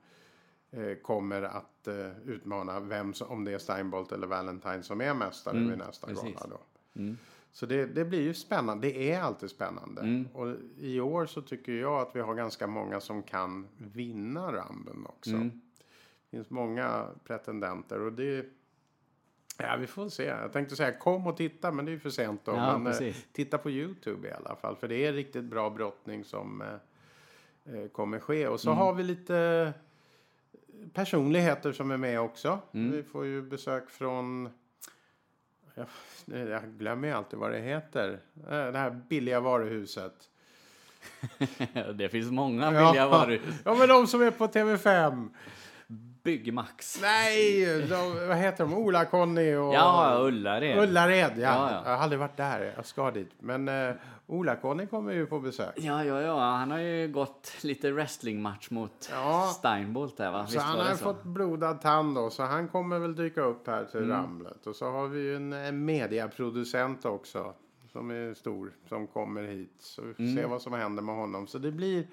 kommer 1.02 1.42
att 1.42 1.88
eh, 1.88 2.18
utmana 2.26 2.80
vem 2.80 3.14
som, 3.14 3.28
om 3.30 3.44
det 3.44 3.52
är 3.52 3.58
Steinbolt 3.58 4.12
eller 4.12 4.26
Valentine 4.26 4.82
som 4.82 5.00
är 5.00 5.14
mästare 5.14 5.58
vid 5.58 5.78
nästa 5.78 6.06
precis. 6.06 6.24
gala 6.24 6.46
då. 6.50 6.60
Så 7.52 7.66
det, 7.66 7.86
det 7.86 8.04
blir 8.04 8.20
ju 8.22 8.34
spännande. 8.34 8.88
Det 8.88 9.12
är 9.12 9.20
alltid 9.20 9.50
spännande. 9.50 10.24
Och 10.34 10.54
i 10.78 11.00
år 11.00 11.26
så 11.26 11.42
tycker 11.42 11.72
jag 11.72 12.00
att 12.00 12.16
vi 12.16 12.20
har 12.20 12.34
ganska 12.34 12.66
många 12.66 13.00
som 13.00 13.22
kan 13.22 13.68
vinna 13.76 14.52
Rumble 14.52 15.08
också. 15.08 15.30
Det 15.30 15.50
finns 16.36 16.50
många 16.50 17.06
pretendenter 17.24 18.00
och 18.00 18.12
det 18.12 18.46
Ja, 19.58 19.76
vi 19.80 19.86
får 19.86 20.08
se. 20.08 20.24
Jag 20.24 20.52
tänkte 20.52 20.76
säga 20.76 20.98
kom 20.98 21.26
och 21.26 21.36
titta, 21.36 21.72
men 21.72 21.84
det 21.84 21.92
är 21.92 21.98
för 21.98 22.10
sent 22.10 22.44
då. 22.44 22.52
Ja, 22.52 22.78
men 22.78 22.92
eh, 22.92 23.14
titta 23.32 23.58
på 23.58 23.70
Youtube 23.70 24.28
i 24.28 24.32
alla 24.32 24.56
fall, 24.56 24.76
för 24.76 24.88
det 24.88 25.06
är 25.06 25.12
riktigt 25.12 25.44
bra 25.44 25.70
brottning 25.70 26.24
som 26.24 26.62
eh, 26.62 27.74
eh, 27.76 27.88
kommer 27.88 28.18
ske. 28.18 28.48
Och 28.48 28.60
så 28.60 28.70
Mm. 28.70 28.78
har 28.78 28.94
vi 28.94 29.02
lite 29.02 29.72
personligheter 30.92 31.72
som 31.72 31.90
är 31.90 31.96
med 31.96 32.20
också. 32.20 32.58
Mm. 32.74 32.92
Vi 32.92 33.02
får 33.02 33.26
ju 33.26 33.42
besök 33.42 33.90
från 33.90 34.50
jag, 35.74 35.86
jag 36.48 36.62
glömmer 36.78 37.08
ju 37.08 37.14
alltid 37.14 37.38
vad 37.38 37.50
det 37.52 37.58
heter. 37.60 38.20
Eh, 38.50 38.66
Det 38.66 38.78
här 38.78 38.90
billiga 39.08 39.40
varuhuset. 39.40 40.14
det 41.94 42.08
finns 42.08 42.30
många 42.30 42.70
billiga 42.70 43.08
varuhus. 43.08 43.54
ja, 43.64 43.74
men 43.74 43.88
de 43.88 44.06
som 44.06 44.22
är 44.22 44.30
på 44.30 44.46
TV5. 44.46 45.28
Byggmax. 46.22 47.00
Nej, 47.02 47.64
de, 47.88 48.28
vad 48.28 48.36
heter 48.36 48.64
de? 48.64 48.74
Ola-Conny 48.74 49.54
och... 49.54 49.74
Ja, 49.74 50.18
Ullared. 50.20 50.78
Ullared, 50.78 51.32
ja. 51.36 51.40
Ja, 51.40 51.70
ja. 51.70 51.82
Jag 51.84 51.96
har 51.96 52.02
aldrig 52.02 52.18
varit 52.18 52.36
där. 52.36 52.72
Jag 52.76 52.86
ska 52.86 53.10
dit. 53.10 53.30
Men 53.38 53.68
uh, 53.68 53.94
Ola-Conny 54.32 54.86
kommer 54.86 55.12
ju 55.12 55.26
på 55.26 55.40
besök. 55.40 55.74
Ja, 55.76 56.04
ja, 56.04 56.20
ja. 56.20 56.40
Han 56.40 56.70
har 56.70 56.78
ju 56.78 57.08
gått 57.08 57.52
lite 57.64 57.90
wrestlingmatch 57.92 58.70
mot 58.70 59.08
Ja. 59.12 59.52
Steinbolt 59.58 60.16
där, 60.16 60.32
va? 60.32 60.46
Så 60.46 60.52
Visst 60.52 60.64
han 60.64 60.78
har 60.78 60.90
så? 60.94 61.04
fått 61.04 61.24
blodad 61.24 61.80
tand 61.80 62.14
då, 62.14 62.30
så 62.30 62.42
han 62.42 62.68
kommer 62.68 62.98
väl 62.98 63.14
dyka 63.16 63.40
upp 63.42 63.66
här 63.66 63.84
till 63.84 64.00
Mm. 64.00 64.10
Ramlet. 64.10 64.66
Och 64.66 64.76
så 64.76 64.90
har 64.90 65.08
vi 65.08 65.20
ju 65.20 65.36
en, 65.36 65.52
en 65.52 65.84
mediaproducent 65.84 67.04
också, 67.04 67.54
som 67.92 68.10
är 68.10 68.34
stor, 68.34 68.72
som 68.88 69.06
kommer 69.06 69.42
hit. 69.42 69.74
Så 69.78 70.02
vi 70.02 70.14
får 70.14 70.22
Mm. 70.22 70.36
se 70.36 70.46
vad 70.46 70.62
som 70.62 70.72
händer 70.72 71.02
med 71.02 71.14
honom. 71.14 71.46
Så 71.46 71.58
det 71.58 71.70
blir 71.72 72.06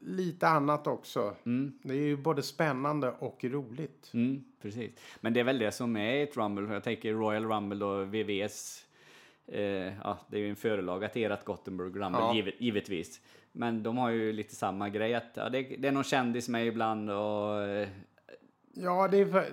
lite 0.00 0.48
annat 0.48 0.86
också. 0.86 1.34
Det 1.82 1.92
är 1.94 1.96
ju 2.06 2.16
både 2.16 2.42
spännande 2.42 3.14
och 3.18 3.44
roligt. 3.44 4.10
Mm, 4.14 4.44
precis. 4.62 4.90
Men 5.20 5.32
det 5.32 5.40
är 5.40 5.44
väl 5.44 5.58
det 5.58 5.72
som 5.72 5.96
är 5.96 6.22
ett 6.22 6.36
Rumble. 6.36 6.74
Jag 6.74 6.84
tänker 6.84 7.12
Royal 7.12 7.44
Rumble 7.44 7.84
och 7.84 8.14
VVS. 8.14 8.84
Eh, 9.52 9.60
ja, 10.04 10.18
det 10.30 10.36
är 10.36 10.40
ju 10.40 10.50
en 10.50 10.56
förelaga 10.56 11.08
till 11.08 11.32
ert 11.32 11.44
Gothenburg 11.44 11.96
Rumble, 11.96 12.20
Ja. 12.20 12.34
givet, 12.34 12.54
givetvis. 12.58 13.20
Men 13.52 13.82
de 13.82 13.98
har 13.98 14.10
ju 14.10 14.32
lite 14.32 14.54
samma 14.54 14.88
grej. 14.88 15.14
Att, 15.14 15.30
ja, 15.34 15.48
det, 15.48 15.62
det 15.62 15.88
är 15.88 15.92
någon 15.92 16.04
kändis 16.04 16.48
med 16.48 16.66
ibland 16.66 17.10
och... 17.10 17.62
Eh, 17.62 17.88
Ja, 18.80 19.08
det, 19.08 19.18
är 19.18 19.26
för, 19.26 19.46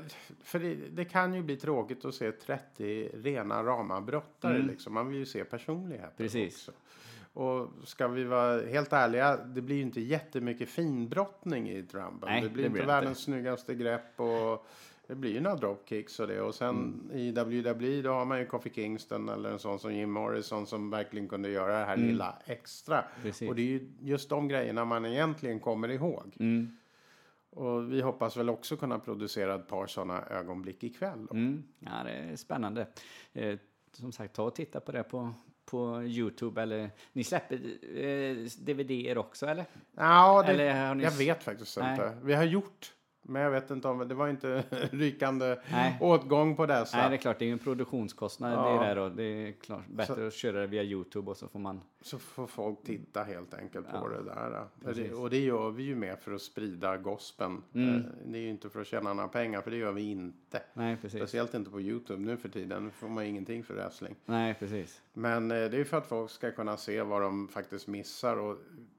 för 0.43 0.59
det, 0.59 0.75
det 0.75 1.05
kan 1.05 1.33
ju 1.33 1.41
bli 1.41 1.57
tråkigt 1.57 2.05
att 2.05 2.15
se 2.15 2.31
30 2.31 3.09
rena 3.13 3.63
rama 3.63 4.01
brottare. 4.01 4.57
Liksom. 4.59 4.93
Man 4.93 5.07
vill 5.09 5.17
ju 5.17 5.25
se 5.25 5.43
personligheter 5.43 6.05
Mm. 6.05 6.17
Precis. 6.17 6.67
också. 6.67 6.71
Och 7.33 7.69
ska 7.87 8.07
vi 8.07 8.23
vara 8.23 8.61
helt 8.67 8.93
ärliga, 8.93 9.37
det 9.37 9.61
blir 9.61 9.75
ju 9.75 9.81
inte 9.81 10.01
jättemycket 10.01 10.69
finbrottning 10.69 11.69
i. 11.69 11.85
Nej, 11.93 12.41
det 12.41 12.49
blir 12.49 12.63
det 12.63 12.67
inte 12.67 12.69
blir 12.69 12.85
världens 12.85 13.19
snyggaste 13.23 13.75
grepp 13.75 14.19
och 14.19 14.65
det 15.07 15.15
blir 15.15 15.31
ju 15.33 15.39
några 15.41 15.55
dropkicks 15.55 16.19
och 16.19 16.27
det. 16.27 16.41
Och 16.41 16.55
sen 16.55 16.75
Mm. 16.75 17.11
i 17.17 17.31
WWE 17.31 18.01
då 18.01 18.09
har 18.11 18.25
man 18.25 18.39
ju 18.39 18.45
Kofi 18.45 18.69
Kingston 18.69 19.29
eller 19.29 19.49
en 19.51 19.59
sån 19.59 19.79
som 19.79 19.93
Jim 19.95 20.11
Morrison 20.11 20.67
som 20.67 20.89
verkligen 20.89 21.27
kunde 21.27 21.49
göra 21.49 21.79
det 21.79 21.85
här 21.85 21.97
lilla 21.97 22.35
extra. 22.45 22.97
Mm. 22.99 23.11
Precis. 23.21 23.49
Och 23.49 23.55
det 23.55 23.61
är 23.61 23.65
ju 23.65 23.91
just 24.01 24.29
de 24.29 24.47
grejerna 24.47 24.85
man 24.85 25.05
egentligen 25.05 25.59
kommer 25.59 25.89
ihåg. 25.91 26.35
mm, 26.39 26.77
Och 27.49 27.93
vi 27.93 28.01
hoppas 28.01 28.37
väl 28.37 28.49
också 28.49 28.77
kunna 28.77 28.99
producera 28.99 29.55
ett 29.55 29.67
par 29.67 29.87
sådana 29.87 30.23
ögonblick 30.29 30.83
ikväll. 30.83 31.25
Då. 31.29 31.33
mm, 31.35 31.63
ja, 31.79 31.91
det 32.05 32.11
är 32.11 32.35
spännande. 32.35 32.87
Eh, 33.33 33.57
som 33.91 34.11
sagt, 34.11 34.35
ta 34.35 34.43
och 34.43 34.55
titta 34.55 34.79
på 34.79 34.91
det 34.91 35.03
på, 35.03 35.33
på 35.65 36.03
Youtube. 36.03 36.61
Eller, 36.61 36.89
ni 37.13 37.23
släpper 37.23 37.55
eh, 37.55 38.35
DVD-er 38.59 39.17
också, 39.17 39.45
eller? 39.45 39.65
Ja, 39.95 40.43
det, 40.47 40.51
Eller 40.53 40.87
har 40.87 40.95
ni- 40.95 41.03
jag 41.03 41.11
vet 41.11 41.43
faktiskt 41.43 41.77
Nej. 41.77 41.91
inte. 41.91 42.17
Vi 42.23 42.33
har 42.33 42.43
gjort, 42.43 42.93
men 43.27 43.41
jag 43.41 43.51
vet 43.51 43.71
inte 43.71 43.87
om 43.87 44.07
det 44.07 44.15
var 44.15 44.27
inte 44.27 44.63
rykande 44.91 45.57
Nej. 45.71 45.97
åtgång 46.01 46.55
på 46.55 46.65
dessa. 46.65 46.97
Nej, 46.97 47.09
det 47.09 47.15
är 47.15 47.17
klart, 47.17 47.39
det 47.39 47.45
är 47.45 47.47
ju 47.47 47.53
en 47.53 47.59
produktionskostnad 47.59 48.53
Ja. 48.53 48.79
det 48.79 48.85
där 48.87 48.97
och 48.97 49.11
det 49.11 49.23
är 49.23 49.51
klart 49.51 49.87
bättre 49.87 50.27
att 50.27 50.33
köra 50.33 50.59
det 50.61 50.67
via 50.67 50.83
Youtube 50.83 51.31
och 51.31 51.37
så 51.37 51.47
får 51.47 51.59
man... 51.59 51.81
Så 52.01 52.19
får 52.19 52.47
folk 52.47 52.83
titta 52.83 53.23
helt 53.23 53.53
enkelt 53.53 53.89
på 53.91 53.95
Ja, 54.11 54.17
det 54.17 54.23
där. 54.23 54.61
Och 54.61 54.83
precis. 54.85 55.09
det, 55.09 55.15
och 55.15 55.29
det 55.29 55.39
gör 55.39 55.71
vi 55.71 55.83
ju 55.83 55.95
med 55.95 56.19
för 56.19 56.31
att 56.33 56.41
sprida 56.41 56.97
gospeln. 56.97 57.61
Mm. 57.73 57.95
Eh, 57.95 58.01
Det 58.25 58.37
är 58.37 58.41
ju 58.41 58.49
inte 58.49 58.69
för 58.69 58.81
att 58.81 58.87
tjäna 58.87 59.13
några 59.13 59.29
pengar, 59.29 59.61
för 59.61 59.71
det 59.71 59.77
gör 59.77 59.91
vi 59.91 60.11
inte. 60.11 60.61
Nej, 60.73 60.97
precis. 61.01 61.19
Speciellt 61.19 61.53
inte 61.53 61.69
på 61.71 61.81
Youtube 61.81 62.21
nu 62.21 62.37
för 62.37 62.49
tiden. 62.49 62.83
Nu 62.85 62.89
får 62.91 63.07
man 63.07 63.23
ingenting 63.23 63.63
för 63.63 63.73
wrestling. 63.73 64.15
Nej, 64.25 64.53
precis. 64.59 65.01
Men 65.13 65.51
eh, 65.51 65.57
det 65.57 65.63
är 65.63 65.77
ju 65.77 65.85
för 65.85 65.97
att 65.97 66.07
folk 66.07 66.31
ska 66.31 66.51
kunna 66.51 66.77
se 66.77 67.01
vad 67.01 67.21
de 67.21 67.47
faktiskt 67.47 67.87
missar. 67.87 68.37
Och 68.37 68.57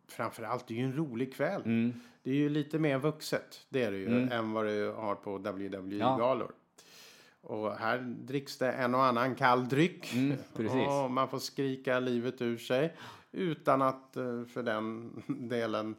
framförallt, 0.09 0.67
det 0.67 0.75
är 0.75 0.79
ju 0.79 0.85
en 0.85 0.97
rolig 0.97 1.35
kväll. 1.35 1.63
Mm. 1.65 2.01
Det 2.23 2.31
är 2.31 2.35
ju 2.35 2.49
lite 2.49 2.79
mer 2.79 2.99
vuxet, 2.99 3.67
det 3.69 3.83
är 3.83 3.91
det 3.91 3.99
ju, 3.99 4.29
än 4.31 4.53
vad 4.53 4.67
det 4.67 4.95
har 4.97 5.15
på 5.15 5.39
WWE-galor. 5.39 6.53
Och 7.41 7.73
här 7.73 7.99
dricks 7.99 8.59
det 8.59 8.73
en 8.73 8.95
och 8.95 9.05
annan 9.05 9.35
kall 9.35 9.69
dryck. 9.69 10.15
Mm. 10.15 10.37
Och 10.89 11.11
man 11.11 11.29
får 11.29 11.39
skrika 11.39 12.01
livet 12.01 12.43
ur 12.43 12.59
sig 12.59 12.97
utan 13.33 13.83
att 13.83 14.17
eh, 14.17 14.45
för 14.45 14.63
den 14.63 15.13
delen 15.49 15.95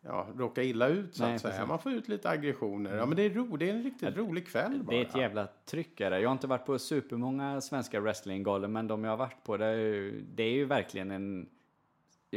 ja, 0.00 0.28
råka 0.36 0.62
illa 0.62 0.88
ut 0.88 1.16
så 1.16 1.22
Nej, 1.22 1.34
att 1.34 1.40
säga. 1.40 1.52
precis. 1.52 1.68
Man 1.68 1.78
får 1.78 1.92
ut 1.92 2.08
lite 2.08 2.30
aggressioner. 2.30 2.96
Ja, 2.96 3.06
men 3.06 3.16
det 3.16 3.22
är, 3.22 3.30
ro, 3.30 3.56
det 3.56 3.70
är 3.70 3.74
en 3.74 3.82
riktigt 3.82 4.16
rolig 4.16 4.48
kväll 4.48 4.82
bara. 4.82 4.96
Det 4.96 5.02
är 5.02 5.06
ett 5.06 5.16
jävla 5.16 5.48
tryckare. 5.64 6.20
Jag 6.20 6.28
har 6.28 6.32
inte 6.32 6.46
varit 6.46 6.66
på 6.66 6.78
supermånga 6.78 7.60
svenska 7.60 8.00
wrestlinggalor, 8.00 8.68
men 8.68 8.86
de 8.86 9.04
jag 9.04 9.10
har 9.10 9.16
varit 9.16 9.44
på, 9.44 9.56
det 9.56 9.66
är 9.66 9.76
ju, 9.76 10.24
det 10.34 10.42
är 10.42 10.52
ju 10.52 10.64
verkligen 10.64 11.10
en 11.10 11.48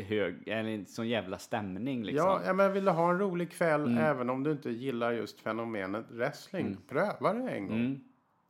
hög, 0.04 0.48
eller 0.48 0.70
en 0.70 0.86
sån 0.86 1.08
jävla 1.08 1.38
stämning 1.38 2.04
liksom. 2.04 2.28
Ja, 2.28 2.42
ja, 2.46 2.54
men 2.54 2.74
vill 2.74 2.86
du 2.86 2.92
ha 2.92 3.10
en 3.12 3.20
rolig 3.20 3.52
kväll 3.52 3.98
även 3.98 4.30
om 4.30 4.44
du 4.44 4.52
inte 4.52 4.70
gillar 4.70 5.12
just 5.12 5.40
fenomenet 5.40 6.06
wrestling, 6.12 6.78
pröva 6.90 7.34
det 7.34 7.50
en 7.50 7.68
gång. 7.68 7.80
Mm. 7.80 8.00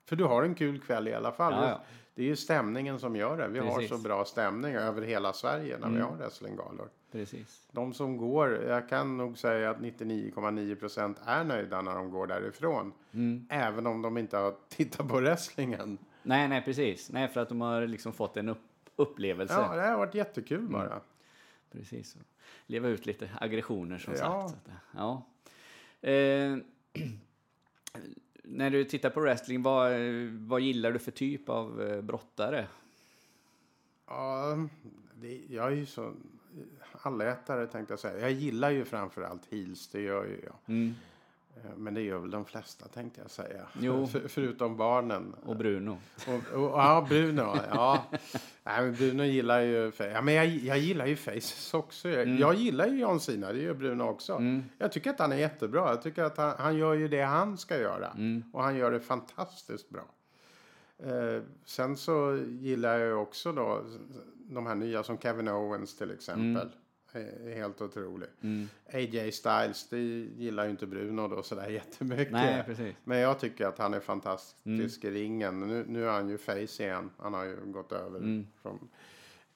För 0.09 0.15
du 0.15 0.23
har 0.23 0.43
en 0.43 0.55
kul 0.55 0.79
kväll 0.79 1.07
i 1.07 1.13
alla 1.13 1.31
fall. 1.31 1.53
Ja, 1.53 1.69
ja. 1.69 1.81
Det 2.15 2.21
är 2.21 2.25
ju 2.25 2.35
stämningen 2.35 2.99
som 2.99 3.15
gör 3.15 3.37
det. 3.37 3.47
Vi 3.47 3.59
Precis. 3.59 3.75
Mm. 3.77 3.89
har 3.91 3.97
så 3.97 4.03
bra 4.03 4.25
stämning 4.25 4.75
över 4.75 5.01
hela 5.01 5.33
Sverige 5.33 5.77
när 5.77 5.89
vi 5.89 5.99
har 5.99 6.11
wrestlinggalor. 6.15 6.89
Precis. 7.11 7.67
De 7.71 7.93
som 7.93 8.17
går, 8.17 8.49
jag 8.67 8.89
kan 8.89 9.17
nog 9.17 9.37
säga 9.37 9.69
att 9.69 9.77
99,9 9.77 10.75
procent 10.75 11.21
är 11.25 11.43
nöjda 11.43 11.81
när 11.81 11.95
de 11.95 12.11
går 12.11 12.27
därifrån. 12.27 12.93
Mm. 13.13 13.47
Även 13.49 13.87
om 13.87 14.01
de 14.01 14.17
inte 14.17 14.37
har 14.37 14.53
tittat 14.69 15.07
på 15.07 15.17
wrestlingen. 15.17 15.97
Nej, 16.23 16.47
nej, 16.47 16.61
precis. 16.65 17.11
Nej, 17.11 17.27
för 17.27 17.41
att 17.41 17.49
de 17.49 17.61
har 17.61 17.87
liksom 17.87 18.13
fått 18.13 18.37
en 18.37 18.49
upp, 18.49 18.61
upplevelse. 18.95 19.53
Ja, 19.53 19.75
det 19.75 19.81
har 19.81 19.97
varit 19.97 20.15
jättekul 20.15 20.59
Mm. 20.59 20.71
bara. 20.71 21.01
Precis. 21.75 22.17
Leva 22.65 22.87
ut 22.87 23.05
lite 23.05 23.29
aggressioner 23.41 23.97
som 23.97 24.13
Ja. 24.13 24.49
sagt. 24.49 24.61
Ja. 24.91 25.25
Eh, 26.09 26.57
när 28.43 28.69
du 28.69 28.83
tittar 28.83 29.09
på 29.09 29.19
wrestling, 29.21 29.61
vad, 29.63 29.91
vad 30.31 30.61
gillar 30.61 30.91
du 30.91 30.99
för 30.99 31.11
typ 31.11 31.49
av 31.49 31.81
eh, 31.81 32.01
brottare? 32.01 32.67
Ja, 34.07 34.57
det, 35.15 35.41
jag 35.49 35.67
är 35.67 35.75
ju 35.75 35.85
så 35.85 36.13
allätare 37.01 37.67
tänkte 37.67 37.91
jag 37.91 37.99
säga. 37.99 38.19
Jag 38.19 38.31
gillar 38.31 38.71
ju 38.71 38.85
framförallt 38.85 39.45
heels, 39.51 39.87
det 39.87 40.01
gör 40.01 40.25
ju 40.25 40.39
jag. 40.43 40.55
Mm. 40.67 40.93
Eh, 41.55 41.69
Men 41.77 41.93
det 41.93 42.01
gör 42.01 42.19
väl 42.19 42.31
de 42.31 42.45
flesta 42.45 42.87
tänkte 42.87 43.21
jag 43.21 43.31
säga. 43.31 43.65
Jo. 43.79 44.07
För, 44.11 44.27
förutom 44.27 44.77
barnen. 44.77 45.35
Och 45.45 45.55
Bruno? 45.55 45.97
Och, 46.27 46.59
och, 46.59 46.69
ja, 46.79 47.05
Bruno. 47.09 47.55
Ja. 47.71 48.05
Nej, 48.63 48.81
men 48.81 48.93
Bruno 48.95 49.23
gillar 49.23 49.61
ju... 49.61 49.91
Ja, 49.99 50.21
men 50.21 50.33
jag, 50.33 50.47
jag 50.47 50.77
gillar 50.79 51.05
ju 51.05 51.15
faces 51.15 51.73
också. 51.73 52.09
Jag, 52.09 52.21
Mm. 52.23 52.37
jag 52.37 52.55
gillar 52.55 52.87
ju 52.87 52.99
John 52.99 53.19
Cena, 53.19 53.53
det 53.53 53.59
gör 53.59 53.73
Bruno 53.73 54.03
också. 54.03 54.41
Jag 54.77 54.91
tycker 54.91 55.09
att 55.09 55.19
han 55.19 55.31
är 55.31 55.37
jättebra. 55.37 55.89
Jag 55.89 56.01
tycker 56.01 56.23
att 56.23 56.37
han, 56.37 56.53
han 56.57 56.77
gör 56.77 56.93
ju 56.93 57.07
det 57.07 57.21
han 57.21 57.57
ska 57.57 57.77
göra. 57.79 58.07
Mm. 58.11 58.43
Och 58.53 58.63
han 58.63 58.75
gör 58.75 58.91
det 58.91 58.99
fantastiskt 58.99 59.89
bra. 59.89 60.05
Eh, 60.97 61.41
sen 61.65 61.97
så 61.97 62.39
gillar 62.47 62.97
jag 62.97 63.07
ju 63.07 63.13
också 63.13 63.51
då 63.51 63.81
de 64.49 64.65
här 64.65 64.75
nya 64.75 65.03
som 65.03 65.17
Kevin 65.17 65.47
Owens 65.47 65.97
till 65.97 66.11
exempel. 66.11 66.69
Är 67.19 67.55
helt 67.55 67.81
otrolig. 67.81 68.29
Mm. 68.41 68.69
AJ 68.93 69.31
Styles, 69.31 69.89
det 69.89 69.99
gillar 69.99 70.63
ju 70.63 70.69
inte 70.69 70.87
Bruno 70.87 71.27
då 71.27 71.43
sådär 71.43 71.67
jättemycket. 71.69 72.31
Nej, 72.31 72.63
precis. 72.65 72.95
Men 73.03 73.17
jag 73.17 73.39
tycker 73.39 73.65
att 73.65 73.77
han 73.77 73.93
är 73.93 73.99
fantastisk 73.99 75.03
i 75.03 75.11
ringen. 75.11 75.59
Nu, 75.59 75.85
nu 75.87 76.05
är 76.05 76.11
han 76.11 76.29
ju 76.29 76.37
face 76.37 76.83
igen. 76.83 77.09
Han 77.17 77.33
har 77.33 77.43
ju 77.43 77.55
gått 77.65 77.91
över. 77.91 78.19
Mm. 78.19 78.47
Från, 78.61 78.87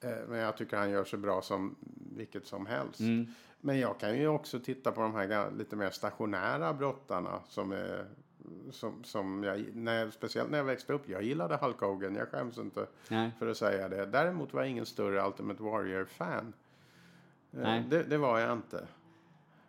eh, 0.01 0.09
men 0.27 0.39
jag 0.39 0.57
tycker 0.57 0.77
han 0.77 0.89
gör 0.89 1.03
så 1.03 1.17
bra 1.17 1.41
som 1.41 1.75
vilket 2.17 2.45
som 2.45 2.65
helst. 2.65 2.99
Mm. 2.99 3.27
Men 3.61 3.79
jag 3.79 3.99
kan 3.99 4.17
ju 4.17 4.27
också 4.27 4.59
titta 4.59 4.91
på 4.91 5.01
de 5.01 5.15
här 5.15 5.51
lite 5.57 5.75
mer 5.75 5.89
stationära 5.89 6.73
brottarna 6.73 7.39
som 7.47 7.71
är 7.71 8.05
som, 8.71 9.03
som 9.03 9.43
jag, 9.43 9.75
när, 9.75 10.11
speciellt 10.11 10.51
när 10.51 10.57
jag 10.57 10.65
växte 10.65 10.93
upp, 10.93 11.09
jag 11.09 11.23
gillade 11.23 11.55
Hulk 11.55 11.79
Hogan, 11.79 12.15
jag 12.15 12.27
skäms 12.27 12.57
inte 12.57 12.87
Nej. 13.09 13.31
för 13.39 13.47
att 13.47 13.57
säga 13.57 13.89
det. 13.89 14.05
Däremot 14.05 14.53
var 14.53 14.61
jag 14.61 14.69
ingen 14.69 14.85
större 14.85 15.27
Ultimate 15.27 15.63
Warrior-fan. 15.63 16.53
Nej. 17.51 17.83
Det, 17.89 18.03
det 18.03 18.17
var 18.17 18.39
jag 18.39 18.53
inte. 18.53 18.87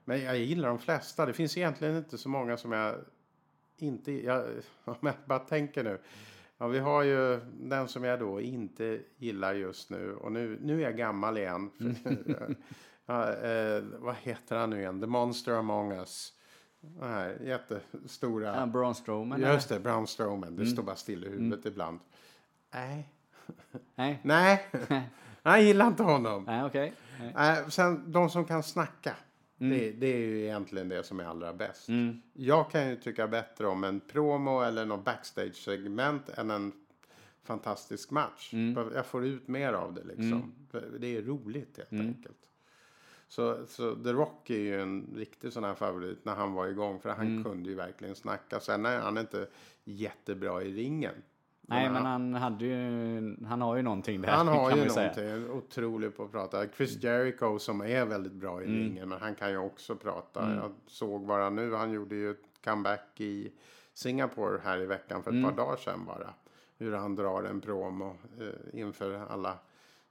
Men 0.04 0.20
jag 0.20 0.38
gillar 0.38 0.68
de 0.68 0.78
flesta. 0.78 1.26
Det 1.26 1.32
finns 1.32 1.56
egentligen 1.56 1.96
inte 1.96 2.18
så 2.18 2.28
många 2.28 2.56
som 2.56 2.72
jag 2.72 2.94
inte... 3.76 4.12
Jag, 4.24 4.44
om 4.84 4.96
jag 5.00 5.14
bara 5.26 5.38
tänker 5.38 5.84
nu. 5.84 5.98
Ja, 6.58 6.66
vi 6.68 6.78
har 6.78 7.02
ju 7.02 7.40
den 7.60 7.88
som 7.88 8.04
jag 8.04 8.18
då 8.18 8.40
inte 8.40 9.00
gillar 9.16 9.54
just 9.54 9.90
nu. 9.90 10.14
Och 10.14 10.32
nu, 10.32 10.58
nu 10.62 10.78
är 10.80 10.84
jag 10.84 10.96
gammal 10.96 11.38
igen. 11.38 11.70
ja, 13.06 13.32
eh, 13.34 13.82
vad 13.98 14.14
heter 14.14 14.56
han 14.56 14.70
nu 14.70 14.78
igen? 14.80 15.00
The 15.00 15.06
Monster 15.06 15.52
Among 15.52 15.92
Us. 15.92 16.32
Den 16.80 17.08
här 17.10 17.38
jättestora... 17.44 18.56
Ja, 18.56 18.66
Braun 18.66 18.94
Strowman? 18.94 19.40
Just 19.40 19.68
det, 19.68 19.80
Braun 19.80 20.06
Strowman. 20.06 20.56
Det 20.56 20.66
står 20.66 20.82
bara 20.82 20.96
still 20.96 21.24
i 21.24 21.26
Mm. 21.26 21.38
huvudet 21.38 21.66
ibland. 21.66 21.98
Nej. 22.74 23.12
Nej. 23.94 24.20
Nej. 24.22 24.68
Jag 25.42 25.62
gillar 25.62 25.86
inte 25.86 26.02
honom. 26.02 26.44
Nej, 26.44 26.64
okej. 26.64 26.92
Nej. 27.34 27.58
Äh, 27.58 27.68
sen 27.68 28.12
de 28.12 28.30
som 28.30 28.44
kan 28.44 28.62
snacka. 28.62 29.16
Det, 29.56 29.90
det 29.90 30.06
är 30.06 30.18
ju 30.18 30.42
egentligen 30.44 30.88
det 30.88 31.02
som 31.02 31.20
är 31.20 31.24
allra 31.24 31.52
bäst. 31.52 31.88
Mm. 31.88 32.22
Jag 32.32 32.70
kan 32.70 32.88
ju 32.90 32.96
tycka 32.96 33.28
bättre 33.28 33.66
om 33.66 33.84
en 33.84 34.00
promo 34.00 34.60
eller 34.60 34.84
något 34.86 35.04
backstage-segment 35.04 36.30
än 36.38 36.50
en 36.50 36.72
fantastisk 37.44 38.10
match. 38.10 38.50
Mm. 38.52 38.90
Jag 38.94 39.06
får 39.06 39.24
ut 39.26 39.48
mer 39.48 39.72
av 39.72 39.94
det 39.94 40.04
liksom. 40.04 40.52
För 40.70 40.84
Det 40.98 41.16
är 41.16 41.22
roligt 41.22 41.76
helt 41.76 41.92
Mm. 41.92 42.06
enkelt. 42.06 42.36
Så, 43.28 43.66
så 43.66 43.94
The 43.96 44.12
Rock 44.12 44.50
är 44.50 44.58
ju 44.58 44.80
en 44.82 45.14
riktig 45.16 45.52
sån 45.52 45.64
här 45.64 45.74
favorit 45.74 46.24
när 46.24 46.34
han 46.34 46.52
var 46.52 46.66
igång. 46.66 47.00
För 47.00 47.08
han 47.10 47.26
Mm. 47.26 47.44
kunde 47.44 47.68
ju 47.70 47.74
verkligen 47.74 48.14
snacka. 48.14 48.60
Sen 48.60 48.86
är 48.86 48.98
han 49.00 49.18
inte 49.18 49.46
jättebra 49.84 50.62
i 50.62 50.72
ringen. 50.72 51.14
Nej, 51.70 51.90
men 51.90 52.06
han 52.06 52.34
hade 52.34 52.64
ju, 52.64 53.36
han 53.46 53.60
har 53.60 53.76
ju 53.76 53.82
någonting 53.82 54.20
där. 54.20 54.28
Han 54.28 54.48
har 54.48 54.70
ju 54.70 54.76
man 54.76 54.90
säga. 54.90 55.36
någonting 55.36 55.50
otroligt 55.56 56.16
på 56.16 56.24
att 56.24 56.32
prata. 56.32 56.68
Chris 56.68 57.02
Jericho 57.02 57.58
som 57.58 57.80
är 57.80 58.04
väldigt 58.04 58.32
bra 58.32 58.62
i 58.62 58.66
ringen, 58.66 59.08
men 59.08 59.20
han 59.20 59.34
kan 59.34 59.50
ju 59.50 59.56
också 59.58 59.96
prata. 59.96 60.54
Jag 60.54 60.72
såg 60.86 61.26
bara 61.26 61.50
nu, 61.50 61.74
han 61.74 61.90
gjorde 61.92 62.14
ju 62.14 62.30
ett 62.30 62.44
comeback 62.64 63.20
i 63.20 63.52
Singapore 63.94 64.60
här 64.64 64.78
i 64.82 64.86
veckan 64.86 65.22
för 65.22 65.30
ett 65.32 65.44
par 65.44 65.52
dagar 65.52 65.76
sedan 65.76 66.04
bara. 66.06 66.34
Hur 66.78 66.92
han 66.92 67.16
drar 67.16 67.42
en 67.42 67.60
promo 67.60 68.16
eh, 68.40 68.80
inför 68.80 69.26
alla 69.30 69.58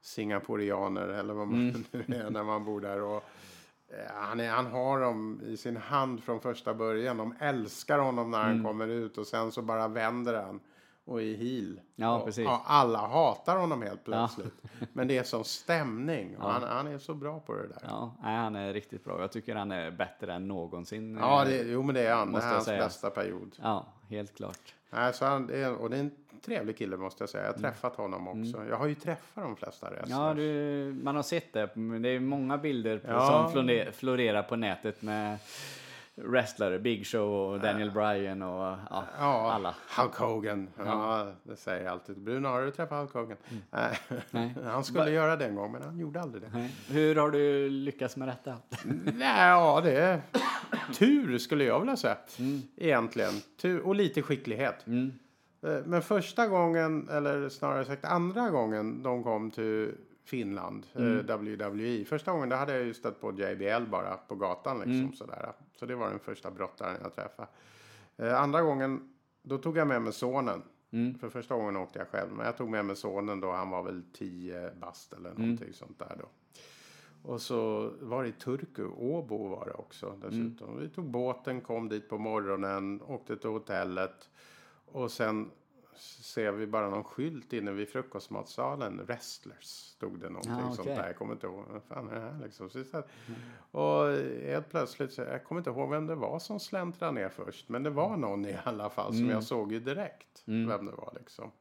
singaporianer 0.02 1.08
eller 1.08 1.34
vad 1.34 1.48
man 1.48 1.68
nu 1.92 2.16
är 2.16 2.30
när 2.30 2.44
man 2.44 2.66
bor 2.66 2.82
där. 2.82 3.02
Och, 3.02 3.24
eh, 3.88 4.14
han, 4.14 4.40
är, 4.40 4.50
han 4.50 4.66
har 4.66 5.00
dem 5.02 5.42
i 5.46 5.58
sin 5.58 5.78
hand 5.78 6.24
från 6.24 6.40
första 6.40 6.74
början. 6.74 7.18
De 7.18 7.34
älskar 7.40 8.00
honom 8.00 8.32
när 8.32 8.44
han 8.44 8.64
kommer 8.64 8.88
ut 8.88 9.18
och 9.18 9.28
sen 9.28 9.52
så 9.52 9.62
bara 9.62 9.88
vänder 9.88 10.34
han 10.34 10.60
och 11.10 11.22
är 11.22 11.36
heel. 11.36 11.82
Ja, 11.96 12.16
och, 12.18 12.26
precis. 12.26 12.48
och 12.48 12.60
alla 12.66 13.00
hatar 13.08 13.58
honom 13.58 13.82
helt 13.82 14.04
plötsligt. 14.06 14.54
Men 14.94 15.08
det 15.08 15.18
är 15.18 15.24
sån 15.24 15.44
stämning 15.46 16.38
och 16.38 16.52
han, 16.52 16.64
han 16.64 16.88
är 16.88 16.98
så 16.98 17.14
bra 17.14 17.40
på 17.40 17.54
det 17.54 17.68
där. 17.68 17.78
Ja, 17.82 17.90
Ja, 17.90 18.14
nej, 18.24 18.38
han 18.38 18.56
är 18.56 18.74
riktigt 18.74 19.04
bra. 19.04 19.22
Jag 19.22 19.32
tycker 19.32 19.56
han 19.56 19.72
är 19.72 19.92
bättre 19.92 20.34
än 20.34 20.48
någonsin. 20.48 21.16
det, 21.46 21.62
jo 21.62 21.84
men 21.84 21.96
det 21.96 22.02
är 22.08 22.16
han. 22.16 22.32
Det 22.34 22.40
är 22.40 22.54
hans 22.54 22.66
säga. 22.66 22.84
bästa 22.84 23.10
period. 23.10 23.56
Ja, 23.62 23.86
helt 24.10 24.36
klart. 24.36 24.76
Nej, 24.90 25.14
så 25.14 25.26
han, 25.26 25.48
det 25.48 25.58
är, 25.58 25.76
och 25.76 25.90
det 25.90 25.96
är 25.96 26.00
en 26.00 26.12
trevlig 26.46 26.78
kille 26.78 26.98
måste 26.98 27.22
jag 27.24 27.30
säga. 27.30 27.44
Jag 27.44 27.50
har 27.54 27.58
Mm. 27.60 27.72
träffat 27.72 27.96
honom 27.96 28.28
också. 28.28 28.66
Jag 28.70 28.78
har 28.78 28.88
ju 28.88 28.96
träffat 28.96 29.44
de 29.44 29.56
flesta 29.56 29.90
wrestlers. 29.90 30.10
Ja, 30.10 30.34
du, 30.34 31.00
man 31.04 31.16
har 31.16 31.24
sett 31.24 31.54
det. 31.54 31.70
Det 32.00 32.10
är 32.10 32.20
många 32.20 32.58
bilder 32.58 32.98
på, 32.98 33.08
Ja. 33.12 33.50
som 33.52 33.62
flore- 33.64 33.92
florerar 33.92 34.44
på 34.44 34.56
nätet 34.56 35.02
med 35.02 35.38
wrestlare. 36.24 36.80
Big 36.80 37.08
Show 37.08 37.52
och 37.54 37.60
Daniel 37.60 37.92
Bryan 37.92 38.42
och 38.42 38.62
ja, 38.90 39.04
Ja, 39.20 39.52
alla. 39.52 39.76
Hulk 39.98 40.16
Hogan. 40.16 40.70
Ja, 40.78 41.32
det 41.44 41.56
säger 41.56 41.84
jag 41.84 41.92
alltid. 41.92 42.18
Bruno, 42.22 42.48
har 42.48 42.62
du 42.62 42.72
träffat 42.72 42.98
Hulk 43.00 43.14
Hogan? 43.14 43.38
Mm. 43.50 43.64
Nej. 44.32 44.56
Han 44.66 44.84
skulle 44.84 45.12
göra 45.12 45.36
det 45.36 45.46
en 45.46 45.56
gång, 45.56 45.72
men 45.72 45.82
han 45.82 46.00
gjorde 46.00 46.22
aldrig 46.22 46.44
det. 46.44 46.50
Nej. 46.54 46.76
Hur 46.90 47.16
har 47.16 47.32
du 47.32 47.70
lyckats 47.70 48.18
med 48.18 48.28
detta? 48.28 48.56
Nej, 49.18 49.48
ja, 49.50 49.82
det 49.84 49.92
är 50.02 50.22
tur 50.94 51.38
skulle 51.38 51.64
jag 51.64 51.80
vilja 51.80 51.98
säga. 51.98 52.18
Mm. 52.40 52.62
Egentligen. 52.78 53.34
Tur 53.62 53.82
och 53.82 53.96
lite 53.96 54.22
skicklighet. 54.22 54.86
Eh, 54.88 55.70
Men 55.86 56.02
första 56.02 56.48
gången, 56.48 57.10
eller 57.12 57.50
snarare 57.50 57.86
sagt 57.86 58.06
andra 58.06 58.50
gången 58.50 59.04
de 59.04 59.24
kom 59.24 59.52
till 59.52 59.92
Finland, 60.26 60.86
Mm. 60.96 61.18
eh, 61.20 61.24
WWE. 61.38 62.06
Första 62.06 62.32
gången 62.32 62.50
då 62.50 62.56
hade 62.56 62.74
jag 62.74 62.84
ju 62.86 62.94
stött 62.94 63.22
på 63.22 63.32
JBL 63.32 63.84
bara 63.92 64.18
på 64.28 64.36
gatan 64.36 64.78
liksom 64.78 65.00
Mm. 65.00 65.14
sådär. 65.14 65.52
Så 65.80 65.86
det 65.86 65.96
var 65.96 66.10
den 66.10 66.20
första 66.20 66.52
brottaren 66.52 66.98
jag 67.04 67.14
träffade. 67.16 67.48
Eh, 68.18 68.42
andra 68.42 68.62
gången, 68.62 69.14
då 69.42 69.58
tog 69.58 69.78
jag 69.78 69.88
med 69.88 70.02
mig 70.02 70.14
sonen. 70.14 70.62
Mm. 70.92 71.20
För 71.20 71.30
första 71.30 71.56
gången 71.56 71.78
åkte 71.78 72.00
jag 72.00 72.08
själv. 72.08 72.32
Men 72.32 72.46
jag 72.46 72.58
tog 72.58 72.70
med 72.70 72.86
mig 72.86 72.96
sonen 72.96 73.40
då, 73.40 73.52
han 73.52 73.70
var 73.70 73.84
väl 73.84 74.04
10 74.14 74.72
bast 74.82 75.14
eller 75.14 75.30
Mm. 75.30 75.42
någonting 75.42 75.74
sånt 75.74 76.00
där 76.00 76.16
då. 76.20 76.26
Och 77.30 77.42
så 77.42 77.92
var 78.02 78.24
det 78.24 78.30
i 78.30 78.32
Turku, 78.32 78.86
Åbo 78.86 79.48
var 79.48 79.66
det 79.66 79.74
också 79.74 80.14
dessutom. 80.22 80.70
Mm. 80.70 80.80
Vi 80.80 80.90
tog 80.90 81.06
båten, 81.06 81.62
kom 81.62 81.90
dit 81.90 82.10
på 82.10 82.18
morgonen, 82.18 83.02
åkte 83.02 83.38
till 83.38 83.50
hotellet. 83.50 84.30
Och 84.86 85.12
sen 85.12 85.52
ser 86.02 86.52
vi 86.52 86.68
bara 86.68 86.90
någon 86.90 87.04
skylt 87.04 87.54
inne 87.54 87.72
vid 87.72 87.90
frukostmatsalen. 87.90 89.06
Wrestlers 89.06 89.64
stod 89.66 90.20
det 90.20 90.30
någonting 90.30 90.52
Ja, 90.60 90.68
sånt 90.68 90.80
okej. 90.80 90.96
där. 90.96 91.08
Jag 91.08 91.16
kommer 91.18 91.34
inte 91.34 91.48
ihåg. 91.48 91.64
Vad 91.72 91.84
fan 91.84 92.10
är 92.10 92.16
det 92.16 92.22
här 92.22 92.40
liksom? 92.44 92.70
Så, 92.70 92.84
så 92.84 92.98
här. 92.98 93.06
Och 93.72 94.08
helt 94.50 94.70
plötsligt, 94.70 95.14
så, 95.14 95.22
jag 95.22 95.44
kommer 95.44 95.60
inte 95.62 95.70
ihåg 95.70 95.90
vem 95.90 96.08
det 96.08 96.16
var 96.16 96.40
som 96.40 96.60
släntrade 96.60 97.12
ner 97.12 97.30
först. 97.30 97.70
Men 97.70 97.84
det 97.84 97.90
var 97.90 98.18
någon 98.18 98.46
i 98.46 98.58
alla 98.64 98.90
fall 98.90 99.14
som 99.14 99.30
jag 99.30 99.44
såg 99.44 99.72
ju 99.72 99.80
direkt 99.80 100.42
vem 100.46 100.86
det 100.86 100.92
var 100.92 101.14
liksom. 101.20 101.52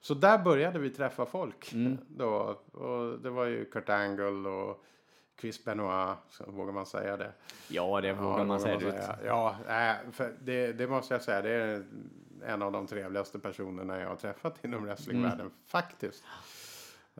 Så 0.00 0.14
där 0.14 0.38
började 0.38 0.78
vi 0.78 0.90
träffa 0.90 1.26
folk. 1.26 1.72
Då, 2.08 2.30
och 2.72 3.18
det 3.18 3.30
var 3.30 3.44
ju 3.44 3.64
Kurt 3.64 3.88
Angle 3.88 4.48
och 4.48 4.84
Chris 5.40 5.64
Benoit, 5.64 6.16
så 6.30 6.44
vågar 6.50 6.72
man 6.72 6.86
säga 6.86 7.16
det? 7.16 7.32
Ja, 7.68 8.00
det 8.00 8.12
vågar 8.12 8.38
Ja, 8.38 8.44
man 8.44 8.60
säga. 8.60 8.74
vågar 8.74 8.88
ut. 8.88 9.18
Ja, 9.24 9.56
nej, 9.66 9.96
för 10.12 10.32
det, 10.44 10.72
det 10.72 10.86
måste 10.86 11.14
jag 11.14 11.22
säga. 11.22 11.42
Det 11.42 11.50
är 11.50 11.84
en 12.46 12.62
av 12.62 12.72
de 12.72 12.86
trevligaste 12.86 13.38
personerna 13.38 14.00
jag 14.00 14.08
har 14.08 14.16
träffat 14.16 14.64
inom 14.64 14.84
wrestlingvärlden. 14.84 15.40
Mm. 15.40 15.52
Faktiskt. 15.66 16.24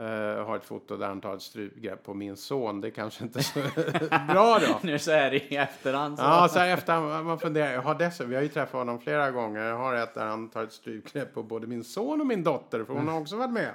Uh, 0.00 0.04
har 0.44 0.56
ett 0.56 0.64
foto 0.64 0.96
där 0.96 1.08
han 1.08 1.20
tar 1.20 1.34
ett 1.34 1.42
strypgrepp 1.42 2.04
på 2.04 2.14
min 2.14 2.36
son. 2.36 2.80
Det 2.80 2.88
är 2.88 2.90
kanske 2.90 3.24
inte 3.24 3.42
så 3.42 3.60
bra 4.28 4.58
då. 4.58 4.80
Nu 4.82 4.98
så 4.98 5.10
är 5.10 5.30
det 5.30 5.52
i 5.52 5.56
efterhand. 5.56 6.18
Så. 6.18 6.24
Ja, 6.24 6.48
så 6.48 6.58
här 6.58 6.68
efter 6.68 7.22
man 7.22 7.38
funderar. 7.38 7.72
Jag 7.72 7.82
har 7.82 7.94
dess, 7.94 8.20
vi 8.20 8.34
har 8.34 8.42
ju 8.42 8.48
träffat 8.48 8.72
honom 8.72 9.00
flera 9.00 9.30
gånger. 9.30 9.60
Jag 9.60 9.76
har 9.76 9.94
ett 9.94 10.14
där 10.14 10.26
han 10.26 10.48
tar 10.48 10.62
ett 10.62 10.72
strypgrepp 10.72 11.34
på 11.34 11.42
både 11.42 11.66
min 11.66 11.84
son 11.84 12.20
och 12.20 12.26
min 12.26 12.44
dotter. 12.44 12.84
För 12.84 12.94
hon 12.94 13.08
har 13.08 13.20
också 13.20 13.36
varit 13.36 13.50
med. 13.50 13.74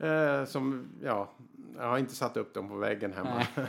Eh, 0.00 0.44
som, 0.44 0.88
ja, 1.02 1.30
jag 1.76 1.88
har 1.88 1.98
inte 1.98 2.14
satt 2.14 2.36
upp 2.36 2.54
dem 2.54 2.68
på 2.68 2.76
väggen 2.76 3.12
hemma. 3.12 3.46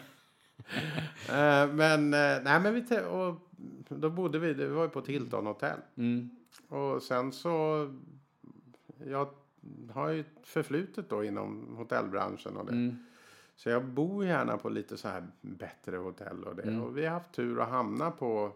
Eh, 1.30 1.68
men, 1.68 2.10
nej 2.10 2.60
men 2.60 2.74
vi, 2.74 3.00
och 3.00 3.50
då 3.90 4.10
bodde 4.10 4.40
vi, 4.40 4.54
det 4.54 4.68
var 4.68 4.84
ju 4.84 4.90
på 4.90 5.00
ett 5.00 5.08
Hilton 5.08 5.46
hotell. 5.46 5.78
Mm. 5.98 6.30
Och 6.68 7.04
sen 7.04 7.32
så, 7.32 7.88
jag 9.06 9.30
har 9.94 10.10
ju 10.10 10.24
förflutet 10.44 11.10
då 11.10 11.24
inom 11.24 11.76
hotellbranschen 11.78 12.58
och 12.58 12.66
det. 12.66 12.72
Mm. 12.72 13.06
Så 13.56 13.70
jag 13.70 13.86
bor 13.86 14.26
gärna 14.26 14.58
på 14.58 14.70
lite 14.70 14.98
så 14.98 15.08
här 15.08 15.28
bättre 15.42 15.98
hotell 15.98 16.44
och 16.44 16.56
det. 16.56 16.64
Mm. 16.64 16.82
Och 16.82 16.98
vi 16.98 17.06
har 17.06 17.14
haft 17.14 17.32
tur 17.32 17.60
att 17.62 17.70
hamna 17.70 18.12
på 18.12 18.52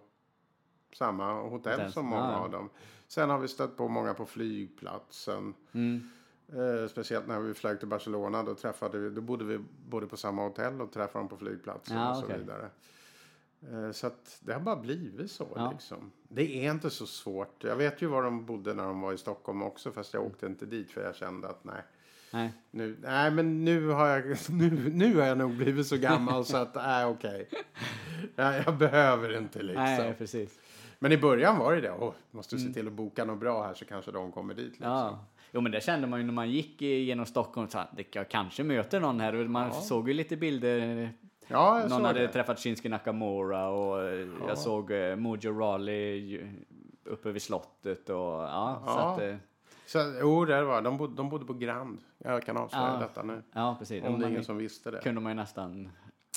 samma 0.94 1.34
hotell 1.42 1.74
Hotell. 1.74 1.92
som 1.92 2.06
många 2.06 2.22
Ja, 2.24 2.32
ja. 2.32 2.38
av 2.38 2.52
dem. 2.52 2.70
Sen 3.08 3.30
har 3.30 3.40
vi 3.40 3.48
stött 3.48 3.78
på 3.78 3.88
många 3.88 4.14
på 4.14 4.26
flygplatsen. 4.26 5.54
Mm. 5.72 6.10
Eh, 6.54 6.88
speciellt 6.90 7.28
när 7.28 7.40
vi 7.40 7.54
flög 7.54 7.80
till 7.80 7.88
Barcelona. 7.88 8.44
Då, 8.44 8.56
träffade 8.56 8.98
vi, 9.00 9.10
då 9.10 9.22
bodde 9.22 9.46
vi 9.46 9.60
både 9.90 10.08
på 10.08 10.18
samma 10.18 10.44
hotell 10.44 10.82
och 10.82 10.92
träffade 10.92 11.20
dem 11.24 11.30
på 11.30 11.38
flygplatsen 11.38 11.98
Ja, 11.98 12.10
och 12.12 12.18
så 12.18 12.24
okej. 12.24 12.40
vidare. 12.40 12.70
Eh, 13.72 13.92
så 13.92 14.08
att 14.08 14.38
det 14.42 14.54
har 14.54 14.60
bara 14.60 14.76
blivit 14.76 15.32
så. 15.32 15.48
Ja. 15.56 15.72
Liksom. 15.72 16.12
Det 16.28 16.66
är 16.66 16.72
inte 16.72 16.90
så 16.90 17.06
svårt. 17.06 17.64
Jag 17.64 17.76
vet 17.76 18.02
ju 18.02 18.08
var 18.08 18.24
de 18.24 18.46
bodde 18.46 18.74
när 18.74 18.84
de 18.84 19.02
var 19.02 19.14
i 19.14 19.18
Stockholm 19.18 19.64
också. 19.64 19.92
Fast 19.92 20.14
jag 20.14 20.26
åkte 20.26 20.46
inte 20.46 20.66
dit 20.66 20.92
för 20.92 21.04
jag 21.04 21.16
kände 21.16 21.48
att 21.50 21.64
nej. 21.64 21.82
Nej. 22.34 22.54
Nu, 22.72 22.98
nej 23.02 23.32
men 23.32 23.66
nu 23.66 23.88
har 23.88 24.08
jag, 24.08 24.24
nu, 24.50 24.90
nu 24.94 25.16
har 25.16 25.26
jag 25.28 25.38
nog 25.38 25.56
blivit 25.58 25.88
så 25.88 25.98
gammal 25.98 26.46
så 26.46 26.58
att, 26.58 26.76
nej 26.76 27.06
okej. 27.06 27.50
Jag, 28.36 28.56
jag 28.66 28.78
behöver 28.78 29.38
inte 29.38 29.64
liksom. 29.64 29.84
Nej, 29.84 30.14
precis. 30.18 30.60
Men 31.00 31.12
i 31.12 31.18
början 31.18 31.58
var 31.58 31.76
det 31.76 31.82
det. 31.82 31.92
Åh, 31.92 32.14
måste 32.32 32.58
se 32.60 32.74
till 32.74 32.88
att 32.88 32.94
boka 32.94 33.26
något 33.26 33.40
bra 33.40 33.64
här 33.64 33.74
så 33.74 33.86
kanske 33.86 34.12
de 34.12 34.32
kommer 34.32 34.54
dit. 34.54 34.66
Liksom. 34.66 34.88
Ja. 34.92 35.26
Jo, 35.52 35.62
men 35.62 35.72
det 35.72 35.84
kände 35.84 36.08
man 36.08 36.20
ju 36.20 36.26
när 36.26 36.34
man 36.34 36.50
gick 36.52 36.82
genom 36.82 37.26
Stockholm. 37.26 37.68
Så 37.70 37.78
att 37.78 37.90
jag 38.12 38.30
kanske 38.30 38.64
möter 38.64 39.00
någon 39.00 39.20
här. 39.20 39.34
Man 39.34 39.68
Ja. 39.68 39.82
såg 39.82 40.08
ju 40.08 40.14
lite 40.14 40.38
bilder 40.38 41.10
Ja, 41.48 41.80
jag 41.82 41.90
någon 41.90 42.06
hade 42.06 42.20
det. 42.20 42.28
träffat 42.28 42.60
Shinsuke 42.60 42.90
Nakamura 42.90 43.68
och 43.70 44.04
eh, 44.04 44.28
jag 44.48 44.58
såg 44.58 44.92
eh, 44.92 45.16
Mojo 45.16 45.60
Rawley 45.60 46.18
ju- 46.18 46.52
uppe 47.04 47.32
vid 47.32 47.42
slottet 47.42 48.10
och 48.10 48.16
ja, 48.16 48.82
så 48.86 48.92
Ja. 48.92 49.14
att, 49.14 49.22
eh, 49.22 49.36
Så, 49.86 50.14
jo, 50.22 50.46
det 50.46 50.64
var 50.64 50.82
de 50.82 50.98
bodde, 50.98 51.16
de 51.16 51.30
bodde 51.30 51.46
på 51.46 51.54
Grand. 51.54 52.00
Jag 52.18 52.44
kan 52.44 52.58
avslöja 52.58 52.86
Ja. 52.94 53.00
detta 53.00 53.24
nu. 53.24 53.42
ja 53.54 53.76
precis. 53.80 54.04
Om 54.04 54.20
det 54.20 54.26
är 54.26 54.30
ingen 54.30 54.44
som 54.46 54.58
visste 54.58 54.92
det. 54.92 55.00
kunde 55.02 55.22
man 55.22 55.32
ju 55.32 55.36
nästan 55.36 55.90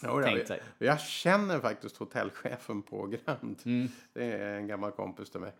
Jo, 0.02 0.22
tänkt 0.22 0.38
jag, 0.38 0.46
sig. 0.46 0.61
jag 0.78 1.00
känner 1.00 1.61
faktiskt 1.61 1.96
hotellchefen 1.96 2.82
på 2.82 3.06
Grand. 3.06 3.59
Mm. 3.64 3.88
Det 4.12 4.32
är 4.32 4.54
en 4.56 4.66
gammal 4.66 4.90
kompis 4.90 5.30
till 5.30 5.40
mig. 5.40 5.52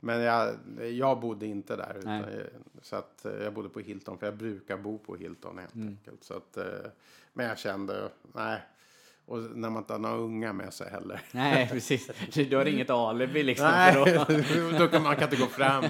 Men 0.00 0.20
jag, 0.20 0.54
jag 0.92 1.20
bodde 1.20 1.46
inte 1.46 1.76
där. 1.76 1.96
Utan 1.98 2.12
jag, 2.16 2.28
så 2.82 2.96
att 2.96 3.26
jag 3.42 3.52
bodde 3.54 3.68
på 3.68 3.80
Hilton. 3.80 4.18
För 4.18 4.26
jag 4.26 4.36
brukar 4.36 4.76
bo 4.76 4.98
på 4.98 5.16
Hilton 5.16 5.58
helt 5.58 5.74
Mm. 5.74 5.88
enkelt. 5.88 6.24
Så 6.24 6.34
att, 6.36 6.58
men 7.32 7.46
jag 7.46 7.58
kände, 7.58 8.08
nej. 8.34 8.60
Och 9.28 9.38
när 9.38 9.70
man 9.70 9.82
inte 9.82 9.92
har 9.92 10.00
några 10.00 10.16
unga 10.16 10.52
med 10.52 10.72
sig 10.72 10.90
heller. 10.90 11.20
Nej, 11.32 11.68
precis. 11.72 12.10
Du 12.32 12.56
har 12.56 12.64
inget 12.64 12.90
alibi 12.90 13.42
liksom. 13.42 13.70
Nej, 13.70 13.94
då 14.78 14.88
kan 14.88 15.02
man 15.02 15.16
kan 15.16 15.24
inte 15.24 15.36
gå 15.36 15.46
fram. 15.46 15.84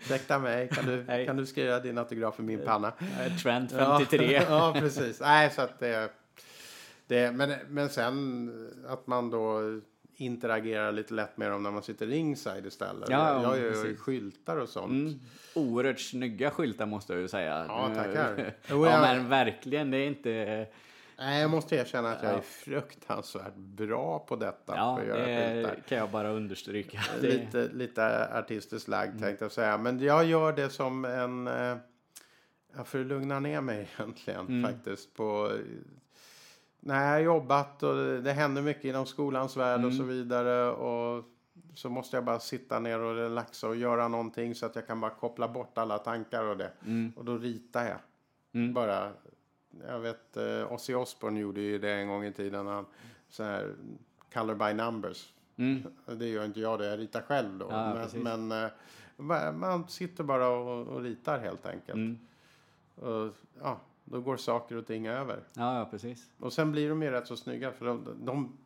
Ursäkta 0.00 0.38
mig, 0.38 0.68
kan 0.68 0.86
du, 0.86 1.04
Nej. 1.04 1.26
kan 1.26 1.36
du 1.36 1.46
skriva 1.46 1.80
din 1.80 1.98
autograf 1.98 2.40
i 2.40 2.42
min 2.42 2.64
panna? 2.64 2.92
Eh, 2.98 3.36
Trent 3.36 3.72
53. 3.72 4.32
Ja, 4.32 4.42
ja 4.48 4.80
precis. 4.80 5.20
Nej, 5.20 5.50
så 5.50 5.62
att 5.62 5.78
det, 5.78 6.10
det 7.06 7.32
men, 7.32 7.54
men 7.68 7.88
sen 7.88 8.50
att 8.88 9.06
man 9.06 9.30
då 9.30 9.60
interagerar 10.16 10.92
lite 10.92 11.14
lätt 11.14 11.36
med 11.36 11.50
dem 11.50 11.62
när 11.62 11.70
man 11.70 11.82
sitter 11.82 12.06
ringside 12.06 12.66
istället. 12.66 13.08
Ja, 13.08 13.42
jag 13.42 13.58
gör 13.58 13.86
ju 13.86 13.96
skyltar 13.96 14.56
och 14.56 14.68
sånt. 14.68 14.90
Mm. 14.90 15.20
Oerhört 15.54 16.00
snygga 16.00 16.50
skyltar 16.50 16.86
måste 16.86 17.12
jag 17.12 17.22
ju 17.22 17.28
säga. 17.28 17.64
Ja, 17.68 17.90
tackar. 17.94 18.54
Ja, 18.68 19.00
men 19.00 19.28
verkligen. 19.28 19.90
Det 19.90 19.98
är 19.98 20.06
inte... 20.06 20.66
Nej, 21.18 21.40
jag 21.40 21.50
måste 21.50 21.76
erkänna 21.76 22.12
att 22.12 22.22
jag 22.22 22.32
Ja. 22.32 22.36
är 22.36 22.40
fruktansvärt 22.40 23.54
bra 23.56 24.18
på 24.18 24.36
detta. 24.36 24.76
Ja, 24.76 24.98
att 25.00 25.06
göra 25.06 25.26
det 25.26 25.52
skyltar. 25.54 25.82
kan 25.88 25.98
jag 25.98 26.10
bara 26.10 26.30
understryka. 26.30 27.00
Det, 27.20 27.26
Lite, 27.28 27.68
lite 27.72 28.28
artistiskt 28.38 28.88
lagd 28.88 29.10
Mm. 29.10 29.22
tänkte 29.22 29.44
jag 29.44 29.52
säga. 29.52 29.78
Men 29.78 29.98
jag 30.00 30.24
gör 30.24 30.52
det 30.52 30.70
som 30.70 31.04
en... 31.04 31.46
eh, 31.46 31.76
Ja, 32.78 32.84
för 32.84 33.00
att 33.00 33.06
lugna 33.06 33.40
ner 33.40 33.60
mig 33.60 33.88
egentligen 33.98 34.46
Mm. 34.46 34.72
faktiskt. 34.72 35.14
På, 35.14 35.52
när 36.80 37.04
jag 37.04 37.10
har 37.12 37.18
jobbat 37.18 37.82
och 37.82 37.96
det, 38.22 38.32
händer 38.32 38.62
mycket 38.62 38.84
inom 38.84 39.06
skolans 39.06 39.56
värld 39.56 39.84
och 39.84 39.92
så 39.92 40.02
Mm. 40.02 40.08
vidare. 40.08 40.70
Och 40.70 41.24
så 41.74 41.88
måste 41.90 42.16
jag 42.16 42.24
bara 42.24 42.40
sitta 42.40 42.78
ner 42.80 43.00
och 43.00 43.14
relaxa 43.16 43.68
och 43.68 43.76
göra 43.76 44.08
någonting 44.08 44.54
så 44.54 44.66
att 44.66 44.74
jag 44.76 44.86
kan 44.86 45.00
bara 45.00 45.10
koppla 45.10 45.48
bort 45.48 45.78
alla 45.78 45.98
tankar 45.98 46.44
och 46.44 46.56
det. 46.56 46.72
Mm. 46.86 47.12
Och 47.16 47.24
då 47.24 47.36
ritar 47.38 47.84
jag. 48.52 48.72
Bara, 48.72 49.12
jag 49.88 50.00
vet, 50.00 50.36
eh, 50.36 50.72
Ozzy 50.72 50.94
Osbourne 50.94 51.40
gjorde 51.40 51.60
ju 51.60 51.78
det 51.78 51.92
en 51.92 52.08
gång 52.08 52.24
i 52.24 52.32
tiden. 52.32 52.66
Han, 52.66 52.86
så 53.28 53.42
här, 53.42 53.74
color 54.32 54.54
by 54.54 54.74
numbers. 54.74 55.32
Mm. 55.56 55.82
Det 56.06 56.28
gör 56.28 56.44
inte 56.44 56.60
jag 56.60 56.78
det, 56.78 56.86
jag 56.86 56.98
ritar 56.98 57.20
själv 57.20 57.58
då. 57.58 57.66
Ja, 57.70 58.06
men 58.14 58.48
men 59.16 59.40
eh, 59.46 59.52
man 59.52 59.88
sitter 59.88 60.24
bara 60.24 60.48
och, 60.48 60.86
och 60.86 61.02
ritar 61.02 61.38
helt 61.38 61.66
enkelt. 61.66 61.96
Mm. 61.96 62.18
Och, 62.94 63.32
ja, 63.62 63.80
då 64.04 64.20
går 64.20 64.36
saker 64.36 64.76
och 64.76 64.86
ting 64.86 65.06
över. 65.06 65.40
Ja, 65.54 65.78
ja, 65.78 65.88
precis. 65.90 66.30
Och 66.38 66.52
sen 66.52 66.72
blir 66.72 66.88
de 66.88 67.02
ju 67.02 67.10
rätt 67.10 67.26
så 67.26 67.36
snygga. 67.36 67.72
För 67.72 67.86
de, 67.86 68.08
de, 68.24 68.58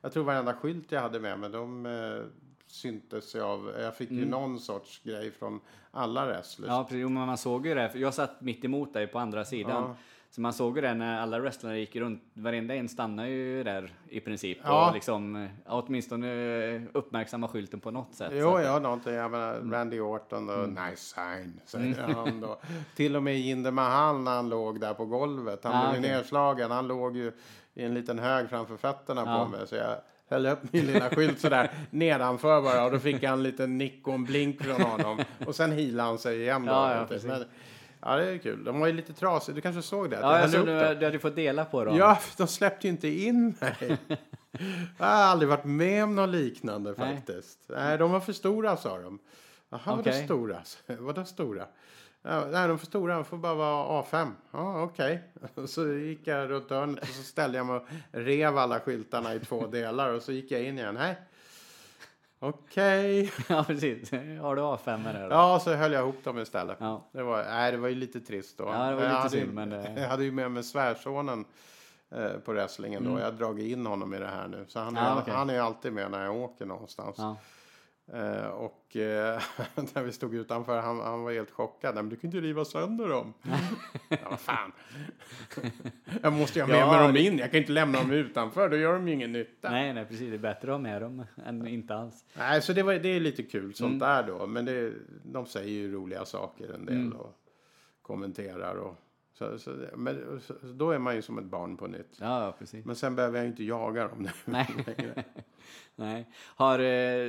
jag 0.00 0.12
tror 0.12 0.24
varenda 0.24 0.54
skylt 0.54 0.92
jag 0.92 1.00
hade 1.00 1.20
med 1.20 1.38
mig, 1.38 1.50
de 1.50 1.86
eh, 1.86 2.24
syntes 2.66 3.34
jag 3.34 3.44
av. 3.46 3.74
Jag 3.78 3.96
fick 3.96 4.10
ju 4.10 4.26
någon 4.26 4.60
sorts 4.60 5.02
grej 5.02 5.30
från 5.30 5.60
alla 5.90 6.26
wrestlers. 6.26 6.68
Mm. 6.68 6.76
Ja, 6.78 6.84
precis. 6.84 7.08
Man 7.08 7.38
såg 7.38 7.66
ju 7.66 7.74
det. 7.74 7.90
Jag 7.94 8.14
satt 8.14 8.40
mitt 8.40 8.64
emot 8.64 8.92
dig 8.92 9.06
på 9.06 9.18
andra 9.18 9.44
sidan. 9.44 9.82
Ja. 9.82 9.96
Så 10.34 10.40
man 10.40 10.52
såg 10.52 10.76
ju 10.76 10.82
det 10.82 10.94
när 10.94 11.20
alla 11.20 11.38
wrestlare 11.40 11.78
gick 11.78 11.96
runt. 11.96 12.22
Varenda 12.34 12.74
en 12.74 12.88
stannade 12.88 13.28
ju 13.28 13.64
där 13.64 13.92
i 14.08 14.20
princip. 14.20 14.58
Ja. 14.64 14.88
Och 14.88 14.94
liksom, 14.94 15.36
eh, 15.36 15.48
åtminstone 15.66 16.28
eh, 16.74 16.82
uppmärksamma 16.92 17.48
skylten 17.48 17.80
på 17.80 17.90
något 17.90 18.14
sätt. 18.14 18.32
Jo, 18.34 18.60
ja, 18.60 18.78
någonting. 18.78 19.14
Jag 19.14 19.30
menar, 19.30 19.54
Randy 19.72 20.00
Orton 20.00 20.48
och 20.50 20.68
nice 20.68 20.96
sign, 21.14 21.60
säger 21.64 22.02
han 22.14 22.40
då. 22.40 22.58
Till 22.96 23.16
och 23.16 23.22
med 23.22 23.38
Jinder 23.38 23.70
Mahal 23.70 24.20
när 24.20 24.30
han 24.36 24.48
låg 24.48 24.80
där 24.80 24.94
på 24.94 25.06
golvet. 25.06 25.64
Han 25.64 25.72
Ah, 25.74 25.90
blev 25.90 26.00
okej. 26.00 26.12
nedslagen. 26.12 26.70
Han 26.70 26.86
låg 26.88 27.16
ju 27.16 27.32
i 27.74 27.84
en 27.84 27.94
liten 27.94 28.18
hög 28.18 28.48
framför 28.50 28.76
fötterna 28.76 29.22
Ja. 29.26 29.44
på 29.44 29.50
mig. 29.56 29.66
Så 29.66 29.74
jag 29.76 29.96
höll 30.28 30.46
upp 30.46 30.72
min 30.72 30.86
lilla 30.86 31.10
skylt 31.10 31.40
sådär 31.40 31.70
nedanför 31.90 32.62
bara. 32.62 32.84
Och 32.84 32.90
då 32.92 32.98
fick 32.98 33.22
jag 33.22 33.32
en 33.32 33.42
liten 33.42 33.78
nick 33.78 34.08
och 34.08 34.14
en 34.14 34.24
blink 34.24 34.62
från 34.62 34.80
honom. 34.82 35.18
Och 35.46 35.54
sen 35.54 35.72
healade 35.72 36.08
han 36.08 36.18
sig 36.18 36.40
igen 36.40 36.66
då. 36.66 36.72
Ja, 36.72 37.06
ja, 37.10 37.38
ja, 38.04 38.16
det 38.16 38.24
är 38.24 38.38
kul. 38.38 38.64
De 38.64 38.80
var 38.80 38.86
ju 38.86 38.92
lite 38.92 39.12
trasiga. 39.12 39.54
Du 39.54 39.60
kanske 39.60 39.82
såg 39.82 40.10
det? 40.10 40.18
Ja, 40.20 40.40
jag 40.40 40.50
såg 40.50 40.66
du, 40.66 40.94
du 40.94 41.04
hade 41.04 41.18
fått 41.18 41.36
dela 41.36 41.64
på 41.64 41.84
dem. 41.84 41.96
Ja, 41.96 42.18
de 42.36 42.46
släppte 42.46 42.86
ju 42.86 42.90
inte 42.90 43.08
in 43.08 43.54
mig. 43.60 43.98
Jag 44.98 45.06
har 45.06 45.12
aldrig 45.12 45.48
varit 45.48 45.64
med 45.64 46.04
om 46.04 46.16
något 46.16 46.30
liknande 46.30 46.94
Nej. 46.98 47.16
faktiskt. 47.16 47.58
Nej, 47.66 47.98
de 47.98 48.10
var 48.10 48.20
för 48.20 48.32
stora 48.32 48.76
sa 48.76 48.98
de. 48.98 49.18
Jaha, 49.70 49.80
vadå 49.86 50.00
Okej. 50.00 50.24
stora? 50.24 50.62
Vadå 50.98 51.24
stora? 51.24 51.66
Ja, 52.22 52.40
nej, 52.50 52.68
de 52.68 52.74
är 52.74 52.76
för 52.76 52.86
stora. 52.86 53.14
De 53.14 53.24
får 53.24 53.36
bara 53.36 53.54
vara 53.54 54.02
A5. 54.02 54.30
Ja, 54.50 54.82
okej. 54.82 55.22
Så 55.66 55.88
gick 55.88 56.26
jag 56.26 56.50
runt 56.50 56.70
hörnet 56.70 57.02
och 57.02 57.08
så 57.08 57.22
ställde 57.22 57.58
jag 57.58 57.66
mig 57.66 57.76
och 57.76 57.86
rev 58.10 58.58
alla 58.58 58.80
skyltarna 58.80 59.34
i 59.34 59.40
två 59.40 59.66
delar 59.66 60.14
och 60.14 60.22
så 60.22 60.32
gick 60.32 60.50
jag 60.50 60.62
in 60.62 60.78
igen. 60.78 60.94
Nej. 60.94 61.16
Okej. 62.48 63.32
ja, 63.48 63.64
precis. 63.66 64.12
Har 64.12 64.56
du 64.56 64.62
A5 64.62 65.04
med 65.04 65.14
det 65.14 65.22
då? 65.22 65.28
Ja, 65.30 65.60
så 65.60 65.74
höll 65.74 65.92
jag 65.92 66.02
ihop 66.02 66.24
dem 66.24 66.38
istället. 66.38 66.76
Ja. 66.80 67.08
Det, 67.12 67.22
var, 67.22 67.44
nej, 67.44 67.72
det 67.72 67.78
var 67.78 67.88
ju 67.88 67.94
lite 67.94 68.20
trist 68.20 68.58
då. 68.58 68.64
Ja, 68.64 68.70
det 68.70 68.76
var 68.76 68.86
jag 68.90 69.00
lite 69.02 69.14
hade, 69.14 69.36
ju- 69.36 69.42
synd, 69.42 69.54
men 69.54 69.70
det- 69.70 69.92
Jag 70.00 70.08
hade 70.08 70.24
ju 70.24 70.32
med 70.32 70.50
mig 70.50 70.62
svärsonen 70.62 71.44
eh, 72.10 72.28
på 72.44 72.52
wrestlingen 72.52 73.04
då. 73.04 73.18
Jag 73.18 73.24
har 73.24 73.32
dragit 73.32 73.66
in 73.72 73.86
honom 73.86 74.14
i 74.14 74.18
det 74.18 74.26
här 74.26 74.48
nu. 74.48 74.64
Så 74.68 74.78
han 74.80 74.96
är, 74.96 75.00
Mm. 75.00 75.12
Ja, 75.14 75.20
okej. 75.22 75.34
han 75.34 75.50
är 75.50 75.54
ju 75.54 75.60
alltid 75.60 75.92
med 75.92 76.10
när 76.10 76.24
jag 76.24 76.36
åker 76.36 76.66
någonstans. 76.66 77.14
Ja. 77.18 77.36
Eh, 78.12 78.46
och 78.46 78.96
eh, 78.96 79.42
när 79.94 80.02
vi 80.02 80.12
stod 80.12 80.34
utanför, 80.34 80.80
han, 80.80 81.00
han 81.00 81.22
var 81.22 81.32
helt 81.32 81.50
chockad. 81.50 81.94
Men 81.94 82.08
du 82.08 82.16
kan 82.16 82.30
ju 82.30 82.36
inte 82.38 82.46
riva 82.48 82.64
sönder 82.64 83.08
dem. 83.08 83.34
ja, 84.08 84.16
vad 84.30 84.40
fan. 84.40 84.72
jag 86.22 86.32
måste 86.32 86.58
ju 86.58 86.62
ha 86.62 86.68
med 86.68 86.78
Ja, 86.80 86.92
mig 86.92 87.06
dem 87.06 87.16
in. 87.32 87.38
Jag 87.38 87.50
kan 87.50 87.60
inte 87.60 87.72
lämna 87.72 87.98
dem 87.98 88.10
utanför. 88.10 88.68
Då 88.68 88.76
gör 88.76 88.92
de 88.92 89.08
ju 89.08 89.14
ingen 89.14 89.32
nytta. 89.32 89.70
Nej, 89.70 89.92
nej, 89.94 90.04
precis. 90.04 90.28
Det 90.30 90.34
är 90.36 90.38
bättre 90.38 90.68
att 90.68 90.74
ha 90.74 90.78
med 90.78 91.02
dem 91.02 91.24
än 91.46 91.66
inte 91.66 91.94
alls. 91.94 92.24
Nej, 92.38 92.62
så 92.62 92.72
det, 92.72 92.82
var, 92.82 92.94
det 92.94 93.08
är 93.08 93.20
lite 93.20 93.42
kul 93.42 93.74
sånt 93.74 93.88
Mm. 93.90 93.98
där 93.98 94.22
då. 94.22 94.46
Men 94.46 94.64
det, 94.64 94.92
de 95.24 95.46
säger 95.46 95.70
ju 95.70 95.92
roliga 95.94 96.24
saker 96.24 96.74
en 96.74 96.86
del 96.86 96.94
Mm. 96.96 97.12
och 97.12 97.36
kommenterar. 98.02 98.74
Och, 98.74 98.96
så, 99.38 99.58
så, 99.58 99.76
men, 99.96 100.40
så, 100.40 100.54
då 100.62 100.90
är 100.90 100.98
man 100.98 101.14
ju 101.16 101.22
som 101.22 101.38
ett 101.38 101.44
barn 101.44 101.76
på 101.76 101.86
nytt. 101.86 102.16
Ja, 102.20 102.54
precis. 102.58 102.84
Men 102.84 102.96
sen 102.96 103.16
behöver 103.16 103.38
jag 103.38 103.46
inte 103.46 103.64
jaga 103.64 104.08
dem 104.08 104.22
nu. 104.22 104.28
Nej. 104.44 104.66
Nej. 105.96 106.28
Har, 106.56 106.78
eh, 106.78 107.28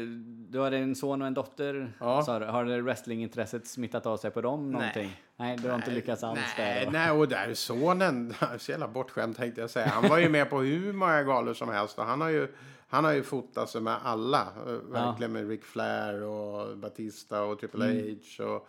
du 0.49 0.59
har 0.59 0.71
en 0.71 0.95
son 0.95 1.21
och 1.21 1.27
en 1.27 1.33
dotter. 1.33 1.91
Ja. 1.99 2.39
du. 2.39 2.45
Har 2.45 2.65
det 2.65 2.81
wrestlingintresset 2.81 3.67
smittat 3.67 4.05
av 4.05 4.17
sig 4.17 4.31
på 4.31 4.41
dem 4.41 4.71
någonting? 4.71 5.21
Nej, 5.37 5.57
du 5.57 5.69
har 5.69 5.75
inte 5.75 5.91
lyckats 5.91 6.23
alls 6.23 6.39
nej, 6.57 6.79
där. 6.79 6.85
då? 6.85 6.91
nej, 6.91 7.11
och 7.11 7.27
där 7.27 7.53
sonen, 7.53 8.33
så 8.57 8.71
jävla 8.71 8.87
bortskämd 8.87 9.35
tänkte 9.35 9.61
jag 9.61 9.69
säga. 9.69 9.87
Han 9.87 10.09
var 10.09 10.17
ju 10.17 10.29
med 10.29 10.49
på 10.49 10.59
hur 10.61 10.93
många 10.93 11.23
galor 11.23 11.53
som 11.53 11.69
helst. 11.69 11.99
Och 11.99 12.05
han 12.05 12.21
har 12.21 12.29
ju, 12.29 12.47
han 12.87 13.03
har 13.05 13.11
ju 13.13 13.23
fotat 13.23 13.69
sig 13.69 13.81
med 13.81 13.97
alla. 14.03 14.41
eh, 14.67 14.71
Verkligen 14.73 15.31
med 15.33 15.49
Ric 15.49 15.63
Flair 15.63 16.23
och 16.23 16.77
Batista 16.77 17.43
och 17.43 17.59
Triple 17.59 17.85
Mm. 17.85 18.19
H. 18.39 18.43
Och, 18.45 18.67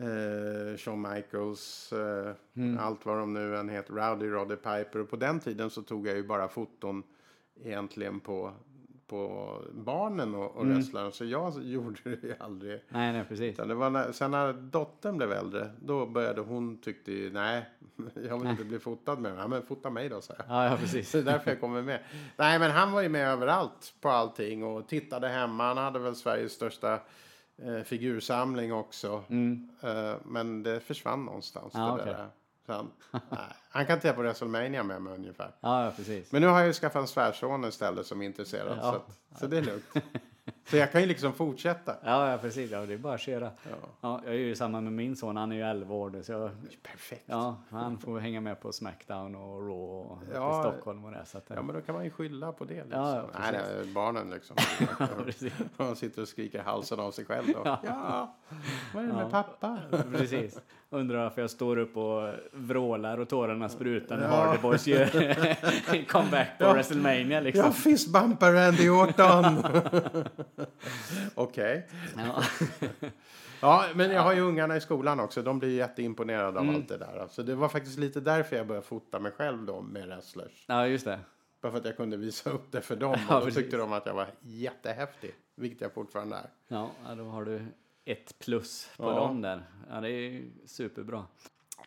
eh, 0.00 0.76
Shawn 0.76 1.02
Michaels, 1.14 1.92
eh, 1.92 2.34
Mm. 2.56 2.78
allt 2.78 3.06
vad 3.06 3.18
de 3.18 3.32
nu 3.32 3.56
än 3.56 3.68
heter, 3.68 3.92
Rowdy 3.94 4.26
Roddy 4.26 4.56
Piper. 4.56 4.98
Och 4.98 5.10
på 5.10 5.16
den 5.16 5.40
tiden 5.40 5.70
så 5.70 5.82
tog 5.82 6.06
jag 6.08 6.16
ju 6.16 6.22
bara 6.26 6.48
foton 6.48 7.02
egentligen 7.64 8.20
på, 8.20 8.52
på 9.10 9.56
barnen 9.72 10.34
och, 10.34 10.56
och 10.56 10.62
Mm. 10.62 10.74
wrestlaren. 10.74 11.12
Så 11.12 11.24
jag 11.24 11.62
gjorde 11.64 11.98
det 12.04 12.22
ju 12.22 12.34
aldrig. 12.40 12.80
Nej, 12.88 13.12
nej, 13.12 13.24
precis. 13.28 13.54
Utan 13.54 13.68
det 13.68 13.74
var 13.74 13.90
när, 13.90 14.12
sen 14.12 14.30
när 14.30 14.52
dottern 14.52 15.16
blev 15.16 15.32
äldre, 15.32 15.70
då 15.80 16.06
började 16.06 16.40
hon 16.40 16.78
tyckte 16.80 17.12
ju, 17.12 17.32
nej, 17.32 17.64
jag 18.28 18.38
vill 18.38 18.50
inte 18.50 18.64
bli 18.64 18.78
fotad 18.78 19.16
med 19.18 19.32
mig. 19.32 19.40
Ja, 19.40 19.48
men 19.48 19.62
fota 19.62 19.90
mig 19.90 20.08
då, 20.08 20.20
så 20.20 20.32
jag. 20.38 20.46
Ja, 20.48 20.64
ja, 20.70 20.76
precis. 20.76 21.12
Det 21.12 21.18
är 21.18 21.22
därför 21.22 21.50
jag 21.50 21.60
kommer 21.60 21.82
med. 21.82 22.00
Nej, 22.36 22.58
men 22.58 22.70
han 22.70 22.92
var 22.92 23.02
ju 23.02 23.08
med 23.08 23.28
överallt 23.28 23.94
på 24.00 24.08
allting 24.08 24.64
och 24.64 24.88
tittade 24.88 25.28
hemma. 25.28 25.64
Han 25.64 25.76
hade 25.76 25.98
väl 25.98 26.14
Sveriges 26.16 26.52
största 26.52 27.00
eh, 27.62 27.80
figursamling 27.84 28.72
också. 28.72 29.24
Eh, 29.82 30.14
men 30.24 30.62
det 30.62 30.80
försvann 30.80 31.24
någonstans. 31.24 31.74
Mm. 31.74 31.86
Ja, 31.86 31.94
det 31.96 32.02
okej. 32.02 32.14
där. 32.14 32.26
Så 32.70 32.76
han, 32.76 32.90
nej, 33.10 33.40
han 33.70 33.86
kan 33.86 34.00
titta 34.00 34.14
på 34.14 34.20
WrestleMania 34.22 34.82
med 34.82 35.02
mig 35.02 35.14
ungefär. 35.14 35.50
Ja, 35.60 35.84
ja, 35.84 35.92
precis. 35.96 36.32
Men 36.32 36.42
nu 36.42 36.48
har 36.48 36.58
jag 36.58 36.66
ju 36.66 36.72
skaffat 36.72 37.00
en 37.00 37.08
svärson 37.08 37.64
istället 37.64 38.06
som 38.06 38.22
är 38.22 38.26
intresserad. 38.26 38.78
Ja. 38.82 38.90
Så, 38.90 38.96
att, 38.96 39.40
så 39.40 39.46
det 39.46 39.58
är 39.58 39.62
lugnt. 39.62 39.84
så 40.70 40.76
jag 40.76 40.92
kan 40.92 41.00
ju 41.00 41.06
liksom 41.06 41.32
fortsätta. 41.32 41.96
Ja, 42.04 42.30
ja, 42.30 42.38
precis. 42.38 42.70
Ja, 42.70 42.86
det 42.86 42.94
är 42.94 42.98
bara 42.98 43.14
att 43.14 43.20
köra. 43.20 43.50
Ja. 44.00 44.20
jag 44.24 44.34
är 44.34 44.38
ju 44.38 44.54
samma 44.56 44.80
med 44.80 44.92
min 44.92 45.16
son. 45.16 45.36
Han 45.36 45.52
är 45.52 45.56
ju 45.56 45.62
11 45.62 45.94
år 45.94 46.10
nu, 46.10 46.22
så 46.22 46.32
jag, 46.32 46.50
Perfekt. 46.82 47.22
ja, 47.26 47.56
han 47.70 47.98
får 47.98 48.18
hänga 48.18 48.40
med 48.40 48.60
på 48.60 48.72
Smackdown 48.72 49.34
och 49.34 49.60
Raw 49.60 49.72
och 49.74 50.18
Ja. 50.34 50.58
i 50.60 50.62
Stockholm 50.70 51.04
och 51.04 51.10
det. 51.10 51.24
Så 51.26 51.38
att, 51.38 51.44
Ja, 51.48 51.62
men 51.62 51.74
då 51.74 51.80
kan 51.80 51.94
man 51.94 52.04
ju 52.04 52.10
skylla 52.10 52.52
på 52.52 52.64
det. 52.64 52.74
Liksom. 52.74 53.00
Ja, 53.00 53.16
ja, 53.16 53.38
nej, 53.40 53.52
nej, 53.52 53.92
barnen 53.94 54.30
liksom. 54.30 54.56
De 55.76 55.96
sitter 55.96 56.22
och 56.22 56.28
skriker 56.28 56.62
halsen 56.62 57.00
av 57.00 57.10
sig 57.10 57.24
själv. 57.24 57.46
Då. 57.46 57.78
Ja, 57.82 58.36
vad 58.94 59.04
är 59.04 59.08
det 59.08 59.14
med 59.14 59.30
pappa? 59.30 59.78
Precis. 60.12 60.58
Undrar 60.92 61.22
varför 61.22 61.40
jag 61.40 61.50
står 61.50 61.76
upp 61.76 61.96
och 61.96 62.28
vrålar 62.52 63.18
och 63.18 63.28
tårarna 63.28 63.68
sprutar 63.68 64.16
när 64.16 64.28
Hardy 64.28 64.58
Boys 64.62 64.86
gör 64.86 65.06
comeback 66.08 66.58
på 66.58 66.64
Ja. 66.64 66.72
WrestleMania 66.72 67.40
liksom. 67.40 67.64
Jag 67.64 67.76
fistbumpar 67.76 68.52
Randy 68.52 68.88
Orton. 68.88 69.44
Okej. 71.34 71.88
Ja. 72.16 72.42
Ja, 73.62 73.84
men 73.94 74.10
jag 74.10 74.22
har 74.22 74.32
ju 74.34 74.40
ungarna 74.40 74.76
i 74.76 74.80
skolan 74.80 75.20
också. 75.20 75.42
De 75.42 75.58
blir 75.58 75.76
jätteimponerade 75.76 76.58
Mm. 76.60 76.68
av 76.68 76.74
allt 76.74 76.88
det 76.88 76.96
där. 76.98 77.18
Alltså, 77.22 77.42
det 77.42 77.54
var 77.54 77.68
faktiskt 77.68 77.98
lite 77.98 78.20
därför 78.20 78.56
jag 78.56 78.66
började 78.66 78.86
fota 78.86 79.18
mig 79.18 79.32
själv 79.32 79.64
då 79.66 79.80
med 79.82 80.06
wrestlers. 80.06 80.64
ja, 80.66 80.86
just 80.86 81.04
det. 81.04 81.18
Bara 81.62 81.72
för 81.72 81.78
att 81.78 81.84
jag 81.84 81.96
kunde 81.96 82.16
visa 82.16 82.50
upp 82.50 82.72
det 82.72 82.80
för 82.80 82.96
dem. 82.96 83.16
Ja, 83.28 83.34
och 83.34 83.40
då 83.40 83.46
precis. 83.46 83.62
tyckte 83.62 83.76
de 83.76 83.92
att 83.92 84.06
jag 84.06 84.14
var 84.14 84.26
jättehäftig. 84.40 85.34
Vilket 85.56 85.80
jag 85.80 85.92
fortfarande 85.92 86.36
är. 86.36 86.50
Ja, 86.68 86.90
ja, 87.08 87.14
då 87.14 87.24
har 87.24 87.44
du 87.44 87.66
ett 88.04 88.38
plus 88.38 88.90
på 88.96 89.04
Ja. 89.04 89.14
dem 89.14 89.42
där. 89.42 89.62
Ja, 89.90 90.00
det 90.00 90.08
är 90.08 90.30
ju 90.30 90.50
superbra. 90.66 91.24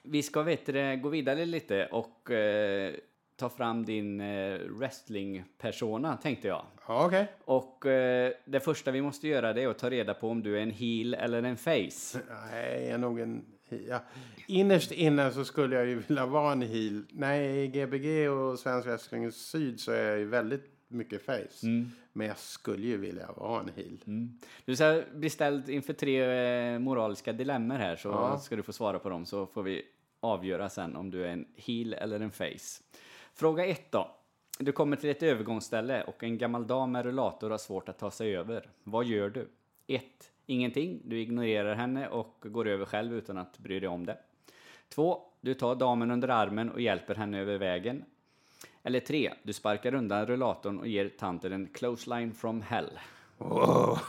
Vi 0.03 0.23
ska 0.23 0.41
vet 0.43 0.65
du, 0.65 0.97
gå 1.03 1.09
vidare 1.09 1.45
lite 1.45 1.85
och 1.85 2.31
eh, 2.31 2.93
ta 3.35 3.49
fram 3.49 3.85
din 3.85 4.21
eh, 4.21 4.59
wrestling-persona, 4.59 6.17
tänkte 6.17 6.47
jag. 6.47 6.65
Ja, 6.87 7.05
okej. 7.05 7.27
Och 7.45 7.85
eh, 7.85 8.31
det 8.45 8.59
första 8.59 8.91
vi 8.91 9.01
måste 9.01 9.27
göra 9.27 9.53
det 9.53 9.63
är 9.63 9.67
att 9.67 9.77
ta 9.79 9.89
reda 9.89 10.13
på 10.13 10.29
om 10.29 10.43
du 10.43 10.57
är 10.57 10.61
en 10.61 10.71
heel 10.71 11.13
eller 11.13 11.43
en 11.43 11.57
face. 11.57 12.19
Nej, 12.51 12.83
jag 12.83 12.89
är 12.89 12.97
nog 12.97 13.19
en... 13.19 13.45
Ja. 13.87 13.99
Innerst 14.47 14.91
inne 14.91 15.31
så 15.31 15.45
skulle 15.45 15.75
jag 15.75 15.85
ju 15.87 15.99
vilja 16.07 16.25
vara 16.25 16.51
en 16.51 16.61
heel. 16.61 17.03
Nej, 17.09 17.63
i 17.63 17.67
Gbg 17.67 18.29
och 18.29 18.59
Svensk 18.59 18.87
Wrestling 18.87 19.31
Syd 19.31 19.79
så 19.79 19.91
är 19.91 20.09
jag 20.09 20.19
ju 20.19 20.25
väldigt 20.25 20.72
mycket 20.93 21.25
face. 21.25 21.67
Men 22.13 22.27
jag 22.27 22.37
skulle 22.37 22.87
ju 22.87 22.97
vilja 22.97 23.31
vara 23.37 23.61
en 23.61 23.69
heel. 23.75 23.97
Mm. 24.07 24.39
Du 24.65 24.75
ska 24.75 25.01
bli 25.13 25.29
ställd 25.29 25.69
inför 25.69 25.93
tre 25.93 26.23
eh, 26.73 26.79
moraliska 26.79 27.33
dilemmer 27.33 27.77
här 27.77 27.95
så 27.95 28.09
Ja. 28.09 28.37
ska 28.39 28.55
du 28.55 28.63
få 28.63 28.73
svara 28.73 28.99
på 28.99 29.09
dem 29.09 29.25
så 29.25 29.45
får 29.45 29.63
vi 29.63 29.81
avgöra 30.19 30.69
sen 30.69 30.95
om 30.95 31.11
du 31.11 31.23
är 31.25 31.29
en 31.29 31.45
heel 31.55 31.93
eller 31.93 32.19
en 32.19 32.31
face. 32.31 32.83
Fråga 33.33 33.65
ett 33.65 33.91
då. 33.91 34.15
Du 34.59 34.71
kommer 34.71 34.95
till 34.95 35.09
ett 35.09 35.23
övergångsställe 35.23 36.03
och 36.03 36.23
en 36.23 36.37
gammal 36.37 36.67
dam 36.67 36.91
med 36.91 37.05
rullator 37.05 37.49
har 37.49 37.57
svårt 37.57 37.89
att 37.89 37.99
ta 37.99 38.11
sig 38.11 38.37
över. 38.37 38.69
Vad 38.83 39.05
gör 39.05 39.29
du? 39.29 39.47
1. 39.87 40.03
Ingenting. 40.45 41.01
Du 41.05 41.19
ignorerar 41.21 41.75
henne 41.75 42.07
och 42.07 42.37
går 42.41 42.67
över 42.67 42.85
själv 42.85 43.13
utan 43.17 43.37
att 43.37 43.57
bry 43.59 43.79
dig 43.79 43.89
om 43.89 44.05
det. 44.05 44.17
2. 44.89 45.21
Du 45.41 45.53
tar 45.53 45.75
damen 45.75 46.11
under 46.11 46.27
armen 46.27 46.69
och 46.71 46.81
hjälper 46.81 47.15
henne 47.15 47.39
över 47.39 47.57
vägen. 47.57 48.03
Eller 48.83 48.99
3. 48.99 49.33
Du 49.43 49.53
sparkar 49.53 49.93
undan 49.93 50.25
rullatorn 50.25 50.79
och 50.79 50.87
ger 50.87 51.09
tanten 51.09 51.53
en 51.53 51.67
clothesline 51.67 52.33
from 52.33 52.61
hell. 52.61 52.99
Wow. 53.37 53.99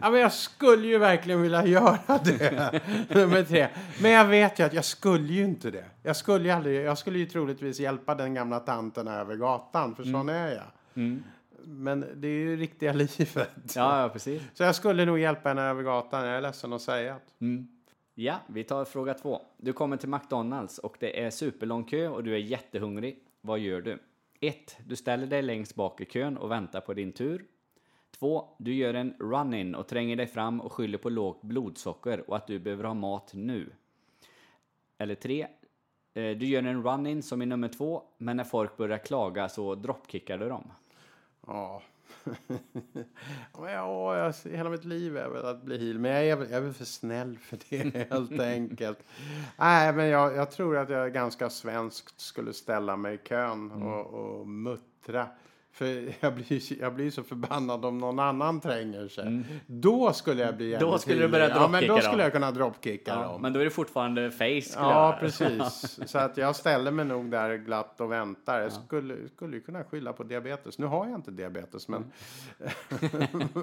ja, 0.00 0.10
men 0.10 0.20
jag 0.20 0.32
skulle 0.32 0.86
ju 0.86 0.98
verkligen 0.98 1.42
vilja 1.42 1.66
göra 1.66 2.18
det. 2.24 2.80
Nummer 3.08 3.42
tre. 3.42 3.68
Men 4.02 4.10
jag 4.10 4.24
vet 4.24 4.58
ju 4.58 4.64
att 4.64 4.72
jag 4.72 4.84
skulle 4.84 5.32
ju 5.32 5.44
inte 5.44 5.70
det. 5.70 5.84
Jag 6.02 6.16
skulle 6.16 6.44
ju 6.44 6.50
aldrig, 6.50 6.84
jag 6.84 6.98
skulle 6.98 7.18
ju 7.18 7.26
troligtvis 7.26 7.80
hjälpa 7.80 8.14
den 8.14 8.34
gamla 8.34 8.60
tanten 8.60 9.08
över 9.08 9.36
gatan, 9.36 9.94
för 9.94 10.04
sån 10.04 10.28
är 10.28 10.54
jag. 10.54 10.64
Men 11.64 12.04
det 12.16 12.28
är 12.28 12.32
ju 12.32 12.56
riktiga 12.56 12.92
livet. 13.18 13.50
Ja, 13.74 14.02
ja 14.02 14.08
precis. 14.08 14.42
Så 14.54 14.62
jag 14.62 14.74
skulle 14.74 15.04
nog 15.04 15.18
hjälpa 15.18 15.48
henne 15.48 15.62
över 15.62 15.82
gatan, 15.82 16.26
jag 16.26 16.36
är 16.36 16.40
ledsen 16.40 16.72
att 16.72 16.82
säga. 16.82 17.16
det. 17.38 17.64
Ja, 18.14 18.34
vi 18.46 18.64
tar 18.64 18.84
fråga 18.84 19.14
två. 19.14 19.42
Du 19.56 19.72
kommer 19.72 19.96
till 19.96 20.08
McDonalds 20.08 20.78
och 20.78 20.96
det 21.00 21.22
är 21.24 21.30
superlång 21.30 21.84
kö 21.84 22.08
och 22.08 22.24
du 22.24 22.34
är 22.34 22.38
jättehungrig. 22.38 23.18
Vad 23.40 23.58
gör 23.58 23.80
du? 23.80 23.98
1. 24.40 24.78
Du 24.86 24.96
ställer 24.96 25.26
dig 25.26 25.42
längst 25.42 25.74
bak 25.74 26.00
i 26.00 26.04
kön 26.04 26.36
och 26.36 26.50
väntar 26.50 26.80
på 26.80 26.94
din 26.94 27.12
tur. 27.12 27.44
2. 28.10 28.48
Du 28.58 28.74
gör 28.74 28.94
en 28.94 29.14
run-in 29.18 29.74
och 29.74 29.88
tränger 29.88 30.16
dig 30.16 30.26
fram 30.26 30.60
och 30.60 30.72
skyller 30.72 30.98
på 30.98 31.10
lågt 31.10 31.42
blodsocker 31.42 32.30
och 32.30 32.36
att 32.36 32.46
du 32.46 32.58
behöver 32.58 32.84
ha 32.84 32.94
mat 32.94 33.30
nu. 33.34 33.72
Eller 34.98 35.14
3. 35.14 35.46
Eh, 36.14 36.36
du 36.36 36.46
gör 36.46 36.62
en 36.62 36.82
run-in 36.82 37.22
som 37.22 37.42
i 37.42 37.46
nummer 37.46 37.68
2, 37.68 38.02
men 38.18 38.36
när 38.36 38.44
folk 38.44 38.76
börjar 38.76 38.98
klaga 38.98 39.48
så 39.48 39.74
droppkickar 39.74 40.38
du 40.38 40.48
dem. 40.48 40.72
Ja. 41.46 41.82
Ja, 43.52 44.16
jag, 44.16 44.34
hela 44.52 44.70
mitt 44.70 44.84
liv 44.84 45.16
är 45.16 45.28
väl 45.28 45.44
att 45.46 45.62
bli 45.62 45.78
heal, 45.86 45.98
Men 45.98 46.10
jag 46.12 46.24
är, 46.26 46.36
väl- 46.36 46.50
jag 46.50 46.56
är 46.56 46.60
väl 46.64 46.72
för 46.72 46.84
snäll 46.84 47.38
för 47.38 47.58
det 47.68 48.08
helt 48.10 48.40
enkelt. 48.40 48.98
Nej, 49.58 49.92
men 49.92 50.06
jag, 50.06 50.36
jag 50.36 50.50
tror 50.50 50.76
att 50.76 50.88
jag 50.90 51.12
ganska 51.12 51.50
svenskt 51.50 52.20
skulle 52.20 52.52
ställa 52.52 52.96
mig 52.96 53.14
i 53.14 53.18
kön 53.18 53.70
Mm. 53.70 53.82
och, 53.88 54.06
och 54.06 54.46
muttra. 54.48 55.26
För 55.72 56.14
jag 56.20 56.34
blir, 56.34 56.80
jag 56.80 56.94
blir 56.94 57.10
så 57.10 57.22
förbannad 57.22 57.84
om 57.84 57.98
någon 57.98 58.18
annan 58.18 58.60
tränger 58.60 59.08
sig. 59.08 59.42
Då 59.66 60.12
skulle 60.12 60.42
jag 60.42 60.56
bli 60.56 60.70
Mm. 60.74 60.90
Då 60.90 60.98
skulle 60.98 61.22
du 61.22 61.28
börja 61.28 61.48
Ja, 61.48 61.68
men 61.68 61.80
då 61.80 61.86
dropkicka 61.86 62.08
skulle 62.08 62.22
jag 62.22 62.32
kunna 62.32 62.50
dropkicka 62.50 63.10
Ja, 63.10 63.22
dem. 63.22 63.42
men 63.42 63.52
då 63.52 63.60
är 63.60 63.64
det 63.64 63.70
fortfarande 63.70 64.30
face 64.30 64.74
Ja, 64.76 65.16
precis. 65.20 65.98
Så 66.06 66.18
att 66.18 66.36
jag 66.36 66.56
ställer 66.56 66.90
mig 66.90 67.04
nog 67.04 67.30
där 67.30 67.56
glatt 67.56 68.00
och 68.00 68.12
väntar. 68.12 68.60
Jag 68.60 68.72
skulle, 68.72 69.28
skulle 69.28 69.56
ju 69.56 69.62
kunna 69.62 69.84
skylla 69.84 70.12
på 70.12 70.22
diabetes. 70.22 70.78
Nu 70.78 70.86
har 70.86 71.06
jag 71.06 71.14
inte 71.14 71.30
diabetes, 71.30 71.88
men... 71.88 72.04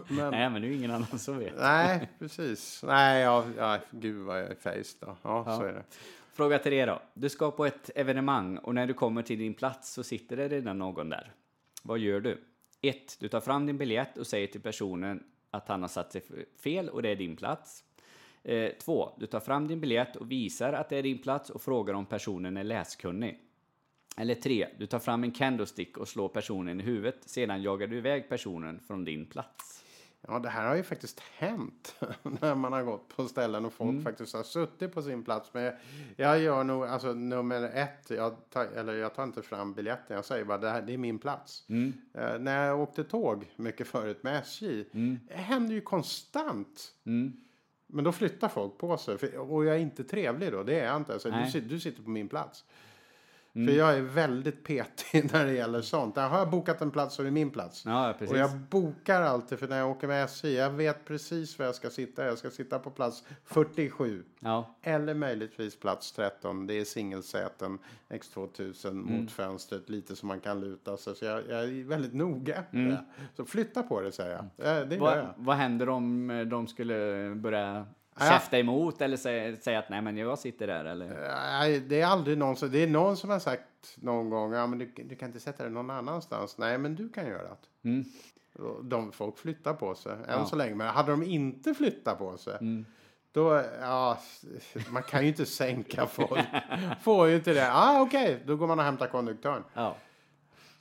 men 0.07 0.31
Nej, 0.31 0.49
men 0.49 0.61
det 0.61 0.67
är 0.67 0.71
ingen 0.71 0.91
annan 0.91 1.19
som 1.19 1.37
vet. 1.39 1.53
nej, 1.59 2.09
precis. 2.19 2.83
Nej, 2.87 3.21
ja, 3.21 3.45
ja, 3.57 3.77
gud 3.91 4.25
vad 4.25 4.39
jag 4.39 4.51
är 4.51 4.55
face 4.55 4.97
då. 4.99 5.15
Ja, 5.21 5.57
så 5.59 5.63
är 5.63 5.73
det. 5.73 5.83
Fråga 6.33 6.59
tre 6.59 6.85
då. 6.85 7.01
Du 7.13 7.29
ska 7.29 7.51
på 7.51 7.65
ett 7.65 7.89
evenemang 7.95 8.57
och 8.57 8.75
när 8.75 8.87
du 8.87 8.93
kommer 8.93 9.21
till 9.21 9.39
din 9.39 9.53
plats 9.53 9.93
så 9.93 10.03
sitter 10.03 10.37
det 10.37 10.47
redan 10.47 10.77
någon 10.79 11.09
där. 11.09 11.31
Vad 11.87 11.99
gör 11.99 12.19
du? 12.19 12.43
1. 12.81 13.17
Du 13.19 13.27
tar 13.27 13.41
fram 13.41 13.65
din 13.65 13.77
biljett 13.77 14.17
och 14.17 14.27
säger 14.27 14.47
till 14.47 14.61
personen 14.61 15.23
att 15.51 15.67
han 15.67 15.81
har 15.81 15.89
satt 15.89 16.11
sig 16.11 16.21
fel 16.63 16.89
och 16.89 17.01
det 17.01 17.09
är 17.09 17.15
din 17.15 17.35
plats. 17.35 17.83
Eh, 18.43 18.71
2. 18.71 19.15
Du 19.19 19.25
tar 19.25 19.39
fram 19.39 19.67
din 19.67 19.79
biljett 19.79 20.15
och 20.15 20.31
visar 20.31 20.73
att 20.73 20.89
det 20.89 20.97
är 20.97 21.03
din 21.03 21.17
plats 21.17 21.49
och 21.49 21.61
frågar 21.61 21.93
om 21.93 22.05
personen 22.05 22.57
är 22.57 22.63
läskunnig. 22.63 23.39
Eller 24.17 24.35
3. 24.35 24.67
Du 24.77 24.85
tar 24.85 24.99
fram 24.99 25.23
en 25.23 25.31
candlestick 25.31 25.97
och 25.97 26.07
slår 26.07 26.29
personen 26.29 26.81
i 26.81 26.83
huvudet. 26.83 27.17
Sedan 27.25 27.61
jagar 27.61 27.87
du 27.87 27.97
iväg 27.97 28.29
personen 28.29 28.79
från 28.87 29.05
din 29.05 29.25
plats. 29.25 29.83
Ja, 30.27 30.39
det 30.39 30.49
här 30.49 30.67
har 30.67 30.75
ju 30.75 30.83
faktiskt 30.83 31.19
hänt 31.19 31.95
när 32.23 32.55
man 32.55 32.73
har 32.73 32.83
gått 32.83 33.07
på 33.15 33.27
ställen 33.27 33.65
och 33.65 33.73
folk 33.73 33.89
faktiskt 34.03 34.33
har 34.33 34.43
suttit 34.43 34.93
på 34.93 35.01
sin 35.01 35.23
plats. 35.23 35.49
Men 35.53 35.63
jag, 35.63 35.73
jag 36.15 36.39
gör 36.39 36.63
nog, 36.63 36.83
alltså 36.85 37.13
nummer 37.13 37.63
ett, 37.63 38.09
jag 38.09 38.35
tar, 38.49 38.65
eller 38.65 38.93
jag 38.93 39.15
tar 39.15 39.23
inte 39.23 39.41
fram 39.41 39.73
biljetten, 39.73 40.15
jag 40.15 40.25
säger 40.25 40.45
bara 40.45 40.57
det 40.57 40.69
här, 40.69 40.81
det 40.81 40.93
är 40.93 40.97
min 40.97 41.19
plats. 41.19 41.65
Eh, 42.13 42.39
när 42.39 42.65
jag 42.67 42.79
åkte 42.79 43.03
tåg 43.03 43.51
mycket 43.55 43.87
förut 43.87 44.23
med 44.23 44.39
SJ, 44.39 44.83
det 45.27 45.33
händer 45.33 45.73
ju 45.75 45.81
konstant. 45.81 46.93
Men 47.87 48.03
då 48.03 48.11
flyttar 48.11 48.47
folk 48.49 48.77
på 48.77 48.97
sig. 48.97 49.17
För, 49.17 49.37
och 49.51 49.65
jag 49.65 49.75
är 49.75 49.79
inte 49.79 50.03
trevlig 50.03 50.51
då, 50.51 50.63
det 50.63 50.79
är 50.79 50.85
jag 50.85 50.95
inte. 50.97 51.13
Alltså, 51.13 51.31
du, 51.31 51.61
du 51.61 51.79
sitter 51.79 52.03
på 52.03 52.09
min 52.09 52.29
plats. 52.29 52.65
För 53.67 53.73
jag 53.75 53.97
är 53.97 54.01
väldigt 54.01 54.63
petig 54.63 55.29
när 55.33 55.45
det 55.45 55.53
gäller 55.53 55.81
sånt. 55.81 56.15
Där 56.15 56.27
har 56.29 56.37
jag 56.37 56.49
bokat 56.49 56.81
en 56.81 56.91
plats 56.91 57.15
så 57.15 57.21
är 57.21 57.25
det 57.25 57.31
min 57.31 57.49
plats. 57.49 57.83
Ja, 57.85 58.13
precis. 58.19 58.31
Och 58.33 58.37
jag 58.39 58.57
bokar 58.57 59.21
alltid, 59.21 59.59
för 59.59 59.67
när 59.67 59.77
jag 59.77 59.89
åker 59.91 60.07
med 60.07 60.23
SJ, 60.23 60.53
jag 60.55 60.69
vet 60.69 61.05
precis 61.05 61.59
var 61.59 61.65
jag 61.65 61.75
ska 61.75 61.89
sitta. 61.89 62.25
Jag 62.25 62.37
ska 62.37 62.49
sitta 62.49 62.79
på 62.79 62.89
plats 62.91 63.23
47. 63.43 64.23
Ja, 64.39 64.75
Eller 64.81 65.13
möjligtvis 65.13 65.79
plats 65.79 66.11
13. 66.11 66.67
Det 66.67 66.73
är 66.73 66.85
singelsäten, 66.85 67.79
X2000 68.09 68.87
Mm. 68.89 69.21
mot 69.21 69.31
fönstret, 69.31 69.89
lite 69.89 70.15
som 70.15 70.27
man 70.27 70.39
kan 70.39 70.59
luta 70.59 70.97
sig. 70.97 71.15
Så 71.15 71.25
jag, 71.25 71.41
jag 71.49 71.63
är 71.63 71.83
väldigt 71.87 72.13
noga 72.13 72.63
det. 72.71 73.05
Så 73.35 73.45
flytta 73.45 73.83
på 73.83 74.01
det, 74.01 74.11
säger 74.11 74.31
jag. 74.57 74.79
Eh, 74.79 74.87
Det 74.87 74.95
gör 74.95 75.01
Vad, 75.01 75.17
jag. 75.17 75.33
vad 75.37 75.55
händer 75.55 75.89
om 75.89 76.27
de 76.51 76.67
skulle 76.67 77.31
börja 77.35 77.57
Ja. 77.67 77.85
Käfta 78.19 78.59
emot 78.59 79.01
eller 79.01 79.17
säga, 79.17 79.57
säga 79.57 79.79
att 79.79 79.89
nej 79.89 80.01
men 80.01 80.17
jag 80.17 80.39
sitter 80.39 80.67
där 80.67 80.85
eller? 80.85 81.07
Nej, 81.59 81.79
det 81.79 82.01
är 82.01 82.05
aldrig 82.07 82.37
någon 82.37 82.55
som, 82.55 82.71
det 82.71 82.83
är 82.83 82.87
någon 82.87 83.17
som 83.17 83.29
har 83.29 83.39
sagt 83.39 83.63
någon 83.95 84.29
gång, 84.29 84.53
ja 84.53 84.67
men 84.67 84.79
du, 84.79 84.85
du 85.05 85.15
kan 85.15 85.27
inte 85.29 85.39
sätta 85.39 85.63
dig 85.63 85.71
någon 85.71 85.89
annanstans. 85.89 86.57
Nej, 86.57 86.77
men 86.77 86.95
du 86.95 87.09
kan 87.09 87.27
göra 87.27 87.43
det. 87.43 87.89
Mm. 87.89 88.05
De 88.83 89.11
folk 89.11 89.37
flyttar 89.37 89.73
på 89.73 89.95
sig, 89.95 90.11
än 90.11 90.19
Ja. 90.27 90.45
så 90.45 90.55
länge. 90.55 90.75
Men 90.75 90.87
hade 90.87 91.11
de 91.11 91.23
inte 91.23 91.73
flyttat 91.73 92.17
på 92.17 92.37
sig, 92.37 92.57
Mm. 92.61 92.85
då, 93.31 93.63
ja, 93.81 94.17
man 94.89 95.03
kan 95.03 95.21
ju 95.21 95.27
inte 95.27 95.45
sänka 95.61 96.05
folk. 96.05 96.45
Får 97.01 97.27
ju 97.27 97.35
inte 97.35 97.53
det. 97.53 97.71
Ah, 97.73 98.01
okej, 98.01 98.43
då 98.45 98.55
går 98.55 98.67
man 98.67 98.79
och 98.79 98.85
hämtar 98.85 99.07
konduktören. 99.07 99.63
Ja. 99.73 99.95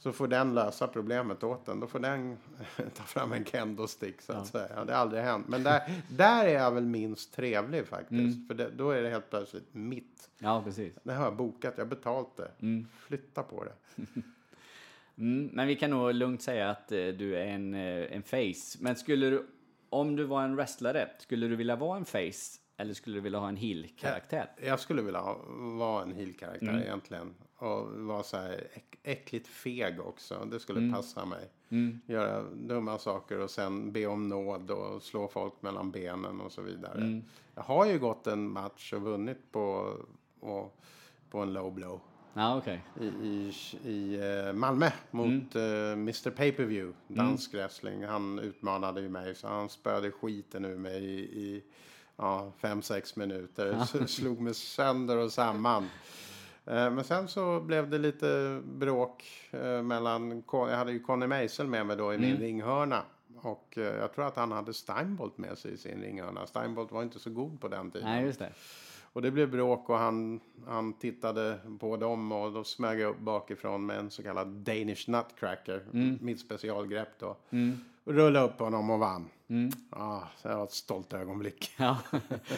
Så 0.06 0.12
får 0.12 0.28
den 0.28 0.54
lösa 0.54 0.86
problemet 0.88 1.42
åt 1.42 1.66
den. 1.66 1.80
Då 1.80 1.86
får 1.86 1.98
den 1.98 2.36
ta 2.94 3.02
fram 3.02 3.32
en 3.32 3.44
kendo-stick 3.44 4.22
så 4.22 4.32
att 4.32 4.46
säga. 4.46 4.84
Det 4.84 4.92
har 4.92 5.00
aldrig 5.00 5.22
hänt. 5.22 5.48
Men 5.48 5.62
där, 5.62 5.82
där 6.08 6.46
är 6.46 6.54
jag 6.54 6.70
väl 6.70 6.86
minst 6.86 7.34
trevlig 7.34 7.86
faktiskt. 7.86 8.36
Mm. 8.36 8.46
För 8.46 8.54
det, 8.54 8.70
då 8.70 8.90
är 8.90 9.02
det 9.02 9.10
helt 9.10 9.30
plötsligt 9.30 9.74
mitt. 9.74 10.30
ja, 10.38 10.62
precis. 10.64 10.98
Det 11.02 11.12
har 11.12 11.24
jag 11.24 11.36
bokat, 11.36 11.74
jag 11.76 11.84
har 11.84 11.88
betalt 11.90 12.36
det. 12.36 12.50
Flytta 12.98 13.42
på 13.42 13.64
det. 13.64 13.72
Mm, 15.18 15.50
men 15.52 15.66
vi 15.66 15.76
kan 15.76 15.90
nog 15.90 16.14
lugnt 16.14 16.42
säga 16.42 16.70
att 16.70 16.92
eh, 16.92 17.06
du 17.06 17.36
är 17.36 17.46
en, 17.46 17.74
eh, 17.74 18.16
en 18.16 18.22
face. 18.22 18.78
Men 18.80 18.96
skulle 18.96 19.30
du, 19.30 19.46
om 19.90 20.16
du 20.16 20.24
var 20.24 20.42
en 20.44 20.56
wrestlare, 20.56 21.08
skulle 21.18 21.48
du 21.48 21.56
vilja 21.56 21.76
vara 21.76 21.96
en 21.96 22.04
face 22.04 22.60
Eller 22.76 22.94
skulle 22.94 23.16
du 23.16 23.20
vilja 23.20 23.38
ha 23.38 23.48
en 23.48 23.56
heel-karaktär? 23.56 24.50
Jag 24.62 24.80
skulle 24.80 25.02
vilja 25.02 25.20
ha, 25.20 25.40
vara 25.78 26.02
en 26.02 26.12
heel-karaktär 26.12 26.82
egentligen. 26.82 27.34
Och 27.58 27.92
vara 27.92 28.22
så 28.22 28.36
här 28.36 28.68
äck, 28.74 28.98
äckligt 29.02 29.48
feg 29.48 30.00
också. 30.00 30.48
Det 30.50 30.60
skulle 30.60 30.92
passa 30.92 31.24
mig. 31.24 31.50
Göra 32.06 32.42
dumma 32.42 32.98
saker 32.98 33.38
och 33.38 33.50
sen 33.50 33.92
be 33.92 34.06
om 34.06 34.28
nåd 34.28 34.70
och 34.70 35.02
slå 35.02 35.28
folk 35.28 35.62
mellan 35.62 35.90
benen 35.90 36.40
och 36.40 36.52
så 36.52 36.62
vidare. 36.62 37.22
Jag 37.54 37.62
har 37.62 37.86
ju 37.86 37.98
gått 37.98 38.26
en 38.26 38.48
match 38.50 38.92
och 38.92 39.02
vunnit 39.02 39.52
på, 39.52 39.96
och, 40.40 40.80
på 41.30 41.38
en 41.38 41.52
low 41.52 41.74
blow. 41.74 42.00
Ja, 42.38 42.56
okej. 42.56 42.84
i, 43.00 43.04
i, 43.06 43.52
i 43.84 44.20
eh, 44.46 44.52
Malmö 44.52 44.90
mot 45.10 45.54
eh, 45.54 45.92
Mr 45.92 46.30
Pay-Per-View, 46.30 46.92
dansk 47.08 47.54
wrestling. 47.54 48.04
Han 48.04 48.38
utmanade 48.38 49.00
ju 49.00 49.08
mig 49.08 49.34
så 49.34 49.48
han 49.48 49.68
spöade 49.68 50.10
skiten 50.10 50.64
ur 50.64 50.76
mig 50.76 51.04
i, 51.04 51.18
i 51.18 51.64
ja, 52.16 52.52
fem, 52.58 52.82
sex 52.82 53.16
minuter. 53.16 53.84
Så 53.84 54.06
slog 54.06 54.40
mig 54.40 54.54
sönder 54.54 55.16
och 55.16 55.32
samman. 55.32 55.88
Eh, 56.66 56.90
Men 56.90 57.04
sen 57.04 57.28
så 57.28 57.60
blev 57.60 57.90
det 57.90 57.98
lite 57.98 58.60
bråk 58.64 59.24
eh, 59.50 59.82
mellan, 59.82 60.42
jag 60.52 60.66
hade 60.76 60.92
ju 60.92 61.00
Conny 61.00 61.26
Meisel 61.26 61.66
med 61.66 61.86
mig 61.86 61.96
då 61.96 62.14
i 62.14 62.18
min 62.18 62.36
ringhörna. 62.36 63.02
Och 63.40 63.78
eh, 63.78 63.84
jag 63.84 64.12
tror 64.12 64.26
att 64.26 64.36
han 64.36 64.52
hade 64.52 64.74
Steinbolt 64.74 65.38
med 65.38 65.58
sig 65.58 65.72
i 65.72 65.76
sin 65.76 66.02
ringhörna. 66.02 66.46
Steinbolt 66.46 66.92
var 66.92 67.02
inte 67.02 67.18
så 67.18 67.30
god 67.30 67.60
på 67.60 67.68
den 67.68 67.90
tiden. 67.90 68.08
Nej, 68.08 68.24
just 68.24 68.38
det. 68.38 68.52
Och 69.12 69.22
det 69.22 69.30
blev 69.30 69.50
bråk 69.50 69.90
och 69.90 69.98
han, 69.98 70.40
han 70.66 70.92
tittade 70.92 71.58
på 71.80 71.96
dem 71.96 72.32
och 72.32 72.52
då 72.52 72.64
smög 72.64 73.00
jag 73.00 73.10
upp 73.10 73.18
bakifrån 73.18 73.86
med 73.86 73.98
en 73.98 74.10
så 74.10 74.22
kallad 74.22 74.48
Danish 74.48 75.08
Nutcracker. 75.08 75.84
Mitt 76.20 76.40
specialgrepp 76.40 77.08
då. 77.18 77.36
Och 78.04 78.12
rullade 78.14 78.46
upp 78.46 78.58
honom 78.58 78.90
och 78.90 78.98
vann. 78.98 79.28
Ah, 79.90 80.20
så 80.36 80.48
det 80.48 80.54
var 80.54 80.64
ett 80.64 80.72
stolt 80.72 81.12
ögonblick. 81.12 81.70
Ja. 81.76 81.98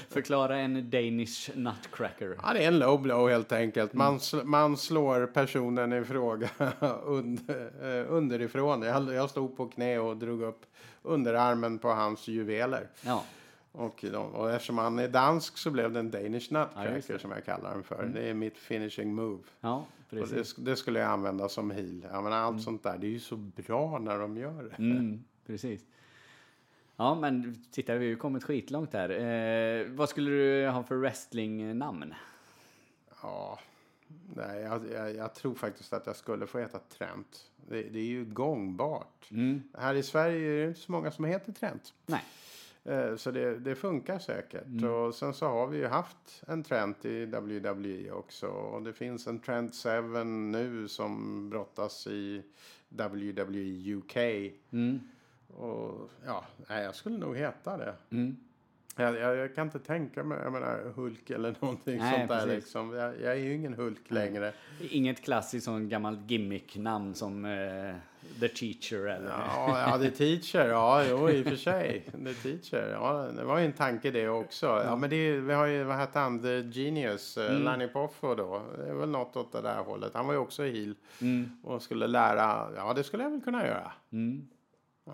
Förklara 0.09 0.57
en 0.59 0.91
Danish 0.91 1.51
nutcracker. 1.55 2.39
Ja, 2.43 2.53
det 2.53 2.65
är 2.65 2.69
en 2.69 2.79
low 2.79 3.03
blow 3.03 3.29
helt 3.31 3.53
enkelt. 3.53 3.93
Man, 3.93 4.19
sl- 4.19 4.45
man 4.45 4.77
slår 4.77 5.27
personen 5.27 5.93
i 5.93 6.05
fråga 6.05 6.51
under, 7.05 8.01
eh, 8.01 8.13
underifrån. 8.13 8.83
Jag, 8.83 9.13
jag 9.15 9.31
stod 9.31 9.57
på 9.57 9.67
knä 9.67 9.99
och 9.99 10.17
drog 10.17 10.43
upp 10.43 10.67
underarmen 11.03 11.79
på 11.79 11.89
hans 11.89 12.29
juveler. 12.29 12.89
Ja. 13.03 13.25
Och, 13.73 14.05
de, 14.13 14.17
och 14.35 14.51
eftersom 14.51 14.79
han 14.79 14.99
är 14.99 15.09
dansk 15.09 15.59
så 15.59 15.71
blev 15.71 15.93
det 15.93 15.99
en 15.99 16.11
Danish 16.11 16.49
Ja, 16.51 16.59
Nutcracker 16.65 17.19
som 17.19 17.31
jag 17.31 17.45
kallar 17.45 17.75
den 17.75 17.83
för. 17.83 18.11
Det 18.15 18.29
är 18.29 18.35
mitt 18.35 18.59
finishing 18.59 19.15
move. 19.15 19.43
Ja, 19.61 19.85
det, 20.11 20.55
det 20.59 20.77
skulle 20.77 20.99
jag 21.01 21.09
använda 21.11 21.49
som 21.49 21.71
heel. 21.71 22.07
Jag 22.13 22.25
menar, 22.25 22.37
allt 22.37 22.63
sånt 22.63 22.83
där, 22.83 22.99
det 22.99 23.07
är 23.07 23.11
ju 23.11 23.21
så 23.21 23.37
bra 23.37 23.99
när 23.99 24.19
de 24.19 24.37
gör 24.37 24.63
det. 24.63 24.83
Mm, 24.83 25.25
precis. 25.47 25.81
Ja, 27.01 27.15
men 27.15 27.65
titta, 27.71 27.93
vi 27.93 27.99
har 27.99 28.11
ju 28.11 28.17
kommit 28.17 28.45
skitlångt 28.45 28.93
här. 28.93 29.11
Eh, 29.11 29.87
vad 29.91 30.09
skulle 30.09 30.31
du 30.31 30.69
ha 30.69 30.83
för 30.83 30.97
wrestlingnamn? 30.97 32.15
Ja, 33.23 33.59
nej, 34.35 34.61
jag, 34.61 34.83
jag, 34.93 35.15
jag 35.17 35.35
tror 35.35 35.55
faktiskt 35.55 35.93
att 35.93 36.07
jag 36.07 36.17
skulle 36.17 36.47
få 36.47 36.59
heta 36.59 36.79
Trent. 36.79 37.51
Det, 37.69 37.83
det 37.83 37.99
är 37.99 38.05
ju 38.05 38.25
gångbart. 38.25 39.29
Här 39.79 39.95
i 39.95 40.03
Sverige 40.03 40.49
är 40.51 40.63
det 40.63 40.69
inte 40.69 40.81
så 40.81 40.93
många 40.93 41.11
som 41.11 41.25
heter 41.25 41.53
Trent. 41.53 41.95
Nej. 42.07 42.25
Eh, 42.85 43.17
Så 43.17 43.31
det, 43.31 43.59
det 43.59 43.75
funkar 43.75 44.19
säkert. 44.19 44.83
Och 45.07 45.15
sen 45.15 45.35
så 45.35 45.47
har 45.47 45.67
vi 45.67 45.79
ju 45.79 45.87
haft 45.87 46.43
en 46.47 46.63
Trent 46.63 47.05
i 47.05 47.25
WWE 47.25 48.11
också. 48.11 48.47
Och 48.47 48.83
det 48.83 48.93
finns 48.93 49.27
en 49.27 49.41
Trent 49.41 49.75
7 49.75 50.25
nu 50.25 50.89
som 50.89 51.51
brottas 51.51 52.07
i 52.07 52.43
WWE 52.89 53.95
UK. 53.95 54.17
Och 55.57 56.11
ja, 56.27 56.45
nej, 56.69 56.85
jag 56.85 56.95
skulle 56.95 57.19
nog 57.19 57.37
heta 57.37 57.77
det. 57.77 57.95
Jag, 59.01 59.17
jag, 59.17 59.37
jag 59.37 59.55
kan 59.55 59.67
inte 59.67 59.79
tänka 59.79 60.25
mig, 60.25 60.39
jag 60.43 60.53
menar 60.53 60.93
Hulk 60.95 61.31
eller 61.31 61.55
någonting 61.61 61.99
Nej, 61.99 62.19
sånt 62.19 62.29
där 62.29 62.47
precis. 62.47 62.55
liksom. 62.55 62.95
Jag, 62.95 63.21
jag 63.21 63.33
är 63.33 63.39
ju 63.39 63.55
ingen 63.55 63.75
Hulk 63.75 64.11
längre. 64.11 64.53
Inget 64.91 65.23
klassiskt 65.25 65.65
sån 65.65 65.89
gammalt 65.89 66.31
gimmick-namn 66.31 67.15
som 67.15 67.45
eh, 67.45 67.95
The 68.41 68.49
Teacher 68.49 69.07
eller... 69.07 69.31
Ja, 69.31 69.91
ja, 69.91 69.99
The 69.99 70.11
Teacher, 70.11 70.69
ja, 70.69 71.05
jo, 71.09 71.31
i 71.31 71.43
och 71.43 71.47
för 71.47 71.57
sig. 71.57 72.05
The 72.25 72.35
Teacher, 72.35 72.91
ja, 72.93 73.29
det 73.37 73.45
var 73.45 73.59
ju 73.59 73.65
en 73.65 73.73
tanke 73.73 74.11
det 74.11 74.29
också. 74.29 74.67
Ja, 74.67 74.97
men 74.97 75.11
det, 75.11 75.41
vi 75.41 75.53
har 75.53 75.67
ju, 75.67 75.85
vad 75.85 75.97
hette 75.97 76.19
han, 76.19 76.43
The 76.43 76.61
Genius, 76.61 77.39
mm. 77.39 77.63
Lanny 77.63 77.89
Poffo 77.89 78.35
då. 78.35 78.63
Det 78.77 78.89
är 78.89 78.95
väl 78.95 79.09
något 79.09 79.37
åt 79.37 79.53
det 79.53 79.63
där 79.63 79.83
hållet. 79.83 80.15
Han 80.15 80.27
var 80.27 80.33
ju 80.33 80.39
också 80.39 80.63
heel 80.63 80.95
och 81.63 81.83
skulle 81.83 82.07
lära, 82.07 82.69
ja, 82.77 82.93
det 82.95 83.05
skulle 83.05 83.23
jag 83.23 83.31
väl 83.31 83.41
kunna 83.41 83.67
göra. 83.67 83.93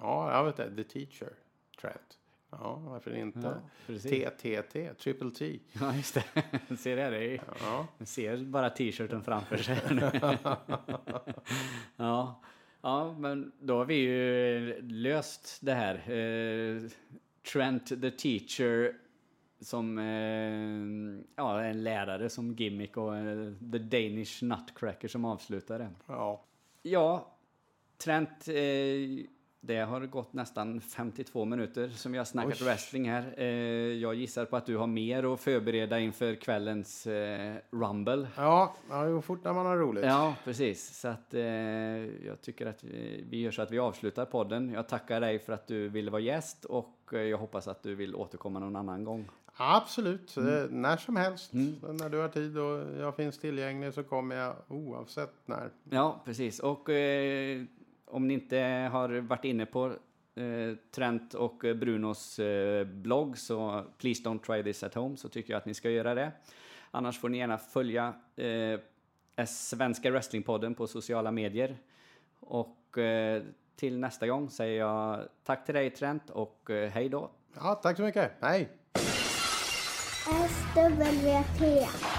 Ja, 0.00 0.32
jag 0.32 0.44
vet 0.44 0.56
det, 0.56 0.76
The 0.76 0.84
Teacher, 0.84 1.32
Trent. 1.80 2.18
Ja, 2.60 2.82
varför 2.84 3.16
inte? 3.16 3.60
Ja. 3.86 3.98
TTT, 3.98 4.94
Triple 4.94 5.30
T. 5.30 5.58
Ja, 5.72 5.96
just 5.96 6.14
det. 6.14 6.76
ser 6.76 6.96
det? 6.96 7.10
det 7.10 7.40
Ja. 7.60 7.86
Jag 7.98 8.08
ser 8.08 8.36
bara 8.36 8.70
t-shirten 8.70 9.22
framför 9.22 9.56
sig. 9.56 9.78
ja. 11.96 12.40
ja, 12.80 13.12
men 13.18 13.52
då 13.60 13.76
har 13.76 13.84
vi 13.84 13.94
ju 13.94 14.82
löst 14.82 15.58
det 15.62 15.74
här. 15.74 16.10
Eh, 16.10 16.82
Trent 17.52 17.86
the 17.86 18.10
teacher 18.10 18.96
som 19.60 19.98
eh, 19.98 21.34
ja, 21.36 21.62
en 21.62 21.84
lärare 21.84 22.30
som 22.30 22.52
gimmick 22.52 22.96
och 22.96 23.16
eh, 23.16 23.52
The 23.72 23.78
Danish 23.78 24.42
Nutcracker 24.42 25.08
som 25.08 25.24
avslutare. 25.24 25.90
Ja. 26.06 26.44
Ja, 26.82 27.36
Trent, 27.96 28.48
det 29.66 29.80
har 29.80 30.00
gått 30.00 30.32
nästan 30.32 30.80
52 30.80 31.44
minuter 31.44 31.88
som 31.88 32.12
vi 32.12 32.18
har 32.18 32.24
snackat 32.24 32.60
Oj. 32.60 32.64
wrestling 32.64 33.10
här. 33.10 33.34
Eh, 33.36 33.46
jag 33.92 34.14
gissar 34.14 34.44
på 34.44 34.56
att 34.56 34.66
du 34.66 34.76
har 34.76 34.86
mer 34.86 35.34
att 35.34 35.40
förbereda 35.40 36.00
inför 36.00 36.34
kvällens 36.34 37.06
eh, 37.06 37.56
Rumble. 37.70 38.28
Ja, 38.36 38.74
ja, 38.90 39.06
jo, 39.08 39.22
fort 39.22 39.44
när 39.44 39.52
man 39.52 39.66
har 39.66 39.76
roligt. 39.76 40.04
Ja, 40.04 40.34
precis. 40.44 40.98
Så 41.00 41.08
att 41.08 41.34
eh, 41.34 41.42
jag 42.26 42.40
tycker 42.42 42.66
att 42.66 42.84
vi, 43.30 43.40
gör 43.40 43.50
så 43.50 43.62
att 43.62 43.70
vi 43.70 43.78
avslutar 43.78 44.24
podden. 44.24 44.72
Jag 44.72 44.88
tackar 44.88 45.20
dig 45.20 45.38
för 45.38 45.52
att 45.52 45.66
du 45.66 45.88
ville 45.88 46.10
vara 46.10 46.22
gäst 46.22 46.64
och 46.64 47.10
jag 47.10 47.38
hoppas 47.38 47.68
att 47.68 47.82
du 47.82 47.94
vill 47.94 48.14
återkomma 48.14 48.58
någon 48.58 48.76
annan 48.76 49.04
gång. 49.04 49.28
Absolut, 49.56 50.36
eh, 50.36 50.44
när 50.70 50.96
som 50.96 51.16
helst. 51.16 51.52
När 51.52 52.08
du 52.08 52.18
har 52.18 52.28
tid 52.28 52.58
och 52.58 53.00
jag 53.00 53.16
finns 53.16 53.38
tillgänglig 53.38 53.94
så 53.94 54.02
kommer 54.02 54.36
jag 54.36 54.56
oavsett 54.68 55.34
när. 55.46 55.70
Ja, 55.90 56.22
precis. 56.24 56.60
Och 56.60 56.90
om 58.14 58.28
ni 58.28 58.34
inte 58.34 58.58
har 58.92 59.08
varit 59.08 59.44
inne 59.44 59.66
på 59.66 59.86
eh, 60.34 60.76
Trent 60.90 61.34
och 61.34 61.64
eh, 61.64 61.74
Brunos 61.74 62.38
eh, 62.38 62.86
blogg 62.86 63.38
så 63.38 63.84
Please 63.98 64.22
Don't 64.22 64.38
Try 64.38 64.62
This 64.62 64.82
At 64.82 64.94
Home 64.94 65.16
så 65.16 65.28
tycker 65.28 65.52
jag 65.52 65.58
att 65.58 65.66
ni 65.66 65.74
ska 65.74 65.90
göra 65.90 66.14
det. 66.14 66.32
Annars 66.90 67.20
får 67.20 67.28
ni 67.28 67.38
gärna 67.38 67.58
följa 67.58 68.14
eh, 68.36 69.44
Svenska 69.46 70.10
Wrestlingpodden 70.10 70.74
på 70.74 70.86
sociala 70.86 71.30
medier. 71.30 71.76
Och 72.40 72.98
eh, 72.98 73.42
till 73.76 73.98
nästa 73.98 74.26
gång 74.26 74.50
säger 74.50 74.80
jag 74.80 75.28
tack 75.44 75.64
till 75.64 75.74
dig 75.74 75.90
Trent 75.90 76.30
och 76.30 76.70
eh, 76.70 76.90
hej 76.90 77.08
då. 77.08 77.30
Ja, 77.54 77.74
tack 77.74 77.96
så 77.96 78.02
mycket. 78.02 78.32
Hej! 78.40 78.68
SWT. 80.24 80.30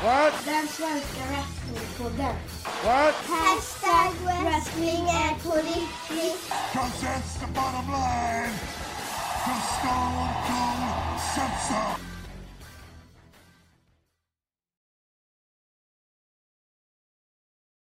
What? 0.04 0.34
Den 0.46 0.68
svenska 0.68 1.24
wrestlingpodden. 1.30 2.36
What? 2.84 3.16
Hashtag 3.16 4.12
wrestling 4.24 5.08
är 5.08 5.44
på 5.44 5.56
riktigt. 5.56 6.52
Cause 6.74 7.02
that's 7.02 7.40
the 7.40 7.48
bottom 7.48 7.92
line. 7.92 8.54
Cause 9.46 9.66
Stone 9.80 10.30
Cold 10.48 11.20
said 11.34 11.54
so. 11.68 12.05